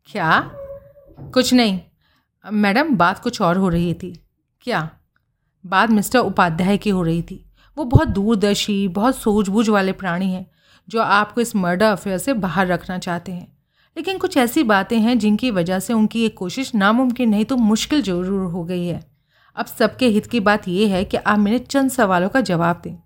[0.06, 0.52] क्या?
[1.34, 1.80] कुछ नहीं।
[2.52, 4.26] मैडम, बात कुछ और हो रही थी।
[4.62, 4.90] क्या?
[5.66, 10.52] बात मिस्टर उपाध्याय की हो रही थी। वो बहुत दूरदर्शी, बहुत सूझबूझ वाले प्राणी हैं,
[10.90, 13.58] जो आपको इस मर्डर अफेयर से बाहर रखना चाहते हैं।
[13.98, 18.02] लेकिन कुछ ऐसी बातें हैं जिनकी वजह से उनकी ये कोशिश नामुमकिन नहीं तो मुश्किल
[18.02, 19.12] ज़रूर हो गई है।
[19.56, 22.98] अब सबके हित की बात यह है कि आप मेरे चंद सवालों का जवाब दें।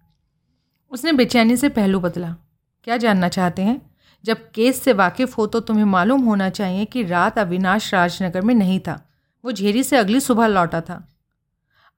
[0.91, 2.35] उसने बेचैनी से पहलू बदला।
[2.83, 3.95] क्या जानना चाहते हैं?
[4.23, 8.55] जब केस से वाकिफ़ हो तो तुम्हें मालूम होना चाहिए कि रात अविनाश राजनगर में
[8.55, 9.09] नहीं था।
[9.45, 11.17] वो झेरी से अगली सुबह लौटा था।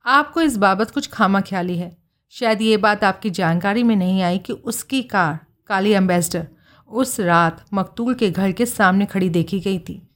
[0.05, 1.97] आपको इस बाबत कुछ खामा ख्याली है।
[2.29, 6.47] शायद ये बात आपकी जानकारी में नहीं आई कि उसकी कार, काली एम्बेसडर,
[6.87, 10.09] उस रात मकतूल के घर के सामने खड़ी देखी गई थी।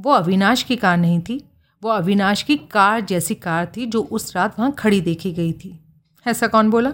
[0.00, 1.50] वो अविनाश की कार नहीं थी।
[1.82, 5.84] वो अविनाश की कार जैसी कार थी जो उस रात वहाँ खड़ी देखी गई थी।
[6.26, 6.92] ऐसा कौन बोला?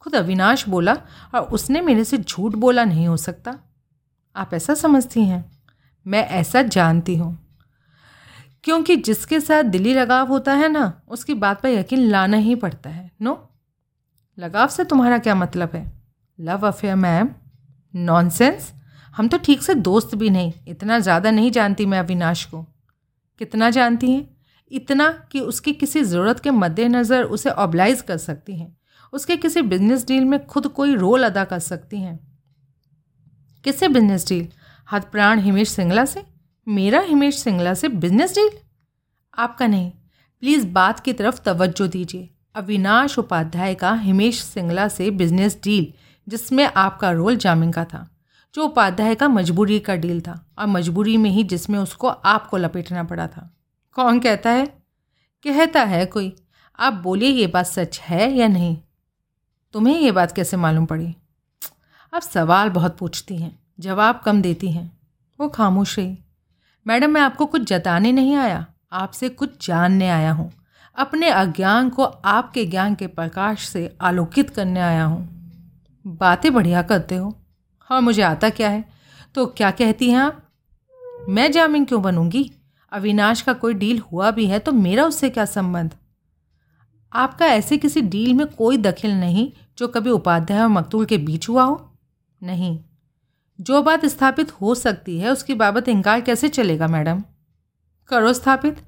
[0.00, 0.96] खुद अविनाश बोला
[1.34, 3.58] और उसने मेरे से झूठ बोला नहीं हो सकता।
[4.36, 5.50] आप ऐसा समझती हैं?
[6.06, 7.38] मैं ऐसा जानती हूँ।
[8.64, 12.90] क्योंकि जिसके साथ दिली लगाव होता है ना, उसकी बात पर यकीन लाना ही पड़ता
[12.90, 13.48] है, नो?
[14.38, 15.92] लगाव से तुम्हारा क्या मतलब है?
[16.40, 17.28] Love affair, ma'am?
[17.94, 18.72] नॉनसेंस
[19.16, 22.62] हम तो ठीक से दोस्त भी नहीं, इतना ज़्यादा नहीं जानती मैं अविनाश को।
[23.38, 24.36] कितना जानती हैं?
[24.70, 28.79] इतना कि उसकी किसी ज़रूरत के मद्देनज़र उसे ऑबलाइज कर सकती हैं।
[29.12, 32.38] उसके किसी बिज़नेस डील में खुद कोई रोल अदा कर सकती हैं।
[33.64, 34.48] किससे बिज़नेस डील
[34.92, 36.26] हद प्राण हिमेश सिंगला से?
[36.68, 38.50] मेरा हिमेश सिंगला से बिज़नेस डील
[39.38, 39.90] आपका नहीं।
[40.40, 45.92] प्लीज़ बात की तरफ़ तवज्जो दीजिए। अविनाश उपाध्याय का हिमेश सिंगला से बिज़नेस डील
[46.28, 48.16] जिसमें आपका रोल जामिंग का था।
[48.54, 53.04] जो उपाध्याय का मजबूरी का डील था, और मजबूरी में ही जिसमें उसको आपको लपेटना
[53.04, 53.56] पड़ा था।
[53.94, 54.66] कौन कहता है?
[55.46, 56.36] कहता है कोई।
[56.78, 58.78] आप बोलिए ये बात सच है या नहीं।
[59.72, 61.16] तुम्हें ये बात कैसे मालूम पड़ी?
[62.14, 65.00] आप सवाल बहुत पूछती हैं, जवाब कम देती हैं।
[65.40, 66.18] वो खामोश रही।
[66.86, 70.52] मैडम, मैं आपको कुछ जताने नहीं आया। आपसे कुछ जानने आया हूँ।
[70.96, 75.28] अपने अज्ञान को आपके ज्ञान के प्रकाश से आलोकित करने आया हूँ।
[76.06, 77.38] बातें बढ़िया करते हो।
[77.80, 78.84] हाँ मुझे आता क्या है?
[79.34, 80.42] तो क्या कहती हैं आप?
[81.28, 82.52] मैं जामिन क्यों बनूँगी?
[82.92, 85.94] अविनाश का कोई डील हुआ भी है तो मेरा उससे क्या संबंध?
[87.12, 91.48] आपका ऐसे किसी डील में कोई दखल नहीं जो कभी उपाध्याय और मकतूल के बीच
[91.48, 91.98] हुआ हो?
[92.42, 92.80] नहीं।
[93.60, 97.22] जो बात स्थापित हो सकती है, उसकी बाबत इनकार कैसे चलेगा, मैडम?
[98.08, 98.82] करो स्थापित।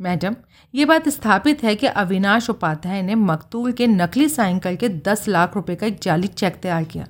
[0.00, 0.36] मैडम,
[0.74, 5.54] ये बात स्थापित है कि अविनाश उपाध्याय ने मकतूल के नकली साइकिल के दस लाख
[5.54, 7.06] रुपए का एक जाली चेक तैयार किया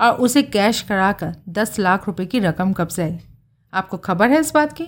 [0.00, 3.18] और उसे कैश कराकर दस लाख रुपए की रकम कब्जाई
[3.74, 4.86] आपको खबर है इस बात की?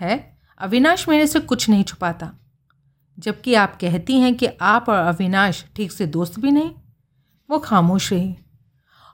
[0.00, 2.32] है। अविनाश मेरे से कुछ नहीं छुपाता।
[3.18, 6.70] जबकि आप कहती हैं कि आप और अविनाश ठीक से दोस्त भी नहीं,
[7.50, 8.36] वो खामोश रही।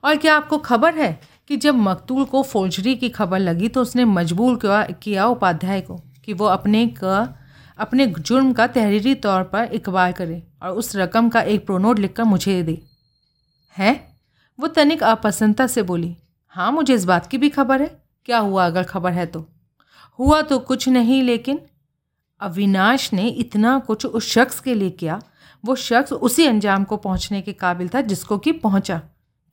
[0.05, 4.05] और क्या आपको खबर है कि जब मकतूल को फोर्जरी की खबर लगी तो उसने
[4.05, 7.39] मजबूर किया उपाध्याय को कि वो अपने का,
[7.79, 12.25] अपने जुर्म का तहरीरी तौर पर इकबाल करे और उस रकम का एक प्रोनोट लिखकर
[12.25, 12.81] मुझे दे।
[13.77, 13.93] है?
[14.59, 16.17] वो तनिक अपसन्नता से बोली
[16.53, 17.91] हाँ मुझे इस बात की भी खबर है।
[18.25, 19.47] क्या हुआ अगर खबर है तो?
[20.19, 21.61] हुआ तो कुछ नहीं, लेकिन
[22.43, 25.23] अविनाश ने इतना कुछ उस शख्स के लिए किया,
[25.65, 29.03] वो शख्स उसी अंजाम को पहुँचने के काबिल था जिसको कि पहुँचा।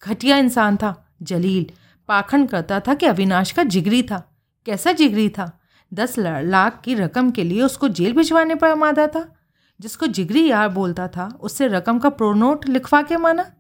[0.05, 1.65] घटिया इंसान था, जलील,
[2.07, 5.59] पाखंड करता था कि अविनाश का जिगरी था। कैसा जिगरी था?
[5.93, 9.35] दस लाख की रकम के लिए उसको जेल भिजवाने पर आमादा था?
[9.81, 13.51] जिसको जिगरी यार बोलता था, उससे रकम का प्रोनोट लिखवा के माना?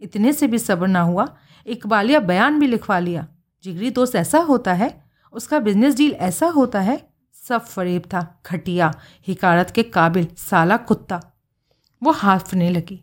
[0.00, 3.26] इतने से भी सब्र ना हुआ, इकबालिया बयान भी लिखवा लिया।
[3.64, 5.04] जिगरी दोस्त ऐसा होता है?
[5.32, 7.13] उसका बिज़नेस डील ऐसा होता है?
[7.44, 8.92] सब फरेब था, खटिया,
[9.26, 11.20] हिकारत के काबिल, साला कुत्ता।
[12.02, 13.00] वो हाफने लगी।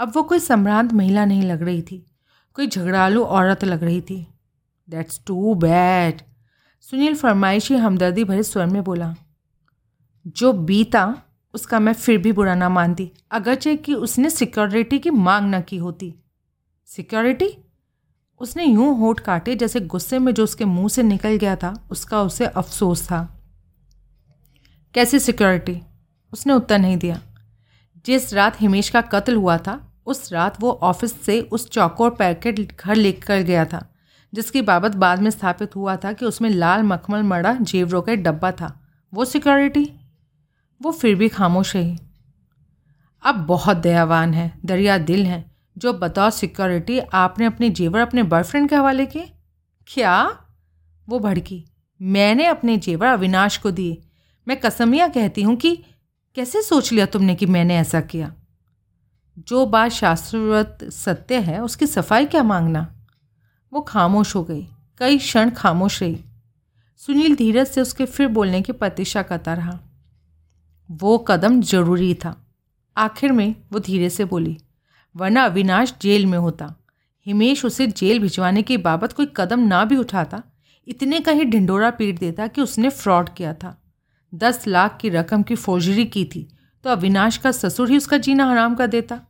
[0.00, 2.06] अब वो कोई सम्रांत महिला नहीं लग रही थी,
[2.54, 4.26] कोई झगड़ालू औरत लग रही थी।
[4.88, 6.20] दैट्स टू बैड
[6.80, 9.14] सुनील फरमाइशी हमदर्दी भरे स्वर में बोला,
[10.26, 11.14] जो बीता,
[11.54, 15.76] उसका मैं फिर भी बुरा ना मानती, अगरचे कि उसने सिक्योरिटी की मांग ना की
[15.76, 16.14] होती।
[16.88, 17.48] सिक्योरिटी?
[18.40, 22.22] उसने यूँ होठ काटे जैसे गुस्से में जो उसके मुँह से निकल गया था, उसका
[22.22, 23.33] उसे अफसोस था।
[24.94, 25.82] कैसी सिक्योरिटी
[26.32, 27.20] उसने उत्तर नहीं दिया।
[28.06, 32.76] जिस रात हिमेश का कत्ल हुआ था, उस रात वो ऑफ़िस से उस चौकोर पैकेट
[32.80, 33.94] घर लेकर गया था,
[34.34, 38.52] जिसकी बाबत बाद में स्थापित हुआ था कि उसमें लाल मखमल मड़ा जेवरों का डब्बा
[38.52, 39.92] था। वो सिक्योरिटी
[40.82, 41.98] वो फिर भी खामोश रही।
[43.26, 48.68] अब बहुत दयावान है, दरिया दिल हैं, जो बतौर सिक्योरिटी आपने अपने जेवर अपने बॉयफ्रेंड
[48.68, 49.32] के हवाले किए?
[49.86, 50.44] क्या?
[51.08, 51.64] वो भड़की।
[52.02, 54.02] मैंने अपने जेवर अविनाश को दिए।
[54.48, 55.84] मैं कसमिया कहती हूँ कि
[56.36, 58.34] कैसे सोच लिया तुमने कि मैंने ऐसा किया?
[59.38, 62.94] जो बात शास्त्रवत सत्य है, उसकी सफ़ाई क्या मांगना?
[63.72, 64.66] वो खामोश हो गई,
[64.98, 66.24] कई क्षण खामोश रही।
[66.96, 69.78] सुनील धीरज से उसके फिर बोलने की प्रतीक्षा करता रहा।
[70.90, 72.46] वो कदम ज़रूरी था।
[72.96, 74.56] आखिर में वो धीरे से बोली,
[75.16, 76.74] वरना अविनाश जेल में होता।
[77.26, 80.42] हिमेश उसे जेल भिजवाने की बाबत कोई कदम ना भी उठाता।
[80.88, 83.80] इतने का ही ढिंडोरा पीट देता कि उसने फ्रॉड किया था।
[84.34, 86.48] दस लाख की रकम की फोर्जरी की थी
[86.84, 89.20] तो अविनाश का ससुर ही उसका जीना हराम कर देता।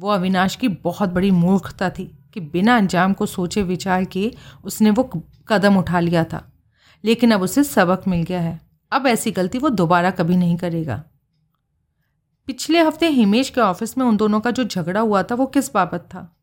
[0.00, 4.34] वो अविनाश की बहुत बड़ी मूर्खता थी कि बिना अंजाम को सोचे विचार किए
[4.64, 5.10] उसने वो
[5.48, 6.52] कदम उठा लिया था।
[7.04, 8.60] लेकिन अब उसे सबक मिल गया है।
[8.92, 11.02] अब ऐसी गलती वो दोबारा कभी नहीं करेगा।
[12.46, 15.72] पिछले हफ़्ते हिमेश के ऑफ़िस में उन दोनों का जो झगड़ा हुआ था वो किस
[15.74, 16.36] बाबत था?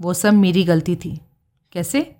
[0.00, 1.20] वो सब मेरी गलती थी।
[1.72, 2.16] कैसे?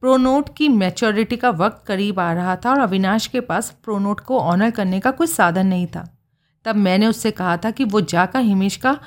[0.00, 4.40] प्रोनोट की मैच्योरिटी का वक्त करीब आ रहा था और अविनाश के पास प्रोनोट को
[4.40, 6.18] ऑनर करने का कोई साधन नहीं था।
[6.64, 9.00] तब मैंने उससे कहा था कि वो जाकर हिमेश का,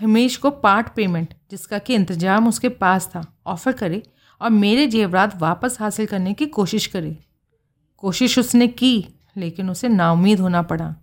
[0.00, 4.02] हिमेश को पार्ट पेमेंट, जिसका कि इंतज़ाम उसके पास था, ऑफ़र करे
[4.40, 7.18] और मेरे जेवरात वापस हासिल करने की कोशिश करे।
[7.96, 9.06] कोशिश उसने की,
[9.36, 10.94] लेकिन उसे नाउमीद होना पड़ा।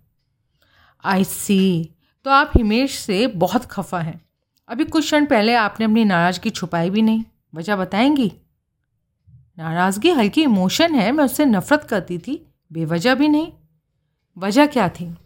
[1.04, 1.94] आई सी।
[2.24, 4.20] तो आप हिमेश से बहुत खफा हैं।
[4.68, 7.24] अभी कुछ क्षण पहले आपने अपनी नाराज़गी छुपाई भी नहीं।
[7.54, 8.32] वजह बताएँगी?
[9.58, 13.52] नाराज़गी हल्की इमोशन है, मैं उससे नफ़रत करती थी। बेवजह भी नहीं।
[14.38, 15.16] वजह क्या थी?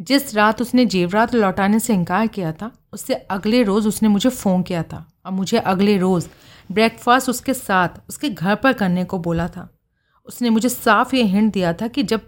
[0.00, 4.62] जिस रात उसने जेवरात लौटाने से इनकार किया था, उससे अगले रोज़ उसने मुझे फ़ोन
[4.62, 6.28] किया था और मुझे अगले रोज़
[6.72, 9.78] ब्रेकफास्ट उसके साथ, उसके घर पर करने को बोला था।
[10.26, 12.20] उसने मुझे साफ़ ये हिंट दिया था कि जब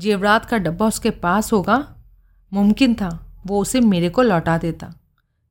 [0.00, 1.96] जेवरात का डब्बा उसके पास होगा,
[2.52, 4.94] मुमकिन था वो उसे मेरे को लौटा देता।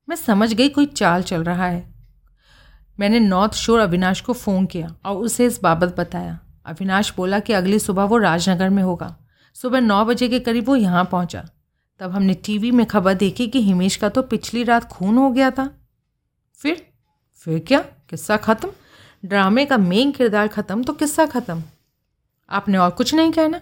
[0.08, 1.91] मैं समझ गई कोई चाल चल रहा है।
[3.00, 7.52] मैंने नॉर्थ शोर अविनाश को फ़ोन किया और उसे इस बाबत बताया। अविनाश बोला कि
[7.52, 9.16] अगली सुबह वो राजनगर में होगा।
[9.54, 11.48] सुबह नौ बजे के करीब वो यहाँ पहुँचा।
[11.98, 15.50] तब हमने टीवी में खबर देखी कि हिमेश का तो पिछली रात खून हो गया
[15.50, 15.70] था।
[16.54, 16.86] फिर?
[17.34, 17.78] फिर क्या?
[17.80, 18.70] किस्सा ख़त्म?
[19.24, 21.62] ड्रामे का मेन किरदार ख़त्म तो किस्सा ख़त्म।
[22.50, 23.60] आपने और कुछ नहीं कहना?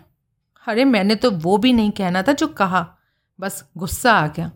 [0.66, 2.96] अरे, मैंने तो वो भी नहीं कहना था जो कहा।
[3.40, 4.52] बस गुस्सा आ गया।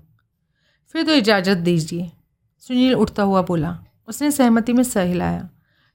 [0.86, 2.12] फिर तो इजाज़त दीजिए।
[2.60, 5.48] सुनील उठता हुआ बोला उसने सहमति में सह हिलाया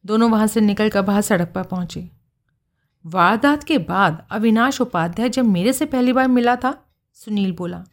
[0.06, 2.10] दोनों वहाँ से निकल कर बाहर सड़क पर पहुँचे।
[3.06, 7.84] वारदात के बाद अविनाश उपाध्याय जब मेरे से पहली बार मिला था, सुनील बोला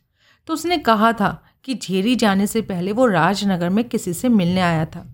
[0.47, 4.60] तो उसने कहा था कि झेरी जाने से पहले वो राजनगर में किसी से मिलने
[4.60, 5.06] आया था।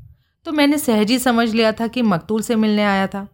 [0.45, 3.29] तो मैंने सहजी समझ लिया था कि मकतूल से मिलने आया था,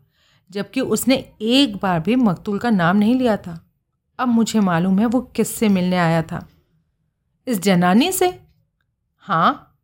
[0.51, 3.71] जबकि उसने एक बार भी मकतूल का नाम नहीं लिया था।
[4.19, 6.49] अब मुझे मालूम है वो किससे मिलने आया था।
[7.47, 8.41] इस जनानी से?
[9.19, 9.79] हाँ।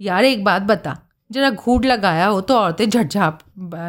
[0.00, 0.98] यार, एक बात बता।
[1.30, 3.40] जरा घूट लगाया हो तो औरतें झटझाप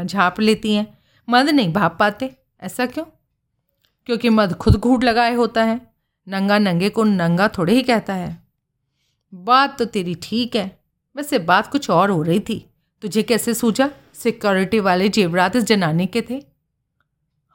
[0.05, 0.97] झाप लेती हैं।
[1.27, 3.05] मर्द नहीं भाप पाते, ऐसा क्यों?
[4.07, 5.79] क्योंकि मर्द खुद घूट लगाए होता है।
[6.27, 8.37] नंगा नंगे को नंगा थोड़े ही कहता है।
[9.33, 10.79] बात तो तेरी ठीक है,
[11.15, 12.65] वैसे बात कुछ और हो रही थी।
[13.01, 13.89] तुझे कैसे सूझा?
[14.13, 16.41] सिक्योरिटी वाले जेवरात इस जनानी के थे।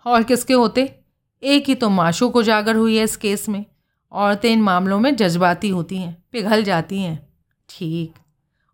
[0.06, 0.94] और किसके होते?
[1.42, 3.64] एक ही तो माशू को जागर हुई है इस केस में।
[4.12, 7.28] औरतें इन मामलों में जज्बाती होती हैं, पिघल जाती हैं।
[7.68, 8.14] ठीक।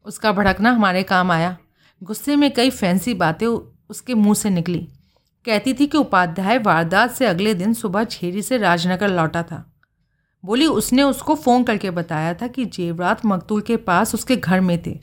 [0.05, 1.59] उसका भड़कना हमारे काम आया।
[2.03, 3.47] गुस्से में कई फैंसी बातें
[3.91, 4.89] उसके मुँह से निकली।
[5.45, 9.73] कहती थी कि उपाध्याय वारदात से अगले दिन सुबह छेरी से राजनगर लौटा था।
[10.45, 14.83] बोली, उसने उसको फ़ोन करके बताया था कि जेवरात मकतूल के पास उसके घर में
[14.87, 15.01] थे।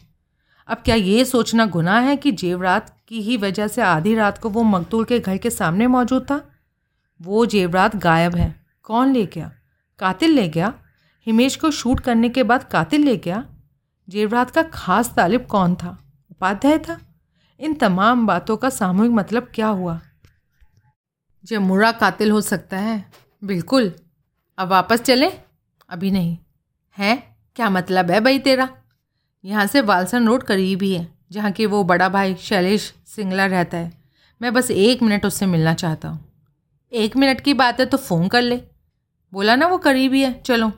[0.68, 4.50] अब क्या ये सोचना गुनाह है कि जेवरात की ही वजह से आधी रात को
[4.50, 6.50] वो मकतूल के घर के सामने मौजूद था?
[7.22, 9.52] वो जेवरात गायब है। कौन ले गया?
[10.00, 10.74] कातिल ले गया?
[11.26, 13.46] हिमेश को शूट करने के बाद कातिल ले गया?
[14.10, 15.98] जेवरात का खास तालिब कौन था?
[16.32, 17.00] उपाध्याय था?
[17.60, 20.00] इन तमाम बातों का सामूहिक मतलब क्या हुआ?
[21.46, 23.12] जमुरा कातिल हो सकता है।
[23.44, 23.94] बिल्कुल।
[24.58, 25.32] अब वापस चले?
[25.90, 26.38] अभी नहीं।
[26.98, 27.16] है?
[27.56, 28.70] क्या मतलब है भाई तेरा?
[29.46, 33.78] यहाँ से वालसन रोड करीब ही है, जहाँ की वो बड़ा भाई शैलेश सिंगला रहता
[33.78, 33.92] है।
[34.42, 36.26] मैं बस एक मिनट उससे मिलना चाहता हूँ।
[36.94, 38.62] एक मिनट की बात है तो फ़ोन कर ले।
[39.34, 40.72] बोला ना वो करीब ही है। चलो।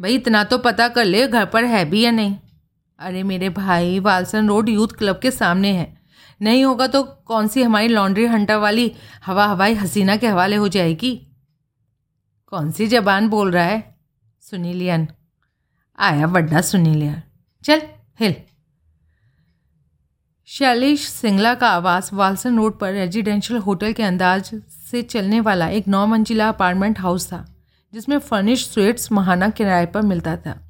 [0.00, 2.36] भाई, इतना तो पता कर ले, घर पर है भी या नहीं।
[2.98, 5.98] अरे, मेरे भाई, वालसन रोड यूथ क्लब के सामने है।
[6.42, 8.92] नहीं होगा तो कौन सी हमारी लॉन्ड्री हंटर वाली
[9.26, 11.26] हवा हवाई हसीना के हवाले हो जाएगी?
[12.46, 13.98] कौन सी जबान बोल रहा है?
[14.40, 15.08] सुनीलियन।
[15.98, 17.22] आया बड्डा सुनीलियन।
[17.64, 17.82] चल,
[18.20, 18.34] हिल।
[20.46, 24.54] शैलेश सिंगला का आवास वालसन रोड पर रेजिडेंशियल होटल के अंदाज
[24.90, 27.53] से चलने वाला एक नौ मंजिला अपार्टमेंट हाउस था।
[27.94, 30.60] जिसमें फर्निश स्वीट्स महाना किराए पर मिलता था।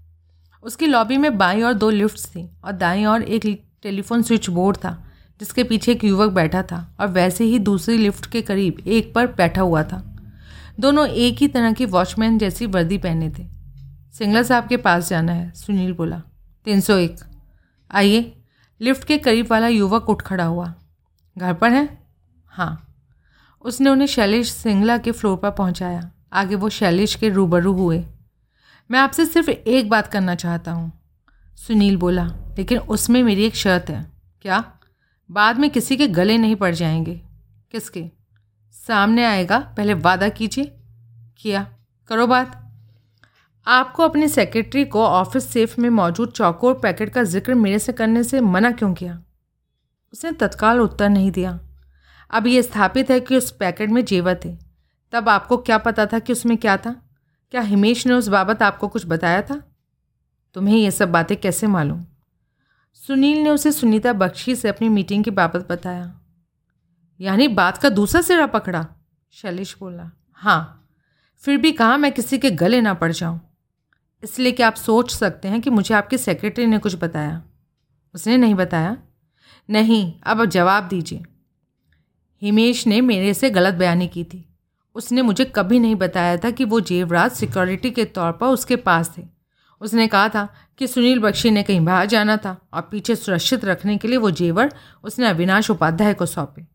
[0.62, 4.76] उसकी लॉबी में बाई और दो लिफ्ट्स थी और दाई और एक टेलीफोन स्विच बोर्ड
[4.76, 5.04] था,
[5.40, 9.26] जिसके पीछे एक युवक बैठा था और वैसे ही दूसरी लिफ्ट के करीब एक पर
[9.26, 10.16] बैठा हुआ था।
[10.80, 13.46] दोनों एक ही तरह की वॉचमैन जैसी वर्दी पहने थे।
[14.12, 16.22] सिंगला साहब के पास जाना है, सुनील बोला।
[16.64, 17.16] तीन सौ एक।
[17.90, 18.42] आइए।
[18.80, 20.74] लिफ्ट के करीब वाला युवक उठ खड़ा हुआ।
[21.38, 22.06] घर पर है?
[22.46, 22.94] हाँ।
[23.62, 28.04] उसने उन्हें शैलेश सिंगला के फ्लोर पर पहुँचाया। आगे वो शैलेश के रूबरू हुए।
[28.90, 30.92] मैं आपसे सिर्फ़ एक बात करना चाहता हूँ।
[31.56, 34.12] सुनील बोला, लेकिन उसमें मेरी एक शर्त है।
[34.42, 34.72] क्या?
[35.30, 37.20] बाद में किसी के गले नहीं पड़ जाएँगे।
[37.72, 38.10] किसके?
[38.72, 40.76] सामने आएगा, पहले वादा कीजिए।
[41.38, 41.66] किया।
[42.08, 42.72] करो बात।
[43.66, 48.24] आपको अपने सेक्रेटरी को ऑफ़िस सेफ़ में मौजूद चौकोर पैकेट का ज़िक्र मेरे से करने
[48.24, 49.22] से मना क्यों किया?
[50.12, 51.60] उसने तत्काल उत्तर नहीं दिया।
[52.30, 54.63] अब ये स्थापित है कि उस पैकेट में जेवर थे।
[55.14, 57.10] तब आपको क्या पता था कि उसमें क्या था?
[57.50, 59.72] क्या हिमेश ने उस बाबत आपको कुछ बताया था?
[60.54, 62.04] तुम्हें ये सब बातें कैसे मालूम?
[62.94, 66.20] सुनील ने उसे सुनीता बख्शी से अपनी मीटिंग की बाबत बताया।
[67.20, 68.86] यानी बात का दूसरा सिरा पकड़ा?
[69.30, 70.88] शैलेश बोला हाँ
[71.38, 73.40] फिर भी कहा मैं किसी के गले ना पड़ जाऊँ?
[74.22, 77.42] इसलिए कि आप सोच सकते हैं कि मुझे आपके सेक्रेटरी ने कुछ बताया।
[78.14, 78.96] उसने नहीं बताया?
[79.70, 81.22] नहीं, अब जवाब दीजिए।
[82.42, 84.50] हिमेश ने मेरे से गलत बयानी की थी।
[84.96, 89.12] उसने मुझे कभी नहीं बताया था कि वो जेवराज सिक्योरिटी के तौर पर उसके पास
[89.18, 89.22] थे।
[89.80, 90.48] उसने कहा था
[90.78, 94.30] कि सुनील बख्शी ने कहीं बाहर जाना था और पीछे सुरक्षित रखने के लिए वो
[94.30, 94.72] जेवर
[95.04, 96.66] उसने अविनाश उपाध्याय को सौंपे।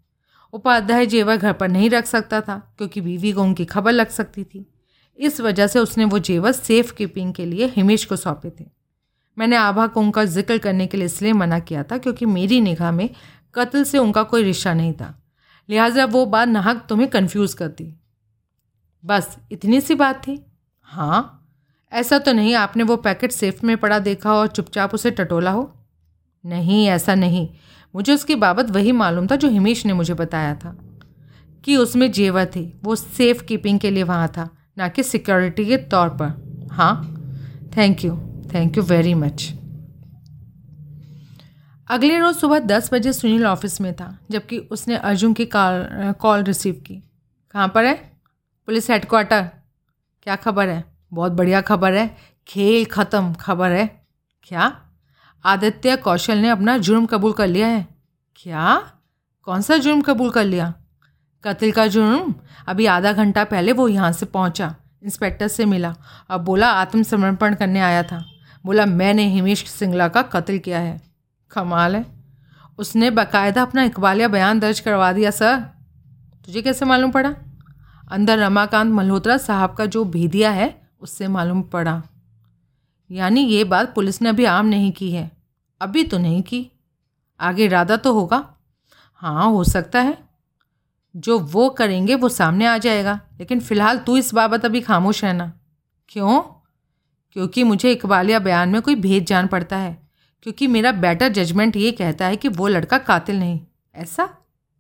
[0.53, 4.43] उपाध्याय जेवर घर पर नहीं रख सकता था क्योंकि बीवी को उनकी खबर लग सकती
[4.43, 4.65] थी।
[5.19, 8.65] इस वजह से उसने वो जेवर सेफ़ कीपिंग के लिए हिमेश को सौंपे थे।
[9.37, 12.91] मैंने आभा को उनका ज़िक्र करने के लिए इसलिए मना किया था क्योंकि मेरी निगाह
[12.91, 13.09] में
[13.55, 15.13] कत्ल से उनका कोई रिश्ता नहीं था।
[15.69, 17.98] लिहाजा वो बात नाहक तुम्हें कन्फ्यूज़ करती।
[19.05, 20.45] बस, इतनी सी बात थी?
[20.83, 21.35] हाँ।
[21.93, 25.73] ऐसा तो नहीं आपने वो पैकेट सेफ़ में पड़ा देखा और चुपचाप उसे टटोला हो?
[26.45, 27.49] नहीं, ऐसा नहीं।
[27.95, 30.77] मुझे उसकी बाबत वही मालूम था जो हिमेश ने मुझे बताया था।
[31.65, 35.77] कि उसमें जेवर थे, वो सेफ़ कीपिंग के लिए वहाँ था, ना कि सिक्योरिटी के
[35.77, 37.15] तौर पर। हाँ।
[37.77, 38.15] Thank you
[38.53, 39.53] thank you very much
[41.87, 46.43] अगले रोज़ सुबह दस बजे सुनील ऑफ़िस में था, जबकि उसने अर्जुन की कॉल कॉल
[46.43, 46.95] रिसीव की।
[47.51, 48.18] कहाँ पर है?
[48.69, 49.49] पुलिस हेडक्वार्टर
[50.23, 50.83] क्या खबर है?
[51.13, 52.17] बहुत बढ़िया खबर है।
[52.47, 54.05] खेल ख़त्म, खबर है।
[54.43, 54.81] क्या?
[55.45, 57.87] आदित्य कौशल ने अपना जुर्म कबूल कर लिया है?
[58.35, 58.91] क्या?
[59.43, 60.73] कौन सा जुर्म कबूल कर लिया?
[61.43, 62.35] कत्ल का जुर्म?
[62.67, 65.95] अभी आधा घंटा पहले वो यहाँ से पहुँचा इंस्पेक्टर से मिला
[66.31, 68.25] और बोला आत्मसमर्पण करने आया था।
[68.65, 71.01] बोला, मैंने हिमेश सिंगला का कत्ल किया है।
[71.51, 72.05] कमाल है।
[72.77, 75.57] उसने बाकायदा अपना इकबालिया बयान दर्ज करवा दिया, सर।
[76.45, 77.35] तुझे कैसे मालूम पड़ा?
[78.11, 82.03] अंदर रमाकांत मल्होत्रा साहब का जो भेदिया है, उससे मालूम पड़ा।
[83.11, 85.31] यानी ये बात पुलिस ने अभी आम नहीं की है।
[85.81, 86.71] अभी तो नहीं की।
[87.39, 88.53] आगे इरादा तो होगा।
[89.15, 90.17] हाँ हो सकता है।
[91.15, 95.53] जो वो करेंगे, वो सामने आ जाएगा। लेकिन फ़िलहाल तू इस बाबत अभी खामोश रहना।
[96.09, 96.41] क्यों?
[97.31, 100.09] क्योंकि मुझे इकबालिया बयान में कोई भेद जान पड़ता है।
[100.43, 103.59] क्योंकि मेरा बेटर जजमेंट ये कहता है कि वो लड़का कातिल नहीं।
[103.95, 104.29] ऐसा?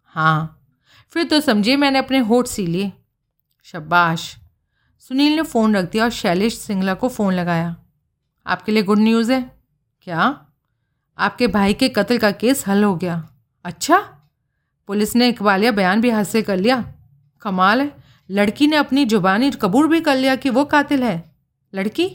[0.05, 0.65] हाँ।
[1.09, 2.93] फिर तो समझिए मैंने अपने होठ सी लिए।
[3.63, 4.37] शबाश।
[4.99, 7.75] सुनील ने फ़ोन रख दिया और शैलेश सिंगला को फ़ोन लगाया।
[8.47, 9.61] आपके लिए गुड न्यूज़ है।
[10.01, 10.45] क्या?
[11.17, 13.29] आपके भाई के कत्ल का केस हल हो गया।
[13.65, 13.99] अच्छा?
[14.87, 16.93] पुलिस ने इकबालिया बयान भी हासिल कर लिया।
[17.41, 21.35] कमाल है। लड़की ने अपनी जुबानी कबूल भी कर लिया कि वो कातिल है।
[21.73, 22.07] लड़की?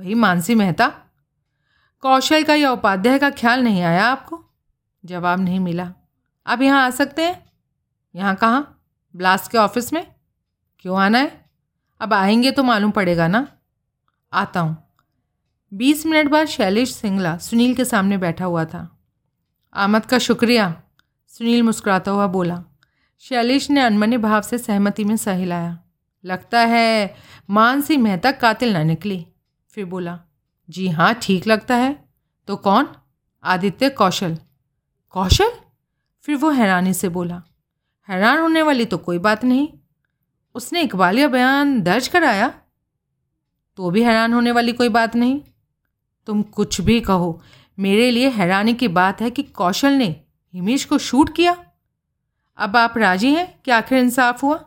[0.00, 0.92] भाई मानसी मेहता।
[2.00, 4.44] कौशल का या उपाध्याय का ख्याल नहीं आया आपको?
[5.04, 5.92] जवाब नहीं मिला।
[6.46, 7.52] आप यहाँ आ सकते हैं?
[8.14, 8.82] यहाँ कहाँ?
[9.16, 10.14] ब्लास्ट के ऑफ़िस में?
[10.84, 11.44] क्यों आना है?
[12.00, 13.46] अब आएँगे तो मालूम पड़ेगा ना।
[14.32, 14.76] आता हूँ।
[15.72, 18.98] बीस मिनट बाद शैलेश सिंगला सुनील के सामने बैठा हुआ था।
[19.74, 20.82] आमद का शुक्रिया,
[21.28, 22.62] सुनील मुस्कुराता हुआ बोला।
[23.18, 25.78] शैलेश ने अनमने भाव से सहमति में सहिलाया।
[26.24, 27.14] लगता है
[27.50, 29.26] मानसी मेहता कातिल ना निकली।
[29.70, 30.18] फिर बोला,
[30.70, 32.04] जी हाँ ठीक लगता है।
[32.48, 32.88] तो कौन?
[33.44, 34.36] आदित्य कौशल।
[35.10, 35.52] कौशल?
[36.22, 37.42] फिर वो हैरानी से बोला,
[38.08, 39.68] हैरान होने वाली तो कोई बात नहीं।
[40.54, 42.54] उसने इकबालिया बयान दर्ज कराया?
[43.76, 45.40] तो भी हैरान होने वाली कोई बात नहीं।
[46.26, 47.42] तुम कुछ भी कहो।
[47.78, 50.24] मेरे लिए हैरानी की बात है कि कौशल ने
[50.54, 51.64] हिमेश को शूट किया।
[52.56, 54.64] अब आप राज़ी हैं कि आखिर इंसाफ हुआ?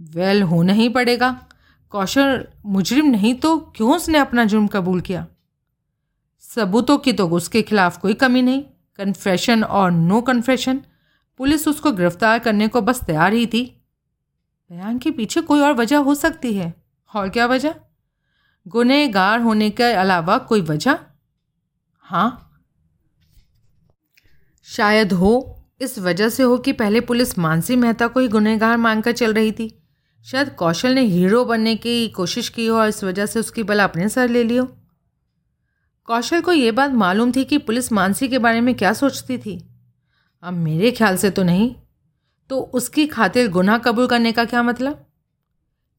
[0.00, 1.46] वेल, होना ही पड़ेगा।
[1.90, 5.26] कौशल मुजरिम नहीं तो क्यों उसने अपना जुर्म कबूल किया?
[6.40, 8.62] सबूतों की तो उसके खिलाफ कोई कमी नहीं।
[8.96, 10.80] कन्फेशन और नो कन्फेशन।
[11.38, 13.83] पुलिस उसको गिरफ़्तार करने को बस तैयार ही थी।
[14.72, 16.74] बयान के पीछे कोई और वजह हो सकती है।
[17.16, 17.74] और क्या वजह?
[18.68, 20.98] गुनहगार होने के अलावा कोई वजह?
[21.98, 22.50] हाँ।
[24.62, 29.12] शायद हो, इस वजह से हो कि पहले पुलिस मानसी मेहता को ही गुनहगार मानकर
[29.12, 29.82] चल रही थी।
[30.24, 33.80] शायद कौशल ने हीरो बनने की कोशिश की हो और इस वजह से उसकी बल
[33.80, 34.64] अपने सर ले लियो।
[36.04, 39.68] कौशल को ये बात मालूम थी कि पुलिस मानसी के बारे में क्या सोचती थी।
[40.42, 41.74] अब मेरे ख्याल से तो नहीं।
[42.50, 45.06] तो उसकी खातिर गुनाह कबूल करने का क्या मतलब?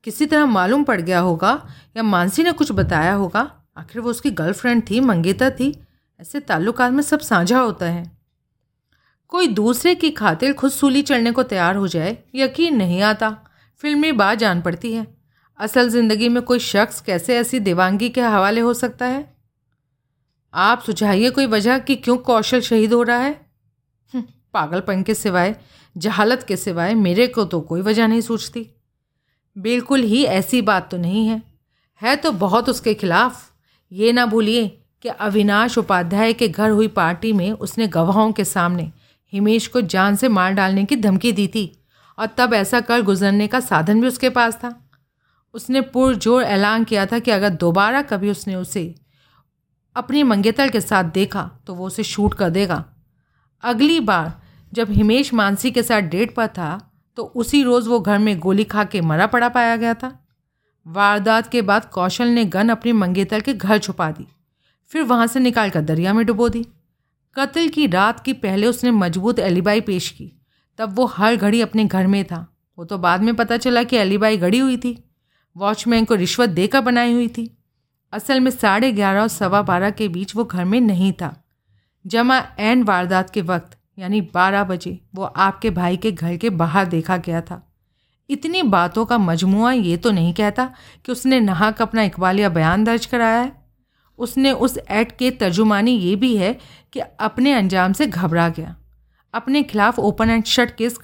[0.04, 3.52] किसी तरह मालूम पड़ गया होगा या मानसी ने कुछ बताया होगा?
[3.78, 5.74] आखिर वो उसकी गर्लफ्रेंड थी मंगेतर थी
[6.20, 8.12] ऐसे ताल्लुकात में सब साझा होता है।
[9.28, 13.38] कोई दूसरे की खातिर खुद सूली चढ़ने को तैयार हो जाए यकीन नहीं आता।
[13.76, 15.08] फिल्मी बात जान पड़ती है।
[15.60, 19.36] असल ज़िंदगी में कोई शख्स कैसे ऐसी देवांगी के हवाले हो सकता है?
[20.54, 23.34] आप सुझाइए कोई वजह कि क्यों कौशल शहीद हो रहा है?
[24.14, 24.24] हम्म,
[24.54, 25.56] पागलपन के सिवाय।
[25.96, 28.68] जहालत के सिवाय मेरे को तो कोई वजह नहीं सोचती
[29.56, 31.42] बिल्कुल ही ऐसी बात तो नहीं है।
[32.02, 33.52] है तो बहुत उसके खिलाफ।
[33.92, 34.68] ये ना भूलिए
[35.02, 38.92] कि अविनाश उपाध्याय के घर हुई पार्टी में उसने गवाहों के सामने
[39.34, 41.66] हिमेश को जान से मार डालने की धमकी दी थी
[42.20, 44.90] और तब ऐसा कर गुजरने का साधन भी उसके पास था।
[45.54, 48.96] उसने पुरजोर ऐलान किया था कि अगर दोबारा कभी उसने उसे
[49.96, 52.84] अपनी मंगेतर के साथ देखा तो वो उसे शूट कर देगा।
[53.64, 56.80] अगली बार जब हिमेश मानसी के साथ डेट पर था
[57.18, 60.12] तो उसी रोज़ वो घर में गोली खा के मरा पड़ा पाया गया था।
[60.86, 64.28] वारदात के बाद कौशल ने गन अपनी मंगेतर के घर छुपा दी,
[64.92, 66.66] फिर वहाँ से निकाल कर दरिया में डुबो दी।
[67.36, 70.32] कत्ल की रात की पहले उसने मज़बूत एलिबाई पेश की,
[70.80, 72.46] तब वो हर घड़ी अपने घर में था।
[72.78, 74.98] वो तो बाद में पता चला कि एलिबाई गड़ी हुई थी।
[75.56, 77.50] वॉचमैन को रिश्वत देकर बनाई हुई थी।
[78.14, 81.34] असल में साढ़े ग्यारह और सवा बारह के बीच वो घर में नहीं था।
[82.06, 86.86] जमा एन वारदात के वक्त यानी बारह बजे वो आपके भाई के घर के बाहर
[86.86, 87.62] देखा गया था।
[88.30, 90.66] इतनी बातों का मजमुआ ये तो नहीं कहता
[91.06, 93.52] कि उसने नहाक अपना इकबालिया बयान दर्ज कराया है।
[94.20, 96.54] उसने उस एक्ट के तर्जुमानी ये भी है
[96.94, 98.76] कि अपने अंजाम से घबरा गया।
[99.34, 100.98] अपने खिलाफ ओपन एंड शट केस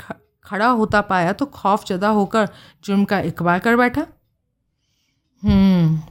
[0.46, 2.48] खड़ा होता पाया तो खौफ ज़दा होकर
[2.84, 4.06] जुर्म का इकबाल कर बैठा।
[5.44, 6.02] हम्म।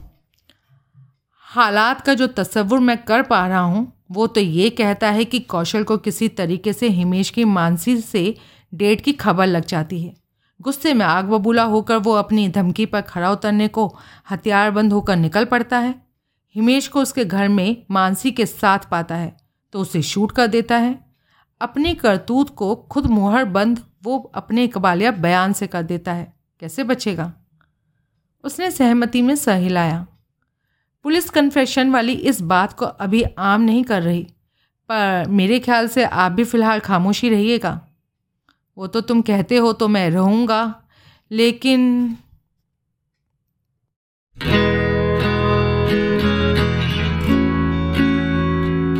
[1.47, 5.39] हालात का जो तस्वुर मैं कर पा रहा हूँ वो तो ये कहता है कि
[5.39, 8.35] कौशल को किसी तरीके से हिमेश की मानसी से
[8.73, 10.13] डेट की खबर लग जाती है।
[10.59, 13.87] गुस्से में आग बबूला होकर वो अपनी धमकी पर खड़ा उतरने को
[14.31, 15.95] हथियार बंद होकर निकल पड़ता है।
[16.55, 19.35] हिमेश को उसके घर में मानसी के साथ पाता है
[19.73, 20.99] तो उसे शूट कर देता है।
[21.61, 26.83] अपनी करतूत को खुद मुहर बंद वो अपने इकबालिया बयान से कर देता है। कैसे
[26.83, 27.33] बचेगा?
[28.43, 30.05] उसने सहमति में सह हिलाया
[31.05, 34.23] पुलिस कन्फेशन वाली इस बात को अभी आम नहीं कर रही।
[34.89, 37.79] पर मेरे ख्याल से आप भी फ़िलहाल खामोशी रहिएगा।
[38.77, 40.61] वो तो तुम कहते हो तो मैं रहूँगा,
[41.31, 42.17] लेकिन